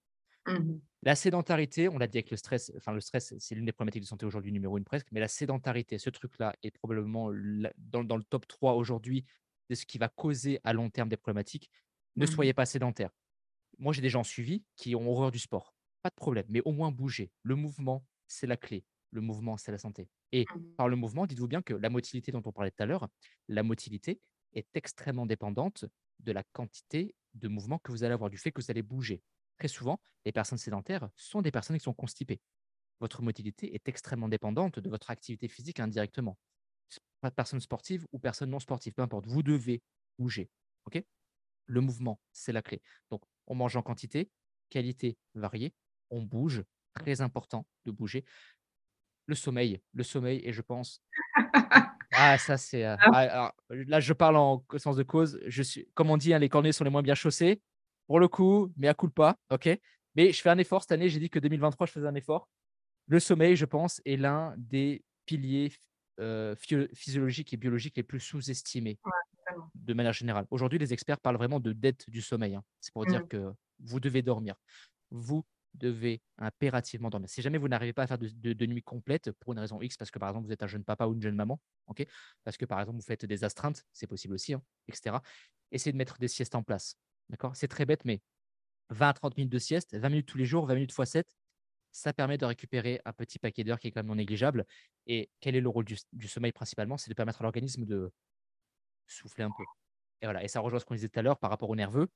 [0.47, 3.73] Mmh la sédentarité, on l'a dit avec le stress, enfin le stress, c'est l'une des
[3.73, 7.29] problématiques de santé aujourd'hui numéro une presque, mais la sédentarité, ce truc-là est probablement
[7.77, 9.25] dans, le top 3 aujourd'hui
[9.69, 11.69] de ce qui va causer à long terme des problématiques.
[12.15, 13.09] Ne mmh soyez pas sédentaire.
[13.79, 15.75] Moi, j'ai des gens suivis qui ont horreur du sport.
[16.03, 17.31] Pas de problème, mais au moins bouger.
[17.41, 18.85] Le mouvement, c'est la clé.
[19.11, 20.07] Le mouvement, c'est la santé.
[20.31, 22.85] Et mmh par le mouvement, dites-vous bien que la motilité dont on parlait tout à
[22.85, 23.09] l'heure,
[23.49, 24.21] la motilité
[24.53, 25.83] est extrêmement dépendante
[26.19, 29.21] de la quantité de mouvement que vous allez avoir, du fait que vous allez bouger
[29.57, 32.41] très souvent, les personnes sédentaires sont des personnes qui sont constipées.
[32.99, 36.37] Votre motilité est extrêmement dépendante de votre activité physique indirectement.
[37.35, 39.81] Personne sportive ou personne non sportive, peu importe, vous devez
[40.19, 40.49] bouger.
[40.85, 41.03] ok?
[41.67, 42.81] Le mouvement, c'est la clé.
[43.09, 44.29] Donc, on mange en quantité,
[44.69, 45.73] qualité variée,
[46.09, 48.25] on bouge, très important de bouger.
[49.25, 51.01] Le sommeil, le sommeil, et je pense.
[52.15, 52.85] Ah, ça, c'est.
[52.85, 53.11] Euh, Ah.
[53.49, 55.39] ah, là, je parle en sens de cause.
[55.47, 57.61] Je suis, comme on dit, hein, les cornets sont les moins bien chaussés.
[58.07, 59.69] Pour le coup, mais à coup pas, ok
[60.15, 61.09] Mais je fais un effort cette année.
[61.09, 62.49] J'ai dit que 2023, je faisais un effort.
[63.07, 65.73] Le sommeil, je pense, est l'un des piliers
[66.19, 68.99] euh, physio- physiologiques et biologiques les plus sous-estimés
[69.75, 70.45] de manière générale.
[70.51, 72.55] Aujourd'hui, les experts parlent vraiment de dette du sommeil.
[72.55, 72.63] hein.
[72.79, 73.27] C'est pour dire Mmh.
[73.27, 74.55] que vous devez dormir.
[75.11, 75.43] Vous
[75.73, 77.29] devez impérativement dormir.
[77.29, 79.81] Si jamais vous n'arrivez pas à faire de, de- de nuit complète pour une raison
[79.81, 82.05] X, parce que par exemple vous êtes un jeune papa ou une jeune maman, ok,
[82.43, 85.17] parce que par exemple vous faites des astreintes, c'est possible aussi, hein, etc.
[85.71, 86.95] Essayez de mettre des siestes en place.
[87.29, 87.55] D'accord?
[87.55, 88.21] C'est très bête, mais
[88.89, 91.37] 20 à 30 minutes de sieste, 20 minutes tous les jours, 20 minutes x 7,
[91.91, 94.65] ça permet de récupérer un petit paquet d'heures qui est quand même non négligeable.
[95.07, 96.97] Et quel est le rôle du, du sommeil principalement?
[96.97, 98.11] C'est de permettre à l'organisme de
[99.07, 99.65] souffler un peu.
[100.21, 100.43] Et voilà.
[100.43, 102.09] Et ça rejoint ce qu'on disait tout à l'heure par rapport au nerveux.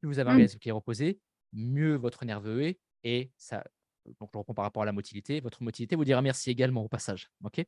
[0.00, 0.34] Plus vous avez un Mmh.
[0.34, 1.20] organisme qui est reposé,
[1.52, 2.80] mieux votre nerveux est.
[3.04, 3.64] Et ça,
[4.20, 5.40] donc je reprends par rapport à la motilité.
[5.40, 7.30] Votre motilité vous dira merci également au passage.
[7.44, 7.62] ok?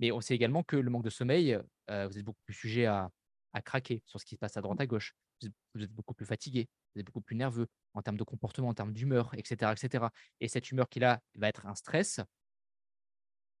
[0.00, 1.58] Mais on sait également que le manque de sommeil,
[1.90, 3.10] euh, vous êtes beaucoup plus sujet à,
[3.52, 5.14] à craquer sur ce qui se passe à droite à gauche.
[5.74, 8.74] Vous êtes, beaucoup plus fatigué, vous êtes beaucoup plus nerveux en termes de comportement, en
[8.74, 10.10] termes d'humeur, etc., etc.
[10.40, 12.20] Et cette humeur qu'il a va être un stress.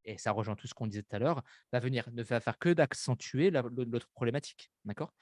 [0.04, 2.58] Et ça rejoint tout ce qu'on disait tout à l'heure, va venir ne va faire
[2.58, 4.70] que d'accentuer la- l'autre problématique.
[4.84, 5.12] D'accord?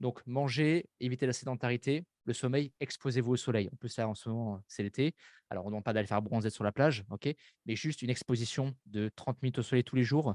[0.00, 3.68] Donc, manger, éviter la sédentarité, le sommeil, exposez-vous au soleil.
[3.72, 5.14] En plus, là, en ce moment, c'est l'été.
[5.50, 7.28] Alors, on ne demande pas d'aller faire bronzer sur la plage, ok?
[7.66, 10.34] Mais juste une exposition de 30 minutes au soleil tous les jours.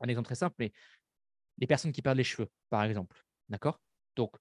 [0.00, 0.72] Un exemple très simple, mais
[1.58, 3.22] les personnes qui perdent les cheveux, par exemple.
[3.48, 3.80] D'accord?
[4.16, 4.36] Donc,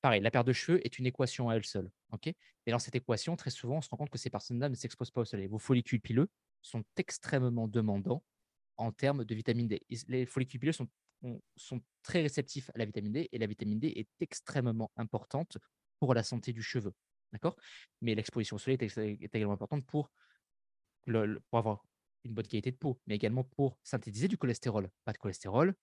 [0.00, 1.90] pareil, la perte de cheveux est une équation à elle seule.
[2.12, 2.28] ok?
[2.28, 5.10] Et dans cette équation, très souvent, on se rend compte que ces personnes-là ne s'exposent
[5.10, 5.46] pas au soleil.
[5.46, 6.28] Vos follicules pileux
[6.62, 8.24] sont extrêmement demandants
[8.76, 9.82] en termes de vitamine D.
[10.08, 10.88] Les follicules pileux sont,
[11.22, 15.58] ont- sont très réceptifs à la vitamine D et la vitamine D est extrêmement importante
[15.98, 16.92] pour la santé du cheveu.
[18.00, 20.10] Mais l'exposition au soleil est, également importante pour,
[21.04, 21.84] pour avoir
[22.24, 24.90] une bonne qualité de peau, mais également pour synthétiser du cholestérol.
[25.04, 25.74] Pas de cholestérol.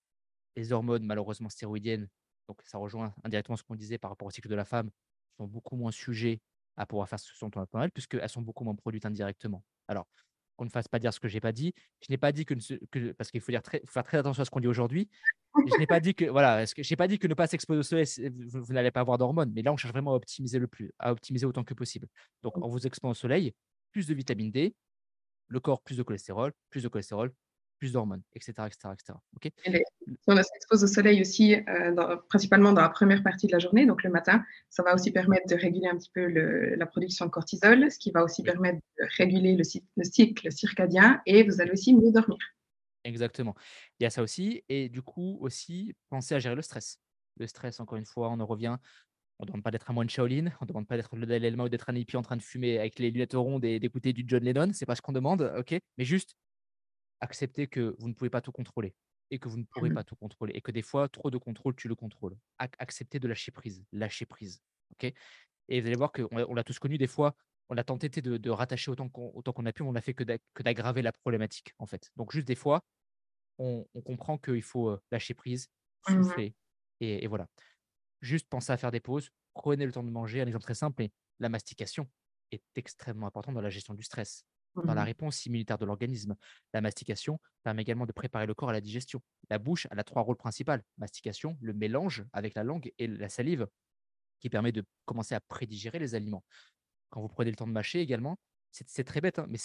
[0.56, 2.10] Les hormones, malheureusement stéroïdiennes,
[2.48, 4.90] donc ça rejoint indirectement ce qu'on disait par rapport au cycle de la femme,
[5.38, 6.42] sont beaucoup moins sujets
[6.78, 9.64] à pouvoir faire ce on attend d'elles, puisqu'elles sont beaucoup moins produites indirectement.
[9.88, 10.08] Alors,
[10.56, 11.74] qu'on ne fasse pas dire ce que je n'ai pas dit.
[12.02, 12.54] Je n'ai pas dit que,
[13.14, 15.10] parce qu'il faut, dire très- faut faire très attention à ce qu'on dit aujourd'hui.
[15.56, 17.80] Je n'ai pas dit que voilà, que- je n'ai pas dit que ne pas s'exposer
[17.80, 19.52] au soleil, vous, vous n'allez pas avoir d'hormones.
[19.54, 22.08] Mais là, on cherche vraiment à optimiser le plus, à optimiser autant que possible.
[22.42, 23.54] Donc, en vous exposant au soleil,
[23.92, 24.76] plus de vitamine D,
[25.48, 27.32] le corps plus de cholestérol, plus de cholestérol,
[27.84, 29.20] plus d'hormones, etc., etc., etc.
[29.36, 29.48] Ok?
[29.66, 33.52] Et si on s'expose au soleil aussi, euh, dans- principalement dans la première partie de
[33.52, 36.76] la journée, donc le matin, ça va aussi permettre de réguler un petit peu le-
[36.76, 38.46] la production de cortisol, ce qui va aussi Oui.
[38.46, 42.38] permettre de réguler le, cy- le cycle circadien et vous allez aussi mieux dormir.
[43.04, 43.54] Exactement.
[44.00, 44.64] Il y a ça aussi.
[44.70, 47.00] Et du coup, aussi, penser à gérer le stress.
[47.38, 48.78] Le stress, encore une fois, on en revient.
[49.40, 51.50] On ne demande pas d'être un moine Shaolin, on ne demande pas d'être le Dalai
[51.50, 54.14] Lama ou d'être un hippie en train de fumer avec les lunettes rondes et d'écouter
[54.14, 54.70] du John Lennon.
[54.72, 55.76] C'est pas ce qu'on demande, ok?
[55.98, 56.38] Mais juste
[57.24, 58.96] accepter que vous ne pouvez pas tout contrôler
[59.32, 59.92] et que vous ne pourrez Mhm.
[59.92, 62.38] pas tout contrôler et que des fois, trop de contrôle, tu le contrôles.
[62.60, 64.62] Ac- accepter de lâcher prise, lâcher prise,
[64.94, 65.14] ok?
[65.70, 67.36] Et vous allez voir qu'on l'a- tous connu des fois.
[67.70, 70.24] On a tenté de, de rattacher autant qu'on a pu, mais on n'a fait que
[70.64, 72.12] d'aggraver la problématique, en fait.
[72.18, 72.84] Donc, juste des fois,
[73.58, 75.68] on, on comprend qu'il faut lâcher prise,
[76.10, 76.34] Mhm.
[76.34, 76.56] souffler,
[77.00, 77.48] et, et voilà.
[78.22, 80.42] Juste pensez à faire des pauses, prenez le temps de manger.
[80.42, 82.10] Un exemple très simple, mais la mastication
[82.52, 84.46] est extrêmement importante dans la gestion du stress,
[84.86, 85.06] dans la Mhm.
[85.06, 86.36] réponse immunitaire de l'organisme.
[86.74, 89.22] La mastication permet également de préparer le corps à la digestion.
[89.50, 90.74] La bouche, elle a trois rôles principaux.
[90.98, 93.68] Mastication, le mélange avec la langue et la salive,
[94.40, 96.46] qui permet de commencer à prédigérer les aliments.
[97.10, 98.38] Quand vous prenez le temps de mâcher également,
[98.72, 99.60] c'est très bête, hein, mais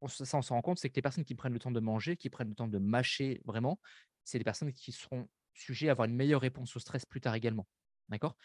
[0.00, 1.80] on ça, on s'en rend compte, c'est que les personnes qui prennent le temps de
[1.80, 3.80] manger, qui prennent le temps de mâcher vraiment,
[4.24, 7.34] c'est des personnes qui seront sujets à avoir une meilleure réponse au stress plus tard
[7.34, 7.68] également.
[8.08, 8.36] D'accord?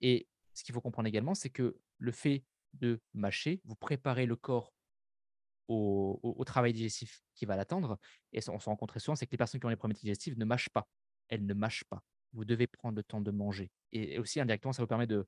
[0.00, 4.36] Et ce qu'il faut comprendre également, c'est que le fait de mâcher, vous préparez le
[4.36, 4.74] corps
[5.68, 7.98] au, travail digestif qui va l'attendre.
[8.32, 10.44] Et on compte très souvent, c'est que les personnes qui ont les problèmes digestifs ne
[10.44, 10.88] mâchent pas.
[11.28, 12.02] Elles ne mâchent pas.
[12.32, 13.70] Vous devez prendre le temps de manger.
[13.92, 15.26] Et, aussi, indirectement, ça vous permet de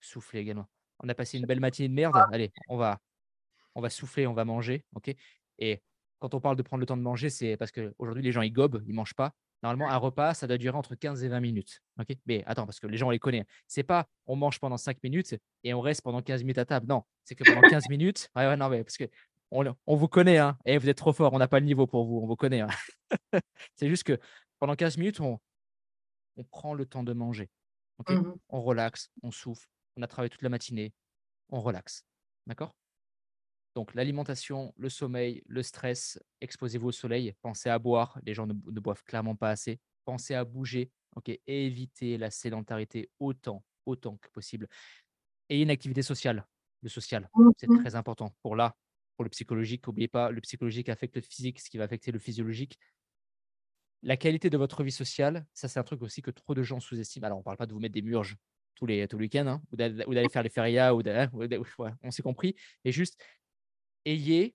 [0.00, 0.68] souffler également.
[1.00, 2.16] On a passé une belle matinée de merde.
[2.32, 3.00] Allez, on va,
[3.74, 4.84] on va souffler, on va manger.
[5.58, 5.82] et
[6.18, 8.52] quand on parle de prendre le temps de manger, c'est parce qu'aujourd'hui, les gens, ils
[8.52, 9.34] gobent, ils mangent pas.
[9.62, 11.80] Normalement, un repas, ça doit durer entre 15 et 20 minutes.
[12.26, 13.44] Mais attends, parce que les gens, on les connaît.
[13.66, 15.34] C'est pas on mange pendant 5 minutes
[15.64, 16.86] et on reste pendant 15 minutes à table.
[16.86, 18.30] Non, c'est que pendant 15 minutes.
[18.36, 19.04] Ouais, ouais, non, mais parce que
[19.50, 21.86] on, on vous connaît, hein, et vous êtes trop fort, on n'a pas le niveau
[21.86, 22.60] pour vous, on vous connaît.
[22.60, 22.68] hein.
[23.76, 24.18] c'est juste que
[24.58, 25.40] pendant 15 minutes, on,
[26.36, 27.50] on prend le temps de manger.
[28.08, 28.36] Mhm.
[28.50, 30.92] On relaxe, on souffle, on a travaillé toute la matinée,
[31.50, 32.04] on relaxe.
[32.46, 32.74] D'accord?
[33.78, 38.52] Donc l'alimentation, le sommeil, le stress, exposez-vous au soleil, pensez à boire, les gens ne,
[38.52, 44.28] ne boivent clairement pas assez, pensez à bouger, ok Évitez la sédentarité autant, autant que
[44.30, 44.66] possible.
[45.48, 46.44] Ayez une activité sociale.
[46.82, 48.76] Le social, c'est Mmh très important pour là,
[49.14, 49.86] pour le psychologique.
[49.86, 52.80] N'oubliez pas, le psychologique affecte le physique, ce qui va affecter le physiologique.
[54.02, 56.80] La qualité de votre vie sociale, ça c'est un truc aussi que trop de gens
[56.80, 57.26] sous-estiment.
[57.26, 58.38] Alors on ne parle pas de vous mettre des murges
[58.74, 61.30] tous les, tous les week-ends, hein, ou d'aller faire les férias, ou, hein,
[62.02, 63.20] on s'est compris, et juste
[64.08, 64.54] ayez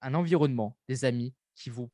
[0.00, 1.90] un environnement, des amis qui vous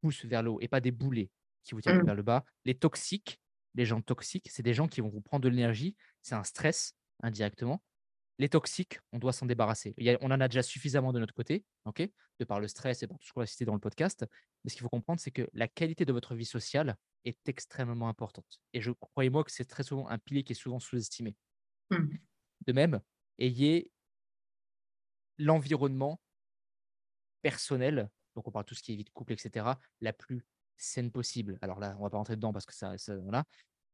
[0.00, 1.30] poussent vers le haut et pas des boulets
[1.64, 2.04] qui vous tirent Mmh.
[2.04, 2.44] vers le bas.
[2.64, 3.40] Les toxiques,
[3.74, 6.94] les gens toxiques, c'est des gens qui vont vous prendre de l'énergie, c'est un stress
[7.22, 7.82] indirectement.
[8.38, 9.94] Les toxiques, on doit s'en débarrasser.
[10.20, 12.02] on en a déjà suffisamment de notre côté, ok,
[12.40, 14.26] de par le stress et par tout ce qu'on a cité dans le podcast.
[14.64, 18.08] Mais ce qu'il faut comprendre, c'est que la qualité de votre vie sociale est extrêmement
[18.08, 18.60] importante.
[18.72, 21.36] Et je croyez-moi que c'est très souvent un pilier qui est souvent sous-estimé.
[21.90, 22.16] Mmh.
[22.66, 23.00] De même,
[23.38, 23.90] ayez
[25.38, 26.20] l'environnement
[27.42, 29.66] personnel, donc on parle de tout ce qui est vie de couple, etc.,
[30.00, 30.44] la plus
[30.76, 31.58] saine possible.
[31.62, 33.44] Alors là, on va pas rentrer dedans parce que ça, ça voilà.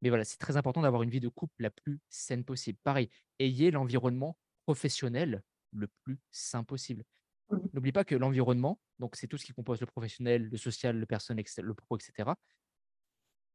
[0.03, 2.79] Mais voilà, c'est très important d'avoir une vie de couple la plus saine possible.
[2.83, 7.05] Pareil, ayez l'environnement professionnel le plus sain possible.
[7.51, 7.59] Mmh.
[7.75, 11.07] N'oublie pas que l'environnement, donc c'est tout ce qui compose le professionnel, le social, le
[11.07, 12.31] personnel, le pro, etc.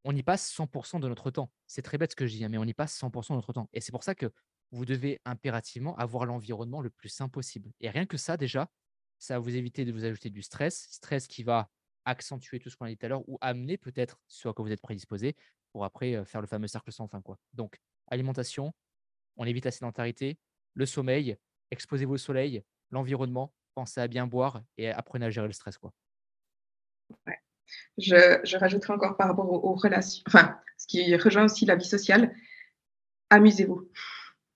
[0.04, 1.52] On y passe 100% de notre temps.
[1.66, 3.54] C'est très bête ce que je dis, hein, mais on y passe 100% de notre
[3.54, 3.70] temps.
[3.74, 4.32] Et c'est pour ça que
[4.72, 7.72] vous devez impérativement avoir l'environnement le plus sain possible.
[7.80, 8.70] Et rien que ça, déjà,
[9.20, 11.70] ça va vous éviter de vous ajouter du stress, stress qui va
[12.06, 14.64] accentuer tout ce qu'on a dit tout à l'heure ou amener peut-être ce à quoi
[14.64, 15.36] vous êtes prédisposé
[15.72, 17.22] pour après faire le fameux cercle sans fin.
[17.22, 17.38] Quoi.
[17.54, 18.74] Donc, alimentation,
[19.38, 20.38] on évite la sédentarité,
[20.74, 21.38] le sommeil,
[21.72, 25.78] exposez-vous au soleil, l'environnement, pensez à bien boire et apprenez à gérer le stress.
[25.78, 25.94] Quoi.
[27.98, 31.86] Je, je rajouterai encore par rapport aux, relations, enfin, ce qui rejoint aussi la vie
[31.86, 32.36] sociale,
[33.30, 33.90] amusez-vous.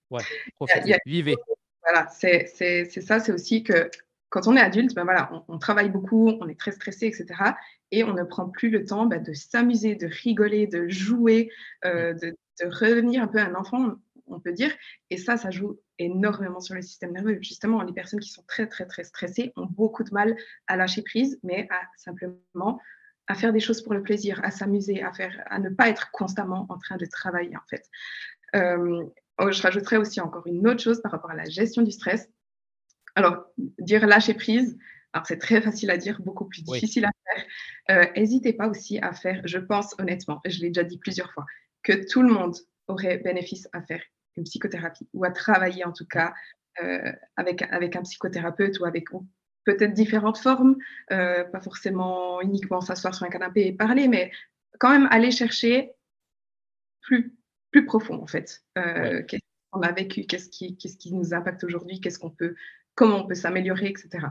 [0.09, 0.23] Ouais,
[0.55, 1.35] profitez, vivez.
[1.83, 3.89] Voilà, c'est ça, c'est aussi que
[4.29, 7.25] quand on est adulte, ben voilà, on, travaille beaucoup, on est très stressé, etc.
[7.91, 11.49] Et on ne prend plus le temps ben, de s'amuser, de rigoler, de jouer,
[11.85, 13.95] euh, de, revenir un peu un enfant,
[14.27, 14.71] on peut dire.
[15.09, 17.39] Et ça, ça joue énormément sur le système nerveux.
[17.41, 20.35] Justement, les personnes qui sont très, très, très stressées ont beaucoup de mal
[20.67, 22.79] à lâcher prise, mais à simplement
[23.27, 26.11] à faire des choses pour le plaisir, à s'amuser, à, faire, à ne pas être
[26.11, 27.85] constamment en train de travailler, en fait.
[28.55, 29.03] Euh,
[29.39, 32.29] je rajouterais aussi encore une autre chose par rapport à la gestion du stress
[33.15, 33.45] alors,
[33.79, 34.77] dire lâcher prise,
[35.13, 38.11] alors c'est très facile à dire, beaucoup plus difficile à faire.
[38.15, 41.45] N'hésitez euh, pas aussi à faire, je pense honnêtement, je l'ai déjà dit plusieurs fois,
[41.83, 42.55] que tout le monde
[42.87, 44.01] aurait bénéfice à faire
[44.37, 46.33] une psychothérapie ou à travailler en tout cas
[46.81, 49.07] euh, avec, avec un psychothérapeute ou avec
[49.65, 50.77] peut-être différentes formes,
[51.11, 54.31] euh, pas forcément uniquement s'asseoir sur un canapé et parler, mais
[54.79, 55.91] quand même aller chercher
[57.01, 57.35] plus,
[57.71, 58.63] plus profond en fait.
[58.75, 59.39] Qu'est-ce
[59.71, 62.55] qu'on a vécu, qu'est-ce qui, qu'est-ce qui nous impacte aujourd'hui, qu'est-ce qu'on peut
[62.99, 64.27] comment on peut s'améliorer, etc.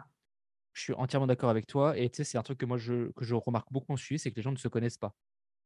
[0.74, 1.97] Je suis entièrement d'accord avec toi.
[1.97, 4.22] Et tu sais, c'est un truc que moi, je, que je remarque beaucoup en Suisse,
[4.22, 5.14] c'est que les gens ne se connaissent pas.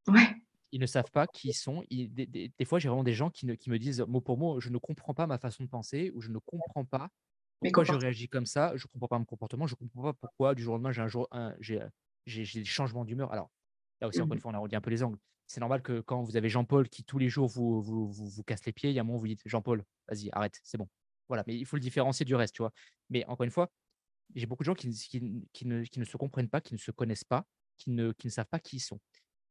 [0.07, 0.35] Ouais.
[0.71, 1.83] Ils ne savent pas qui ils sont.
[1.91, 4.77] des, fois, j'ai vraiment des gens qui, qui me disent, mot pour mot, je ne
[4.77, 7.09] comprends pas ma façon de penser ou je ne comprends pas
[7.59, 10.13] pourquoi je réagis comme ça, je ne comprends pas mon comportement, je ne comprends pas
[10.13, 11.81] pourquoi du jour au lendemain, j'ai un jour, j'ai,
[12.25, 13.31] j'ai, des changements d'humeur.
[13.31, 13.51] Alors,
[14.01, 14.41] là aussi, encore une mmh.
[14.41, 15.19] fois, on arrondit un peu les angles.
[15.47, 18.43] C'est normal que quand vous avez Jean-Paul qui tous les jours vous, vous, vous, vous
[18.43, 20.77] casse les pieds, il y a un moment où vous dites Jean-Paul, vas-y, arrête, c'est
[20.77, 20.87] bon,
[21.27, 22.71] voilà, mais il faut le différencier du reste, tu vois.
[23.09, 23.71] Mais encore une fois,
[24.35, 25.21] j'ai beaucoup de gens qui, qui,
[25.65, 27.45] ne, qui, ne, se comprennent pas, qui ne se connaissent pas,
[27.77, 28.99] qui ne, qui ne savent pas qui ils sont.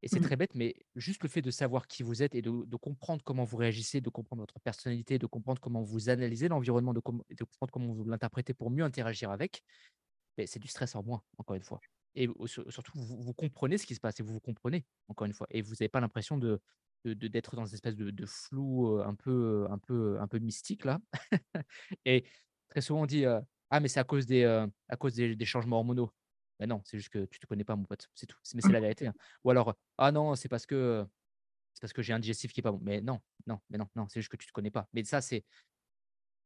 [0.05, 2.43] Et c'est mmh très bête, mais juste le fait de savoir qui vous êtes et
[2.43, 6.49] de, de, comprendre comment vous réagissez, de comprendre votre personnalité, de comprendre comment vous analysez
[6.49, 9.62] l'environnement, de, de, comprendre comment vous l'interprétez pour mieux interagir avec,
[10.36, 11.80] ben, c'est du stress en moins, encore une fois.
[12.14, 15.46] Et surtout, vous, comprenez ce qui se passe et vous vous comprenez, encore une fois.
[15.50, 16.60] Et vous n'avez pas l'impression de,
[17.04, 20.98] d'être dans une espèce de, flou un peu, un, peu, un peu mystique là.
[22.04, 22.24] et
[22.68, 26.12] très souvent on dit ah mais c'est à cause des, à cause des, changements hormonaux.
[26.60, 28.39] Mais non, c'est juste que tu te connais pas mon pote, c'est tout.
[28.55, 29.06] Mais c'est la vérité.
[29.06, 29.14] Hein.
[29.44, 31.05] Ou alors ah non c'est parce que
[31.74, 32.80] c'est parce que j'ai un digestif qui est pas bon.
[32.82, 34.86] Mais non, non, mais non, non, c'est juste que tu te connais pas.
[34.93, 35.44] Mais ça c'est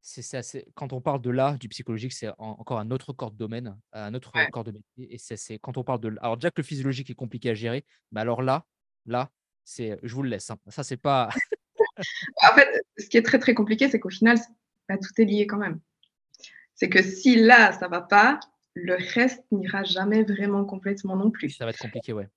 [0.06, 3.76] c'est quand on parle de là, du psychologique, c'est encore un autre corps de domaine,
[3.92, 5.14] un autre corps de métier.
[5.14, 6.14] Et c'est quand on parle de.
[6.20, 8.64] Alors, déjà que le physiologique est compliqué à gérer, mais alors là,
[9.04, 9.30] là,
[9.64, 10.48] c'est, je vous le laisse.
[10.50, 10.58] Hein.
[10.68, 11.28] Ça, c'est pas.
[12.50, 12.68] en fait,
[12.98, 14.38] ce qui est très très compliqué, c'est qu'au final,
[14.88, 15.80] bah, tout est lié quand même.
[16.74, 18.38] C'est que si là, ça va pas,
[18.74, 21.50] le reste n'ira jamais vraiment complètement non plus.
[21.50, 22.28] Ça va être compliqué, ouais.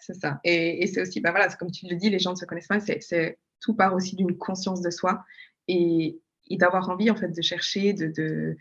[0.00, 0.40] C'est ça.
[0.42, 2.80] Et, c'est aussi, bah voilà, comme tu le dis, les gens ne se connaissent pas.
[2.80, 5.24] C'est, tout part aussi d'une conscience de soi
[5.68, 6.20] et,
[6.50, 8.56] d'avoir envie en fait de chercher, de,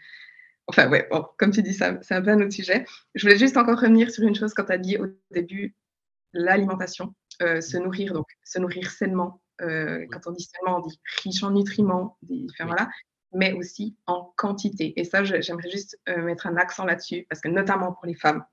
[0.68, 2.86] Enfin, ouais, comme tu dis, c'est un peu un autre sujet.
[3.16, 5.76] Je voulais juste encore revenir sur une chose quand tu as dit au début
[6.34, 7.14] l'alimentation.
[7.42, 9.42] Euh, se nourrir, donc se nourrir sainement.
[9.62, 12.18] Euh, quand on dit sainement, on dit riche en nutriments,
[12.60, 12.90] voilà,
[13.34, 14.94] mais aussi en quantité.
[15.00, 18.46] Et ça, j'aimerais juste euh, mettre un accent là-dessus, parce que notamment pour les femmes,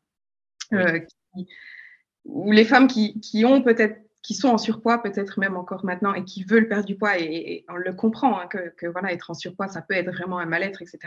[2.25, 6.13] ou les femmes qui, qui ont peut-être qui sont en surpoids, peut-être même encore maintenant,
[6.15, 9.31] et qui veulent perdre du poids, et, on le comprend, hein, que, que, voilà, être
[9.31, 10.99] en surpoids, ça peut être vraiment un mal-être, etc.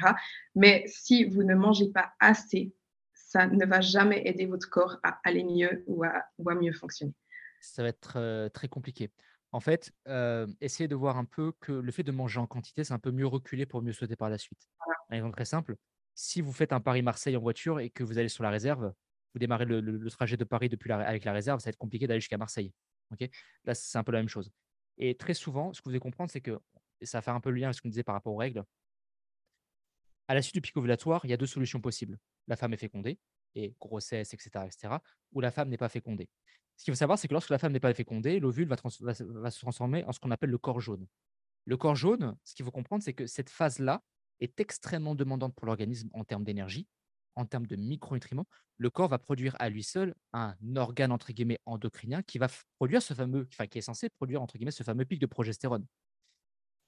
[0.56, 2.74] Mais si vous ne mangez pas assez,
[3.14, 6.74] ça ne va jamais aider votre corps à aller mieux ou à, ou à mieux
[6.74, 7.14] fonctionner.
[7.62, 9.12] Ça va être euh, très compliqué.
[9.54, 12.84] En fait, euh, essayez de voir un peu que le fait de manger en quantité,
[12.84, 14.68] c'est un peu mieux reculer pour mieux sauter par la suite.
[15.10, 15.76] Un exemple très simple,
[16.16, 18.94] si vous faites un Paris-Marseille en voiture et que vous allez sur la réserve,
[19.34, 22.20] vous démarrez le, trajet de Paris depuis avec la réserve, ça va être compliqué d'aller
[22.20, 22.74] jusqu'à Marseille.
[23.66, 24.52] Là, c'est un peu la même chose.
[24.98, 26.60] Et très souvent, ce que vous devez comprendre, c'est que,
[27.00, 28.64] et ça faire un peu le lien avec ce qu'on disait par rapport aux règles,
[30.28, 32.18] à la suite du pic ovulatoire, il y a deux solutions possibles.
[32.48, 33.20] La femme est fécondée,
[33.56, 34.96] et grossesse, etc., etc.,
[35.34, 36.30] ou la femme n'est pas fécondée.
[36.78, 39.60] Ce qu'il faut savoir, c'est que lorsque la femme n'est pas fécondée, l'ovule va, se
[39.60, 41.06] transformer en ce qu'on appelle le corps jaune.
[41.66, 44.02] Le corps jaune, ce qu'il faut comprendre, c'est que cette phase-là
[44.40, 46.88] est extrêmement demandante pour l'organisme en termes d'énergie,
[47.36, 48.48] en termes de micronutriments,
[48.78, 51.32] le corps va produire à lui seul un organe entre
[51.66, 52.48] endocrinien qui va
[52.78, 55.86] produire ce fameux, qui est censé produire entre ce fameux pic de progestérone.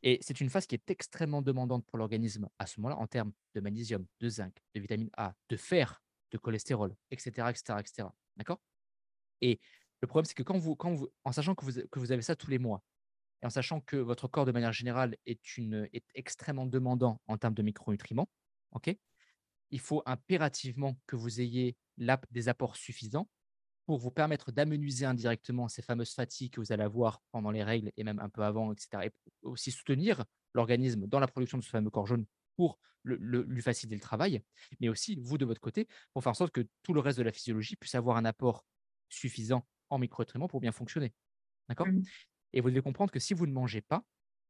[0.03, 3.32] Et c'est une phase qui est extrêmement demandante pour l'organisme à ce moment-là en termes
[3.56, 8.07] de magnésium, de zinc, de vitamine A, de fer, de cholestérol, etc., etc., etc.
[8.36, 8.60] D'accord?
[9.41, 9.60] Et
[10.02, 12.60] le problème, c'est que quand vous, quand en sachant que vous, avez ça tous les
[12.60, 12.84] mois,
[13.41, 15.40] et en sachant que votre corps de manière générale est,
[15.94, 18.30] est extrêmement demandant en termes de micronutriments,
[18.72, 18.95] ok?
[19.74, 21.76] Il faut impérativement que vous ayez
[22.30, 23.28] des apports suffisants
[23.88, 27.91] pour vous permettre d'amenuiser indirectement ces fameuses fatigues que vous allez avoir pendant les règles
[27.98, 29.08] et même un peu avant, etc.
[29.08, 30.24] Et aussi soutenir
[30.54, 32.26] l'organisme dans la production de ce fameux corps jaune
[32.56, 34.44] pour lui faciliter le travail,
[34.80, 37.24] mais aussi vous de votre côté pour faire en sorte que tout le reste de
[37.24, 38.66] la physiologie puisse avoir un apport
[39.10, 41.14] suffisant en micronutriments pour bien fonctionner.
[41.68, 41.88] D'accord?
[41.88, 42.04] Mmh.
[42.54, 44.06] Et vous devez comprendre que si vous ne mangez pas,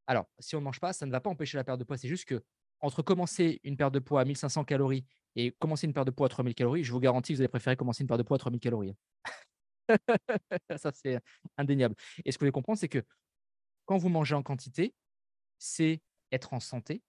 [0.05, 1.97] alors si on ne mange pas, ça ne va pas empêcher la perte de poids,
[1.97, 2.43] c'est juste que
[2.83, 5.05] entre commencer une perte de poids à 1500 calories
[5.35, 7.47] et commencer une perte de poids à 3000 calories, je vous garantis que vous allez
[7.47, 8.93] préférer commencer une perte de poids à 3000 calories.
[10.77, 11.19] Ça, c'est
[11.57, 11.95] indéniable.
[12.25, 13.01] Et ce que vous devez comprendre, c'est que
[13.85, 14.93] quand vous mangez en quantité,
[15.57, 16.01] c'est
[16.31, 17.01] être en santé.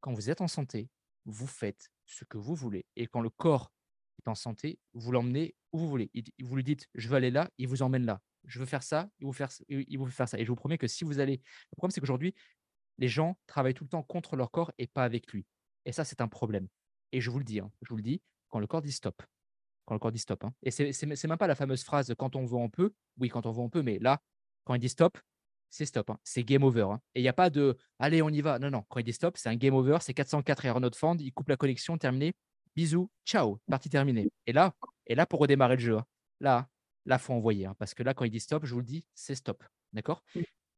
[0.00, 0.88] Quand vous êtes en santé,
[1.24, 2.86] vous faites ce que vous voulez.
[2.94, 3.72] Et quand le corps
[4.20, 6.10] est en santé, vous l'emmenez où vous voulez.
[6.40, 8.20] Vous lui dites, je veux aller là, il vous emmène là.
[8.44, 9.34] Je veux faire ça, il vous,
[9.68, 10.38] il vous fait faire ça.
[10.38, 11.40] Et je vous promets que si vous allez...
[11.72, 12.34] Le problème, c'est qu'aujourd'hui,
[13.02, 15.44] les gens travaillent tout le temps contre leur corps et pas avec lui.
[15.84, 16.68] Et ça, c'est un problème.
[17.10, 19.20] Et je vous le dis, hein, je vous le dis, quand le corps dit stop,
[19.86, 22.46] quand le corps dit stop, hein, et c'est même pas la fameuse phrase quand on
[22.46, 22.94] veut, on peut.
[23.18, 24.22] Oui, quand on veut, on peut, mais là,
[24.62, 25.18] quand il dit stop,
[25.68, 26.94] c'est stop, hein, c'est game over.
[27.16, 28.60] Et il n'y a pas de allez, on y va.
[28.60, 31.20] Non, non, quand il dit stop, c'est un game over, c'est 404 erreurs not found,
[31.20, 32.34] il coupe la connexion, terminé,
[32.76, 34.30] bisous, ciao, partie terminée.
[34.46, 34.72] Et là,
[35.08, 35.98] et là pour redémarrer le jeu,
[36.38, 36.68] là,
[37.04, 39.34] là, faut envoyer, parce que là, quand il dit stop, je vous le dis, c'est
[39.34, 39.64] stop.
[39.92, 40.22] D'accord?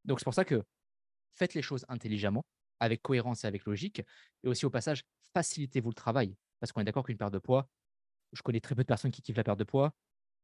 [0.07, 0.65] Donc, c'est pour ça que
[1.35, 2.45] faites les choses intelligemment,
[2.81, 4.03] avec cohérence et avec logique.
[4.43, 6.37] Et aussi, au passage, facilitez-vous le travail.
[6.61, 7.69] Parce qu'on est d'accord qu'une perte de poids,
[8.33, 9.93] je connais très peu de personnes qui kiffent la perte de poids.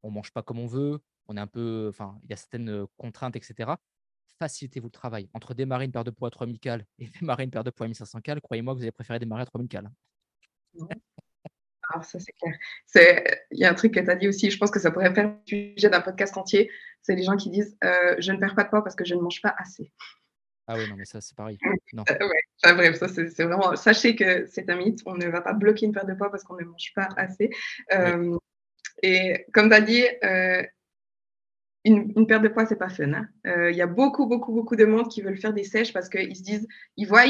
[0.02, 1.00] On ne mange pas comme on veut.
[1.28, 3.72] On est un peu, enfin, il y a certaines contraintes, etc.
[4.38, 5.28] Facilitez-vous le travail.
[5.34, 7.86] Entre démarrer une perte de poids à 3000 cal et démarrer une perte de poids
[7.86, 9.90] à 1500 cal, croyez-moi que vous allez préférer démarrer à 3000 cal.
[11.92, 12.56] Alors, ça, c'est clair.
[13.50, 15.12] Il y a un truc que tu as dit aussi, je pense que ça pourrait
[15.12, 16.70] faire le sujet d'un podcast entier.
[17.02, 19.20] C'est les gens qui disent Je ne perds pas de poids parce que je ne
[19.20, 19.92] mange pas assez.
[20.72, 21.58] Ah oui, non, mais ça, c'est pareil.
[21.92, 22.04] Non.
[22.08, 23.74] Euh, bref, ça, c'est vraiment.
[23.74, 25.00] Sachez que c'est un mythe.
[25.04, 27.50] On ne va pas bloquer une perte de poids parce qu'on ne mange pas assez.
[27.92, 28.36] Euh,
[29.02, 30.62] et comme tu as dit, euh,
[31.84, 33.12] une, perte de poids, c'est pas fun.
[33.12, 33.28] Hein.
[33.44, 36.36] Il y a beaucoup, beaucoup, beaucoup de monde qui veulent faire des sèches parce qu'ils
[36.36, 37.24] se disent, ils voient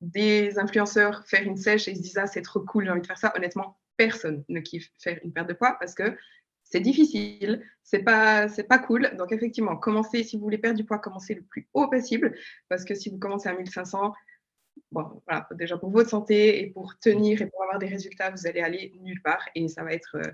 [0.00, 3.02] des influenceurs faire une sèche et ils se disent, ah, c'est trop cool, j'ai envie
[3.02, 3.32] de faire ça.
[3.36, 6.16] Honnêtement, personne ne kiffe faire une perte de poids parce que
[6.68, 9.10] c'est difficile, c'est pas, c'est pas cool.
[9.16, 12.34] Donc effectivement, commencez, si vous voulez perdre du poids, commencez le plus haut possible,
[12.68, 14.12] parce que si vous commencez à 1500,
[14.92, 18.46] bon, voilà, déjà pour votre santé et pour tenir et pour avoir des résultats, vous
[18.46, 20.30] allez aller nulle part et ça va être, euh,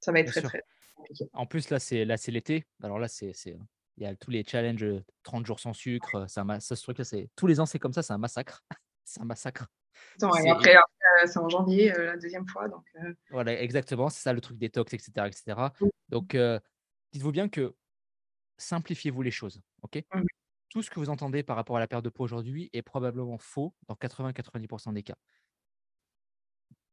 [0.00, 0.62] ça va être très, très
[0.94, 1.24] compliqué.
[1.32, 2.66] En plus, là, c'est, là, c'est l'été.
[2.82, 3.56] Alors là, c'est, c'est,
[3.96, 4.86] il y a tous les challenges
[5.22, 6.28] 30 jours sans sucre.
[6.28, 8.62] Ça, ça, ce truc-là, c'est tous les ans, c'est comme ça, c'est un massacre.
[9.04, 9.66] c'est un massacre.
[10.44, 12.68] Et après, euh, c'est en janvier, euh, la deuxième fois.
[12.68, 13.14] Donc, euh.
[13.30, 15.26] Voilà, exactement, c'est ça le truc détox, etc.
[15.26, 15.60] etc.
[16.08, 16.36] Donc,
[17.12, 17.74] dites-vous bien que
[18.56, 19.60] simplifiez-vous les choses.
[19.82, 20.02] ok?
[20.68, 23.38] Tout ce que vous entendez par rapport à la perte de poids aujourd'hui est probablement
[23.38, 25.16] faux dans 80-90% des cas.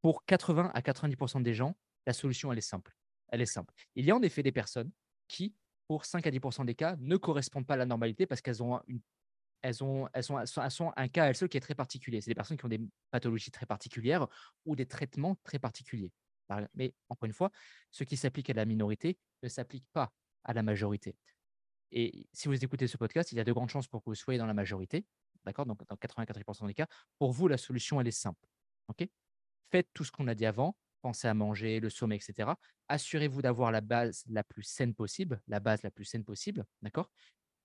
[0.01, 1.75] Pour 80 à 90% des gens,
[2.05, 2.95] la solution, elle est simple.
[3.29, 3.73] Elle est simple.
[3.95, 4.91] Il y a en effet des personnes
[5.27, 5.55] qui,
[5.87, 8.79] pour 5 à 10% des cas, ne correspondent pas à la normalité parce qu'elles ont
[8.87, 9.01] une
[9.61, 12.21] elles, ont, elles, sont, elles, sont, un cas à elles seules qui est très particulier.
[12.21, 14.27] C'est des personnes qui ont des pathologies très particulières
[14.65, 16.11] ou des traitements très particuliers.
[16.75, 17.51] Mais encore une fois,
[17.91, 20.13] ce qui s'applique à la minorité ne s'applique pas
[20.43, 21.15] à la majorité.
[21.91, 24.15] Et si vous écoutez ce podcast, il y a de grandes chances pour que vous
[24.15, 25.05] soyez dans la majorité.
[25.43, 26.87] D'accord Donc, dans 84% des cas,
[27.17, 28.47] pour vous, la solution, elle est simple.
[28.87, 29.07] OK?
[29.71, 30.75] Faites tout ce qu'on a dit avant
[31.05, 32.49] pensez à manger, le sommeil, etc.
[32.87, 37.11] Assurez-vous d'avoir la base la plus saine possible, la base la plus saine possible, d'accord?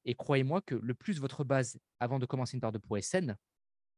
[0.05, 3.03] Et croyez-moi que le plus votre base, avant de commencer une part de poids est
[3.03, 3.37] saine,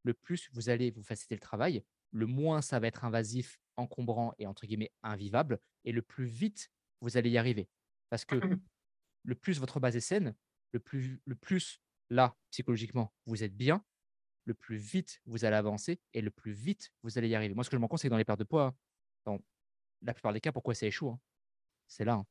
[0.02, 4.34] le plus vous allez vous faciliter le travail, le moins ça va être invasif, encombrant
[4.38, 6.70] et entre guillemets invivable, et le plus vite
[7.00, 7.68] vous allez y arriver.
[8.10, 8.60] Parce que Mmh
[9.24, 10.34] le plus votre base est saine,
[10.72, 11.80] le plus, le plus
[12.10, 13.84] là, psychologiquement, vous êtes bien,
[14.44, 17.54] le plus vite vous allez avancer et le plus vite vous allez y arriver.
[17.54, 18.74] Moi, ce que je me rends compte, c'est que dans les pertes de poids,
[19.24, 19.38] dans
[20.02, 21.20] la plupart des cas, pourquoi ça échoue hein,
[21.88, 22.14] C'est là.
[22.14, 22.26] hein.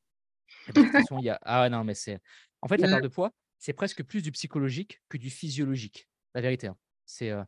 [1.18, 1.38] Il y a...
[1.42, 2.20] Ah non, mais c'est.
[2.60, 3.32] En fait, la perte de poids,
[3.62, 6.08] c'est presque plus du psychologique que du physiologique.
[6.34, 6.66] La vérité.
[6.66, 6.76] hein.
[7.06, 7.30] C'est.
[7.30, 7.44] euh,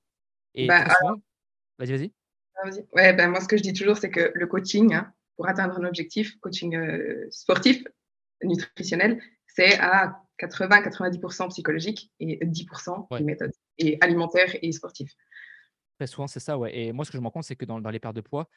[0.55, 0.87] Et Bah.
[1.79, 2.13] Vas-y, vas-y.
[2.63, 2.69] Ah.
[2.93, 5.77] Ouais, ben, moi, ce que je dis toujours, c'est que le coaching, hein, pour atteindre
[5.77, 7.83] un objectif, coaching euh, sportif,
[8.45, 13.21] nutritionnel, c'est à 80-90% psychologique et 10% Ouais.
[13.21, 15.13] méthode, et alimentaire et sportif.
[15.99, 16.77] Très souvent, c'est ça, ouais.
[16.79, 18.21] Et moi, ce que je me rends compte, c'est que dans, dans les pertes de
[18.21, 18.49] poids,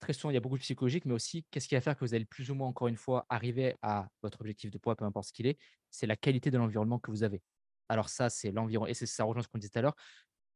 [0.00, 2.04] très souvent, il y a beaucoup de psychologique, mais aussi, qu'est-ce qui va faire que
[2.04, 5.04] vous allez plus ou moins, encore une fois, arriver à votre objectif de poids, peu
[5.04, 5.58] importe ce qu'il est,
[5.90, 7.42] c'est la qualité de l'environnement que vous avez.
[7.88, 9.96] Alors ça, c'est l'environnement, et c'est ça rejoint ce qu'on disait tout à l'heure,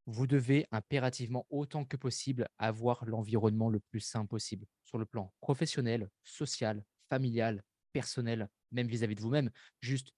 [0.06, 5.32] vous devez impérativement, autant que possible, avoir l'environnement le plus sain possible, sur le plan
[5.40, 7.62] professionnel, social, familial,
[7.92, 9.50] personnel, même vis-à-vis de vous-même.
[9.80, 10.12] Juste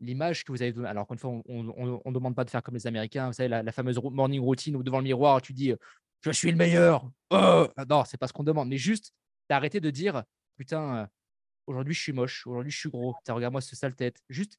[0.00, 0.74] l'image que vous avez.
[0.86, 3.48] Alors, encore une fois, on ne demande pas de faire comme les Américains, vous savez,
[3.48, 5.72] la, la fameuse morning routine où devant le miroir, tu dis
[6.32, 7.10] Je suis le meilleur.
[7.30, 9.12] Oh non, c'est pas ce qu'on demande, mais juste
[9.48, 10.24] d'arrêter de dire
[10.56, 11.06] Putain, euh,
[11.66, 14.20] aujourd'hui je suis moche, aujourd'hui je suis gros, regarde-moi ce sale tête.
[14.28, 14.58] Juste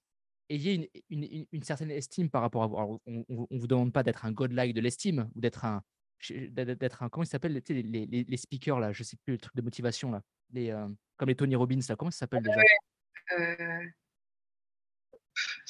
[0.50, 2.78] ayez une, une- une- une certaine estime par rapport à vous.
[2.78, 5.82] Alors, on ne vous demande pas d'être un godlike de l'estime ou d'être un.
[6.30, 9.56] d'être un comment il s'appelle les, les, les speakers là je sais plus le truc
[9.56, 12.60] de motivation là les euh, comme les Tony Robbins là comment ça s'appelle déjà?
[13.38, 13.86] Euh,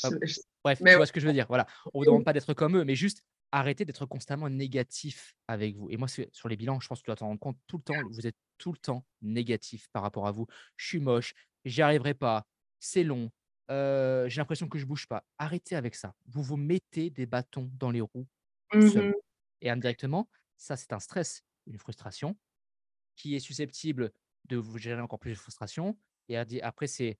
[0.04, 0.96] Ah, Bref, Mais tu ouais.
[0.96, 1.48] vois ce que je veux dire.
[1.48, 1.66] Voilà.
[1.94, 5.76] On ne vous demande pas d'être comme eux, mais juste arrêtez d'être constamment négatif avec
[5.78, 5.90] vous.
[5.90, 7.84] Et moi, sur les bilans, je pense que tu dois t'en rendre compte tout le
[7.84, 8.08] temps.
[8.10, 10.48] Vous êtes tout le temps négatif par rapport à vous.
[10.78, 11.34] Je suis moche,
[11.66, 12.48] j'y arriverai pas,
[12.80, 13.32] c'est long,
[13.72, 15.26] euh, j'ai l'impression que je bouge pas.
[15.38, 16.16] Arrêtez avec ça.
[16.26, 18.28] Vous vous mettez des bâtons dans les roues.
[18.74, 19.14] Mhm.
[19.62, 22.38] Et indirectement, ça, c'est un stress, une frustration
[23.16, 24.12] qui est susceptible
[24.46, 26.00] de vous générer encore plus de frustration.
[26.30, 27.20] Et après, c'est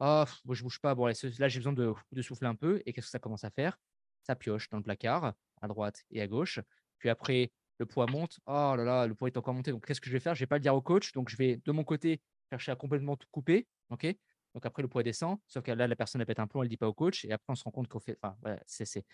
[0.00, 0.94] Ah, moi, je bouge pas.
[0.94, 2.82] Bon, allez, là, j'ai besoin de, de souffler un peu.
[2.86, 3.78] Et qu'est-ce que ça commence à faire?
[4.22, 6.60] Ça pioche dans le placard, à droite et à gauche.
[6.98, 8.40] Puis après, le poids monte.
[8.46, 9.70] Oh là là, le poids est encore monté.
[9.70, 10.34] Donc, qu'est-ce que je vais faire?
[10.34, 11.12] Je vais pas le dire au coach.
[11.12, 12.20] Donc, je vais de mon côté
[12.50, 13.66] chercher à complètement tout couper.
[13.90, 14.06] OK?
[14.54, 15.38] Donc, après, le poids descend.
[15.46, 17.24] Sauf que là, la personne, elle pète un plomb, elle ne dit pas au coach.
[17.24, 18.16] Et après, on se rend compte qu'on fait.
[18.22, 18.84] Enfin, voilà, c'est.
[18.84, 19.04] c'est-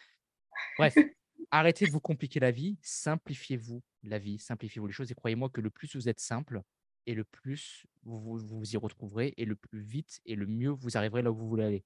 [0.78, 0.94] Bref,
[1.50, 2.78] arrêtez de vous compliquer la vie.
[2.82, 4.38] Simplifiez-vous la vie.
[4.38, 5.10] Simplifiez-vous les choses.
[5.10, 6.62] Et croyez-moi que le plus vous êtes simple,
[7.06, 10.70] et le plus vous vous, vous y retrouverez, et le plus vite et le mieux
[10.70, 11.84] vous arriverez là où vous voulez aller.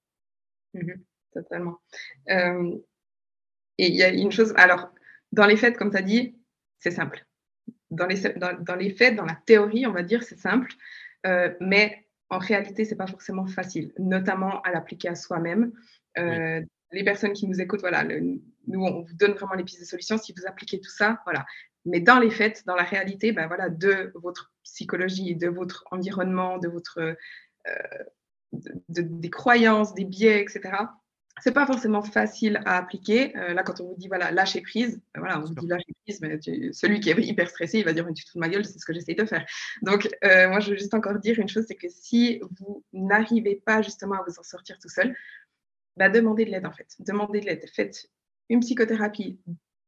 [0.75, 1.05] Mhm.
[1.33, 1.79] Totalement.
[2.31, 2.79] Euh,
[3.79, 4.91] et il y a une chose, alors,
[5.33, 6.37] dans les faits, comme tu as dit,
[6.79, 7.25] c'est simple.
[7.91, 10.73] Dans les, dans, dans les faits, dans la théorie, on va dire, c'est simple,
[11.27, 15.73] euh, mais en réalité, c'est pas forcément facile, notamment à l'appliquer à soi-même.
[16.19, 16.61] Euh,
[16.93, 19.87] Les personnes qui nous écoutent, voilà, le- nous, on vous donne vraiment les pistes de
[19.87, 20.17] solutions.
[20.19, 21.45] Si vous appliquez tout ça, voilà.
[21.85, 26.59] Mais dans les faits, dans la réalité, ben voilà, de votre psychologie, de votre environnement,
[26.59, 27.15] de votre euh,
[28.53, 30.61] de- de- des croyances, des biais, etc.
[31.43, 33.37] C'est pas forcément facile à appliquer.
[33.37, 35.95] Euh, là, quand on vous dit voilà lâcher prise, ben voilà, on vous dit lâcher
[36.05, 38.39] prise, mais tu- celui qui est hyper stressé, il va dire mais tu te fous
[38.39, 39.45] de ma gueule, c'est ce que j'essaye de faire.
[39.83, 43.57] Donc euh, moi, je veux juste encore dire une chose, c'est que si vous n'arrivez
[43.65, 45.15] pas justement à vous en sortir tout seul,
[45.97, 46.89] bah, demandez de l'aide en fait.
[47.01, 47.65] Demandez de l'aide.
[47.75, 48.09] Faites
[48.49, 49.39] une psychothérapie,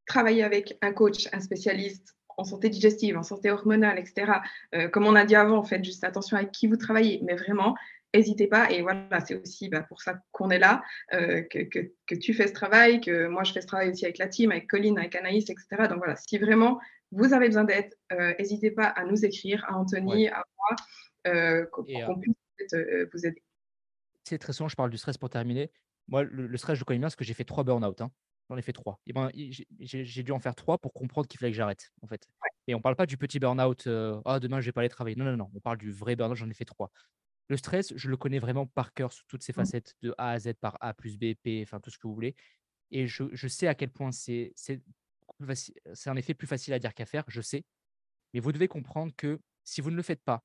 [0.07, 4.33] travaillez avec un coach, un spécialiste en santé digestive, en santé hormonale, etc.
[4.75, 7.75] Euh, comme on a dit avant, faites juste attention avec qui vous travaillez, mais vraiment,
[8.15, 8.71] n'hésitez pas.
[8.71, 10.83] Et voilà, c'est aussi bah, pour ça qu'on est là,
[11.13, 14.05] euh, que, que, que, tu fais ce travail, que moi je fais ce travail aussi
[14.05, 15.89] avec la team, avec Colline, avec Anaïs, etc.
[15.89, 16.81] Donc voilà, si vraiment
[17.13, 17.93] vous avez besoin d'aide,
[18.39, 20.29] n'hésitez pas à nous écrire, à Anthony, ouais.
[20.29, 20.77] à moi,
[21.27, 22.35] euh, pour qu'on puisse
[22.73, 23.43] euh, vous aider.
[24.25, 25.71] C'est très souvent, je parle du stress pour terminer.
[26.09, 28.01] Moi, le, le stress, je connais bien parce que j'ai fait trois burn-out.
[28.01, 28.11] Hein.
[28.49, 29.01] J'en ai fait trois.
[29.07, 29.31] Et ben,
[29.81, 32.27] j'ai dû en faire trois pour comprendre qu'il fallait que j'arrête, en fait.
[32.43, 32.51] Ouais.
[32.67, 33.87] Et on parle pas du petit burn-out.
[33.87, 35.17] Euh, ah, demain, je vais pas aller travailler.
[35.17, 35.51] Non, non, non.
[35.55, 36.37] On parle du vrai burn-out.
[36.37, 36.91] J'en ai fait trois.
[37.51, 40.39] Le stress, je le connais vraiment par cœur sous toutes ses facettes, de A à
[40.39, 42.37] Z, par A plus B, P, enfin tout ce que vous voulez.
[42.93, 44.55] Et je, je sais à quel point c'est
[46.07, 47.65] en effet plus facile à dire qu'à faire, je sais.
[48.33, 50.45] Mais vous devez comprendre que si vous ne le faites pas,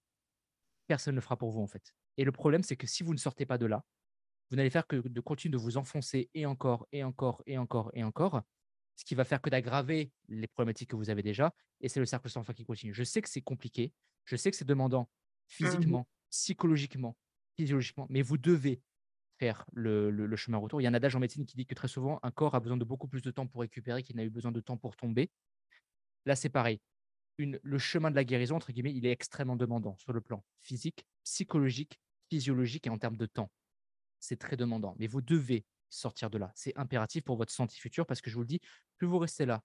[0.88, 1.94] personne ne le fera pour vous, en fait.
[2.18, 3.86] Et le problème, c'est que si vous ne sortez pas de là,
[4.50, 7.92] vous n'allez faire que de continuer de vous enfoncer et encore, et encore, et encore,
[7.94, 8.42] et encore,
[8.96, 11.54] ce qui va faire que d'aggraver les problématiques que vous avez déjà.
[11.82, 12.96] Et c'est le cercle sans fin qui continue.
[12.96, 15.08] Je sais que c'est compliqué, je sais que c'est demandant
[15.48, 16.25] physiquement, mmh.
[16.36, 17.16] Psychologiquement,
[17.56, 18.82] physiologiquement, mais vous devez
[19.40, 20.82] faire le, chemin retour.
[20.82, 22.60] Il y a un adage en médecine qui dit que très souvent, un corps a
[22.60, 24.96] besoin de beaucoup plus de temps pour récupérer qu'il n'a eu besoin de temps pour
[24.96, 25.30] tomber.
[26.26, 26.80] Là, c'est pareil.
[27.38, 31.06] le chemin de la guérison, entre guillemets, il est extrêmement demandant sur le plan physique,
[31.24, 32.00] psychologique,
[32.30, 33.52] physiologique et en termes de temps.
[34.20, 34.96] C'est très demandant.
[35.00, 36.52] Mais vous devez sortir de là.
[36.56, 38.60] C'est impératif pour votre santé future parce que je vous le dis,
[38.98, 39.62] plus vous restez là,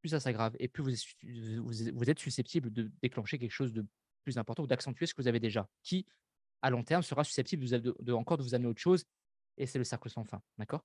[0.00, 3.86] plus ça s'aggrave et plus vous, vous, êtes susceptible de déclencher quelque chose de
[4.22, 6.06] plus important ou d'accentuer ce que vous avez déjà, qui,
[6.62, 9.04] à long terme, sera susceptible de, encore de vous amener autre chose
[9.58, 10.40] et c'est le cercle sans fin.
[10.58, 10.84] D'accord?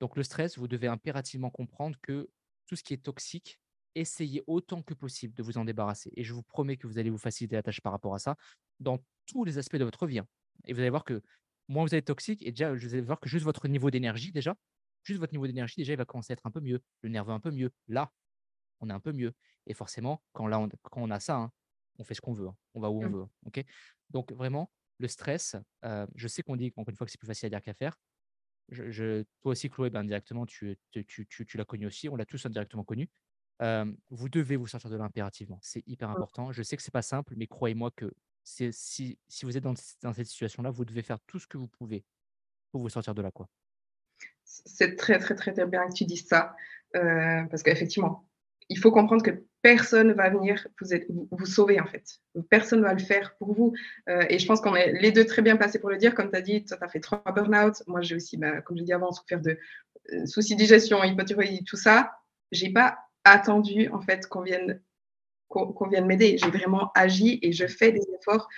[0.00, 2.28] Donc, le stress, vous devez impérativement comprendre que
[2.66, 3.60] tout ce qui est toxique,
[3.94, 6.12] essayez autant que possible de vous en débarrasser.
[6.16, 8.36] Et je vous promets que vous allez vous faciliter la tâche par rapport à ça
[8.78, 10.18] dans tous les aspects de votre vie.
[10.18, 10.26] Hein.
[10.66, 11.22] Et vous allez voir que
[11.68, 14.54] moins vous êtes toxique, et déjà, vous allez voir que juste votre niveau d'énergie, déjà,
[15.02, 17.32] juste votre niveau d'énergie, déjà, il va commencer à être un peu mieux, le nerveux
[17.32, 17.70] un peu mieux.
[17.88, 18.12] Là,
[18.80, 19.32] on est un peu mieux.
[19.66, 21.52] Et forcément, quand, là, on, quand on a ça, hein,
[21.98, 22.56] on fait ce qu'on veut, hein.
[22.74, 23.14] on va où on mmh.
[23.14, 23.26] veut.
[23.46, 23.64] ok?
[24.10, 27.26] Donc, vraiment, le stress, euh, je sais qu'on dit, encore une fois, que c'est plus
[27.26, 27.98] facile à dire qu'à faire.
[28.68, 32.26] Je, toi aussi, Chloé, ben, indirectement, tu, tu, tu, tu l'as connu aussi, on l'a
[32.26, 33.08] tous indirectement connu
[34.10, 35.58] vous devez vous sortir de l'impérativement.
[35.62, 36.52] C'est hyper important.
[36.52, 38.12] Je sais que c'est pas simple, mais croyez-moi que
[38.44, 42.04] si, si vous êtes dans, cette situation-là, vous devez faire tout ce que vous pouvez
[42.70, 43.30] pour vous sortir de là.
[43.30, 43.48] Quoi.
[44.44, 46.54] C'est très, très, très, très bien que tu dises ça.
[46.92, 48.28] parce qu'effectivement,
[48.68, 52.20] il faut comprendre que personne ne va venir vous, vous, sauver, en fait.
[52.50, 53.74] Personne ne va le faire pour vous.
[54.06, 56.14] et je pense qu'on est les deux très bien placés pour le dire.
[56.14, 57.82] Comme tu as dit, toi, tu as fait trois burn-out.
[57.88, 59.58] Moi, j'ai aussi, bah, comme je l'ai dit avant, souffert de
[60.24, 62.12] soucis de digestion, hypothyroïdie, tout ça.
[62.52, 64.80] J'ai pas attendu en fait qu'on vienne,
[65.48, 66.38] qu'on vienne m'aider.
[66.38, 68.48] J'ai vraiment agi et je fais des efforts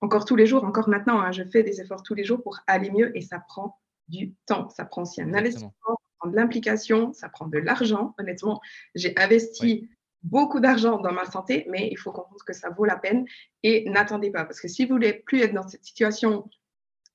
[0.00, 1.20] encore tous les jours, encore maintenant.
[1.20, 4.34] Hein, je fais des efforts tous les jours pour aller mieux et ça prend du
[4.46, 4.68] temps.
[4.70, 8.14] Ça prend aussi un investissement, ça prend de l'implication, ça prend de l'argent.
[8.18, 8.60] Honnêtement,
[8.94, 9.88] j'ai investi
[10.22, 13.26] beaucoup d'argent dans ma santé, mais il faut comprendre que ça vaut la peine
[13.62, 14.44] et n'attendez pas.
[14.44, 16.48] Parce que si vous voulez plus être dans cette situation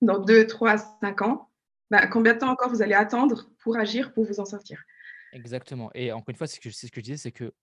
[0.02, 1.50] dans 2, 3, 5 ans,
[1.90, 4.84] bah, combien de temps encore vous allez attendre pour agir, pour vous en sortir?
[5.34, 5.90] Exactement.
[5.94, 7.54] Et encore une fois, c'est ce que je disais, c'est que,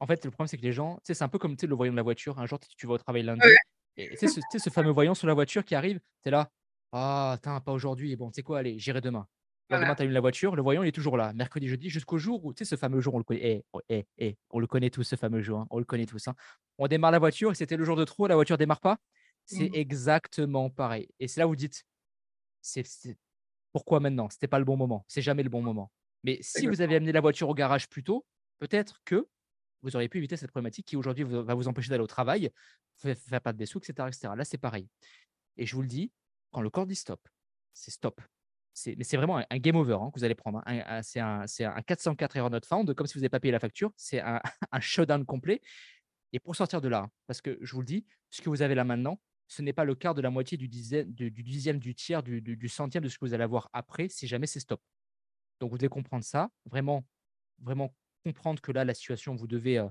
[0.00, 1.96] en fait, le problème, c'est que les gens, c'est un peu comme le voyant de
[1.96, 2.38] la voiture.
[2.38, 3.46] Un jour, tu vas au travail lundi,
[3.96, 6.50] et tu sais, ce, fameux voyant sur la voiture qui arrive, tu es là,
[6.92, 9.26] ah, putain, pas aujourd'hui, et bon, tu sais quoi, allez, j'irai demain.
[9.70, 11.32] Demain, tu allumes la voiture, le voyant, il est toujours là.
[11.34, 13.80] Mercredi, jeudi, jusqu'au jour où, tu sais, ce fameux jour, on le connaît, eh, oh,
[13.90, 16.26] eh, eh, on le connaît tous, ce fameux jour, hein, on le connaît tous.
[16.28, 16.34] Hein.
[16.78, 18.98] On démarre la voiture, et c'était le jour de trop, la voiture démarre pas?
[19.44, 19.74] C'est mmh.
[19.74, 21.08] exactement pareil.
[21.20, 21.84] Et c'est là où vous dites,
[22.62, 22.84] c'est
[23.72, 24.28] pourquoi maintenant?
[24.30, 25.04] C'était pas le bon moment.
[25.08, 25.90] C'est jamais le bon moment.
[26.24, 28.26] Mais si vous avez amené la voiture au garage plus tôt,
[28.58, 29.28] peut-être que
[29.82, 32.50] vous auriez pu éviter cette problématique qui aujourd'hui va vous empêcher d'aller au travail,
[32.96, 34.32] faire pas de sous, etc., etc.
[34.36, 34.88] Là, c'est pareil.
[35.56, 36.10] Et je vous le dis,
[36.50, 37.20] quand le corps dit stop,
[37.72, 38.20] c'est stop.
[38.86, 40.62] Mais c'est vraiment un, game over hein, que vous allez prendre.
[40.66, 41.02] Hein.
[41.02, 43.92] c'est un, un, 404 error not found, comme si vous n'avez pas payé la facture.
[43.96, 44.40] C'est un,
[44.72, 45.60] un showdown complet.
[46.32, 48.62] Et pour sortir de là, hein, parce que je vous le dis, ce que vous
[48.62, 51.78] avez là maintenant, ce n'est pas le quart de la moitié du dixième, du, dixième,
[51.78, 54.82] du tiers, du, centième de ce que vous allez avoir après, si jamais c'est stop.
[55.60, 57.04] Donc, vous devez comprendre ça, vraiment,
[57.58, 57.94] vraiment
[58.24, 59.82] comprendre que là, la situation, vous devez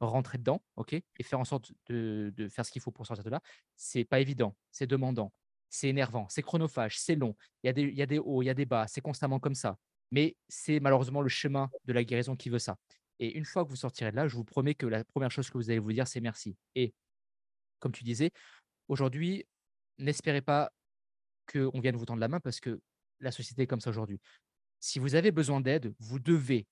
[0.00, 3.30] rentrer dedans, ok, et faire en sorte de, faire ce qu'il faut pour sortir de
[3.30, 3.42] là.
[3.76, 5.32] C'est pas évident, c'est demandant,
[5.70, 7.36] c'est énervant, c'est chronophage, c'est long.
[7.62, 9.00] Il y, a des, il y a des hauts, il y a des bas, c'est
[9.00, 9.76] constamment comme ça.
[10.10, 12.76] Mais c'est malheureusement le chemin de la guérison qui veut ça.
[13.18, 15.50] Et une fois que vous sortirez de là, je vous promets que la première chose
[15.50, 16.56] que vous allez vous dire, c'est merci.
[16.74, 16.94] Et
[17.80, 18.30] comme tu disais,
[18.88, 19.46] aujourd'hui,
[19.98, 20.70] n'espérez pas
[21.52, 22.80] qu'on vienne vous tendre la main parce que
[23.20, 24.20] la société est comme ça aujourd'hui.
[24.80, 26.66] Si vous avez besoin d'aide, vous devez,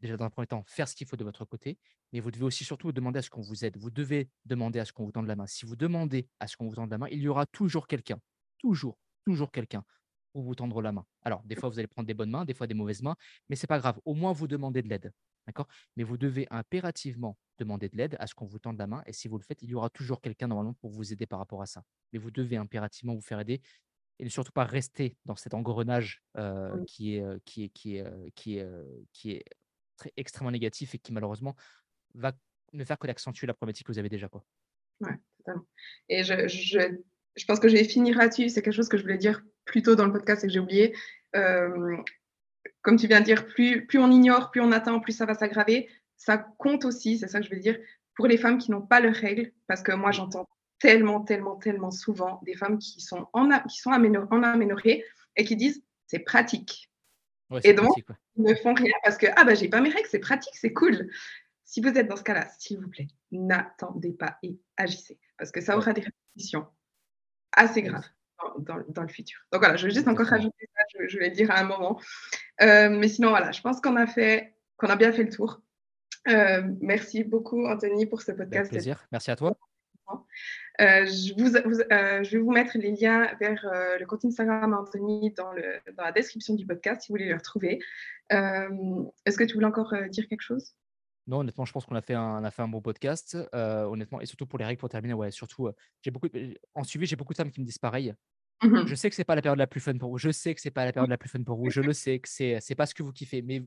[0.00, 1.78] déjà dans un premier temps, faire ce qu'il faut de votre côté,
[2.12, 3.76] mais vous devez aussi surtout demander à ce qu'on vous aide.
[3.76, 5.46] Vous devez demander à ce qu'on vous tende la main.
[5.46, 8.18] Si vous demandez à ce qu'on vous tende la main, il y aura toujours quelqu'un,
[8.58, 9.84] toujours, toujours quelqu'un
[10.32, 11.04] pour vous tendre la main.
[11.22, 13.16] Alors, des fois, vous allez prendre des bonnes mains, des fois des mauvaises mains,
[13.48, 13.98] mais ce n'est pas grave.
[14.04, 15.12] Au moins, vous demandez de l'aide.
[15.46, 15.66] D'accord?
[15.96, 19.02] Mais vous devez impérativement demander de l'aide à ce qu'on vous tende la main.
[19.06, 21.38] Et si vous le faites, il y aura toujours quelqu'un normalement pour vous aider par
[21.38, 21.82] rapport à ça.
[22.12, 23.62] Mais vous devez impérativement vous faire aider
[24.18, 26.22] et ne surtout pas rester dans cet engrenage
[26.86, 28.68] qui est, qui est, qui est, qui est,
[29.12, 29.44] qui est
[29.98, 31.54] très, extrêmement négatif et qui malheureusement
[32.14, 32.32] va
[32.72, 34.28] ne faire que d'accentuer la problématique que vous avez déjà.
[34.28, 34.44] Quoi.
[35.00, 35.66] Ouais, totalement.
[36.08, 36.78] Et je, je,
[37.36, 38.48] je pense que je vais finir là-dessus.
[38.48, 40.60] C'est quelque chose que je voulais dire plus tôt dans le podcast et que j'ai
[40.60, 40.94] oublié.
[41.32, 45.34] comme tu viens de dire, plus, plus on ignore, plus on attend, plus ça va
[45.34, 45.88] s'aggraver.
[46.16, 47.78] Ça compte aussi, c'est ça que je veux dire,
[48.16, 50.48] pour les femmes qui n'ont pas leurs règles, parce que moi j'entends
[50.80, 55.04] tellement, tellement, tellement souvent des femmes qui sont en, qui sont en aménorrhée
[55.36, 56.90] et qui disent c'est pratique.
[57.62, 57.94] et donc,
[58.38, 61.10] ne font rien parce que ah bah j'ai pas mes règles, c'est pratique, c'est cool.
[61.64, 65.60] Si vous êtes dans ce cas-là, s'il vous plaît, n'attendez pas et agissez parce que
[65.60, 66.66] ça aura des répercussions
[67.52, 68.06] assez graves
[68.58, 69.40] dans, dans, le futur.
[69.52, 72.00] Donc voilà, je vais juste encore rajouter ça, je, vais le dire à un moment.
[72.60, 75.60] Euh, mais sinon, voilà, je pense qu'on a fait, qu'on a bien fait le tour.
[76.28, 78.60] Euh, merci beaucoup, Anthony, pour ce podcast.
[78.60, 79.06] Avec plaisir.
[79.10, 79.56] Merci à toi.
[80.80, 84.72] Euh, je, vous, euh, je, vais vous mettre les liens vers euh, le compte Instagram
[84.72, 87.80] Anthony dans, le, dans, la description du podcast si vous voulez le retrouver.
[88.30, 90.74] Est-ce que tu voulais encore dire quelque chose?
[91.26, 94.26] Non, honnêtement, je pense qu'on a fait un, a fait un bon podcast, honnêtement, et
[94.26, 95.68] surtout pour les règles, pour terminer, ouais, surtout,
[96.02, 96.28] j'ai beaucoup,
[96.74, 98.14] en suivi, j'ai beaucoup de femmes qui me disent pareil.
[98.62, 100.18] Mmh je sais que c'est pas la période la plus fun pour vous.
[100.18, 101.70] Je sais que c'est pas la période la plus fun pour vous.
[101.70, 103.62] Je le sais que c'est c'est pas ce que vous kiffez, mais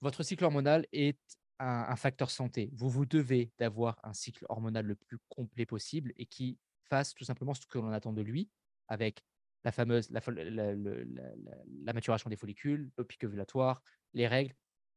[0.00, 1.18] votre cycle hormonal est
[1.58, 2.70] un, facteur santé.
[2.74, 6.56] Vous vous devez d'avoir un cycle hormonal le plus complet possible et qui
[6.88, 8.48] fasse tout simplement ce que l'on attend de lui,
[8.86, 9.24] avec
[9.68, 13.82] la fameuse la, maturation des follicules, le pic ovulatoire,
[14.14, 14.54] les règles.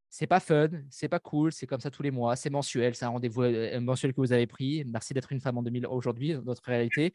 [0.10, 3.06] C'est pas fun, c'est pas cool, c'est comme ça tous les mois, c'est mensuel, c'est
[3.06, 4.84] un rendez-vous euh, mensuel que vous avez pris.
[4.86, 7.14] Merci d'être une femme en 2000 aujourd'hui, notre réalité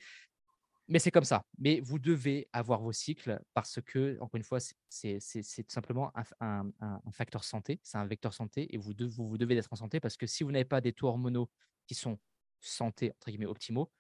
[0.89, 1.45] mais c'est comme ça.
[1.59, 4.59] Mais vous devez avoir vos cycles parce que, encore une fois,
[4.89, 6.71] c'est tout simplement un,
[7.13, 10.27] facteur santé, c'est un vecteur santé et vous, vous, devez être en santé parce que
[10.27, 11.51] si vous n'avez pas des taux hormonaux
[11.87, 12.19] qui sont
[12.61, 13.91] santé, entre guillemets, optimaux,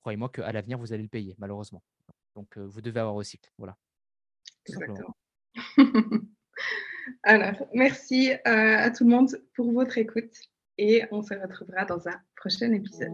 [0.00, 1.82] croyez-moi qu'à l'avenir, vous allez le payer, malheureusement.
[2.34, 3.50] Donc, vous devez avoir cycles.
[3.58, 3.76] Voilà.
[4.66, 5.14] Exactement.
[7.22, 10.32] Alors, merci euh, à tout le monde pour votre écoute
[10.78, 13.12] et on se retrouvera dans un prochain épisode.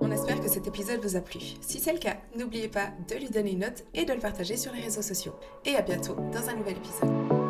[0.00, 1.40] On espère que cet épisode vous a plu.
[1.60, 4.56] Si c'est le cas, n'oubliez pas de lui donner une note et de le partager
[4.56, 5.34] sur les réseaux sociaux.
[5.64, 7.41] Et à bientôt dans un nouvel épisode.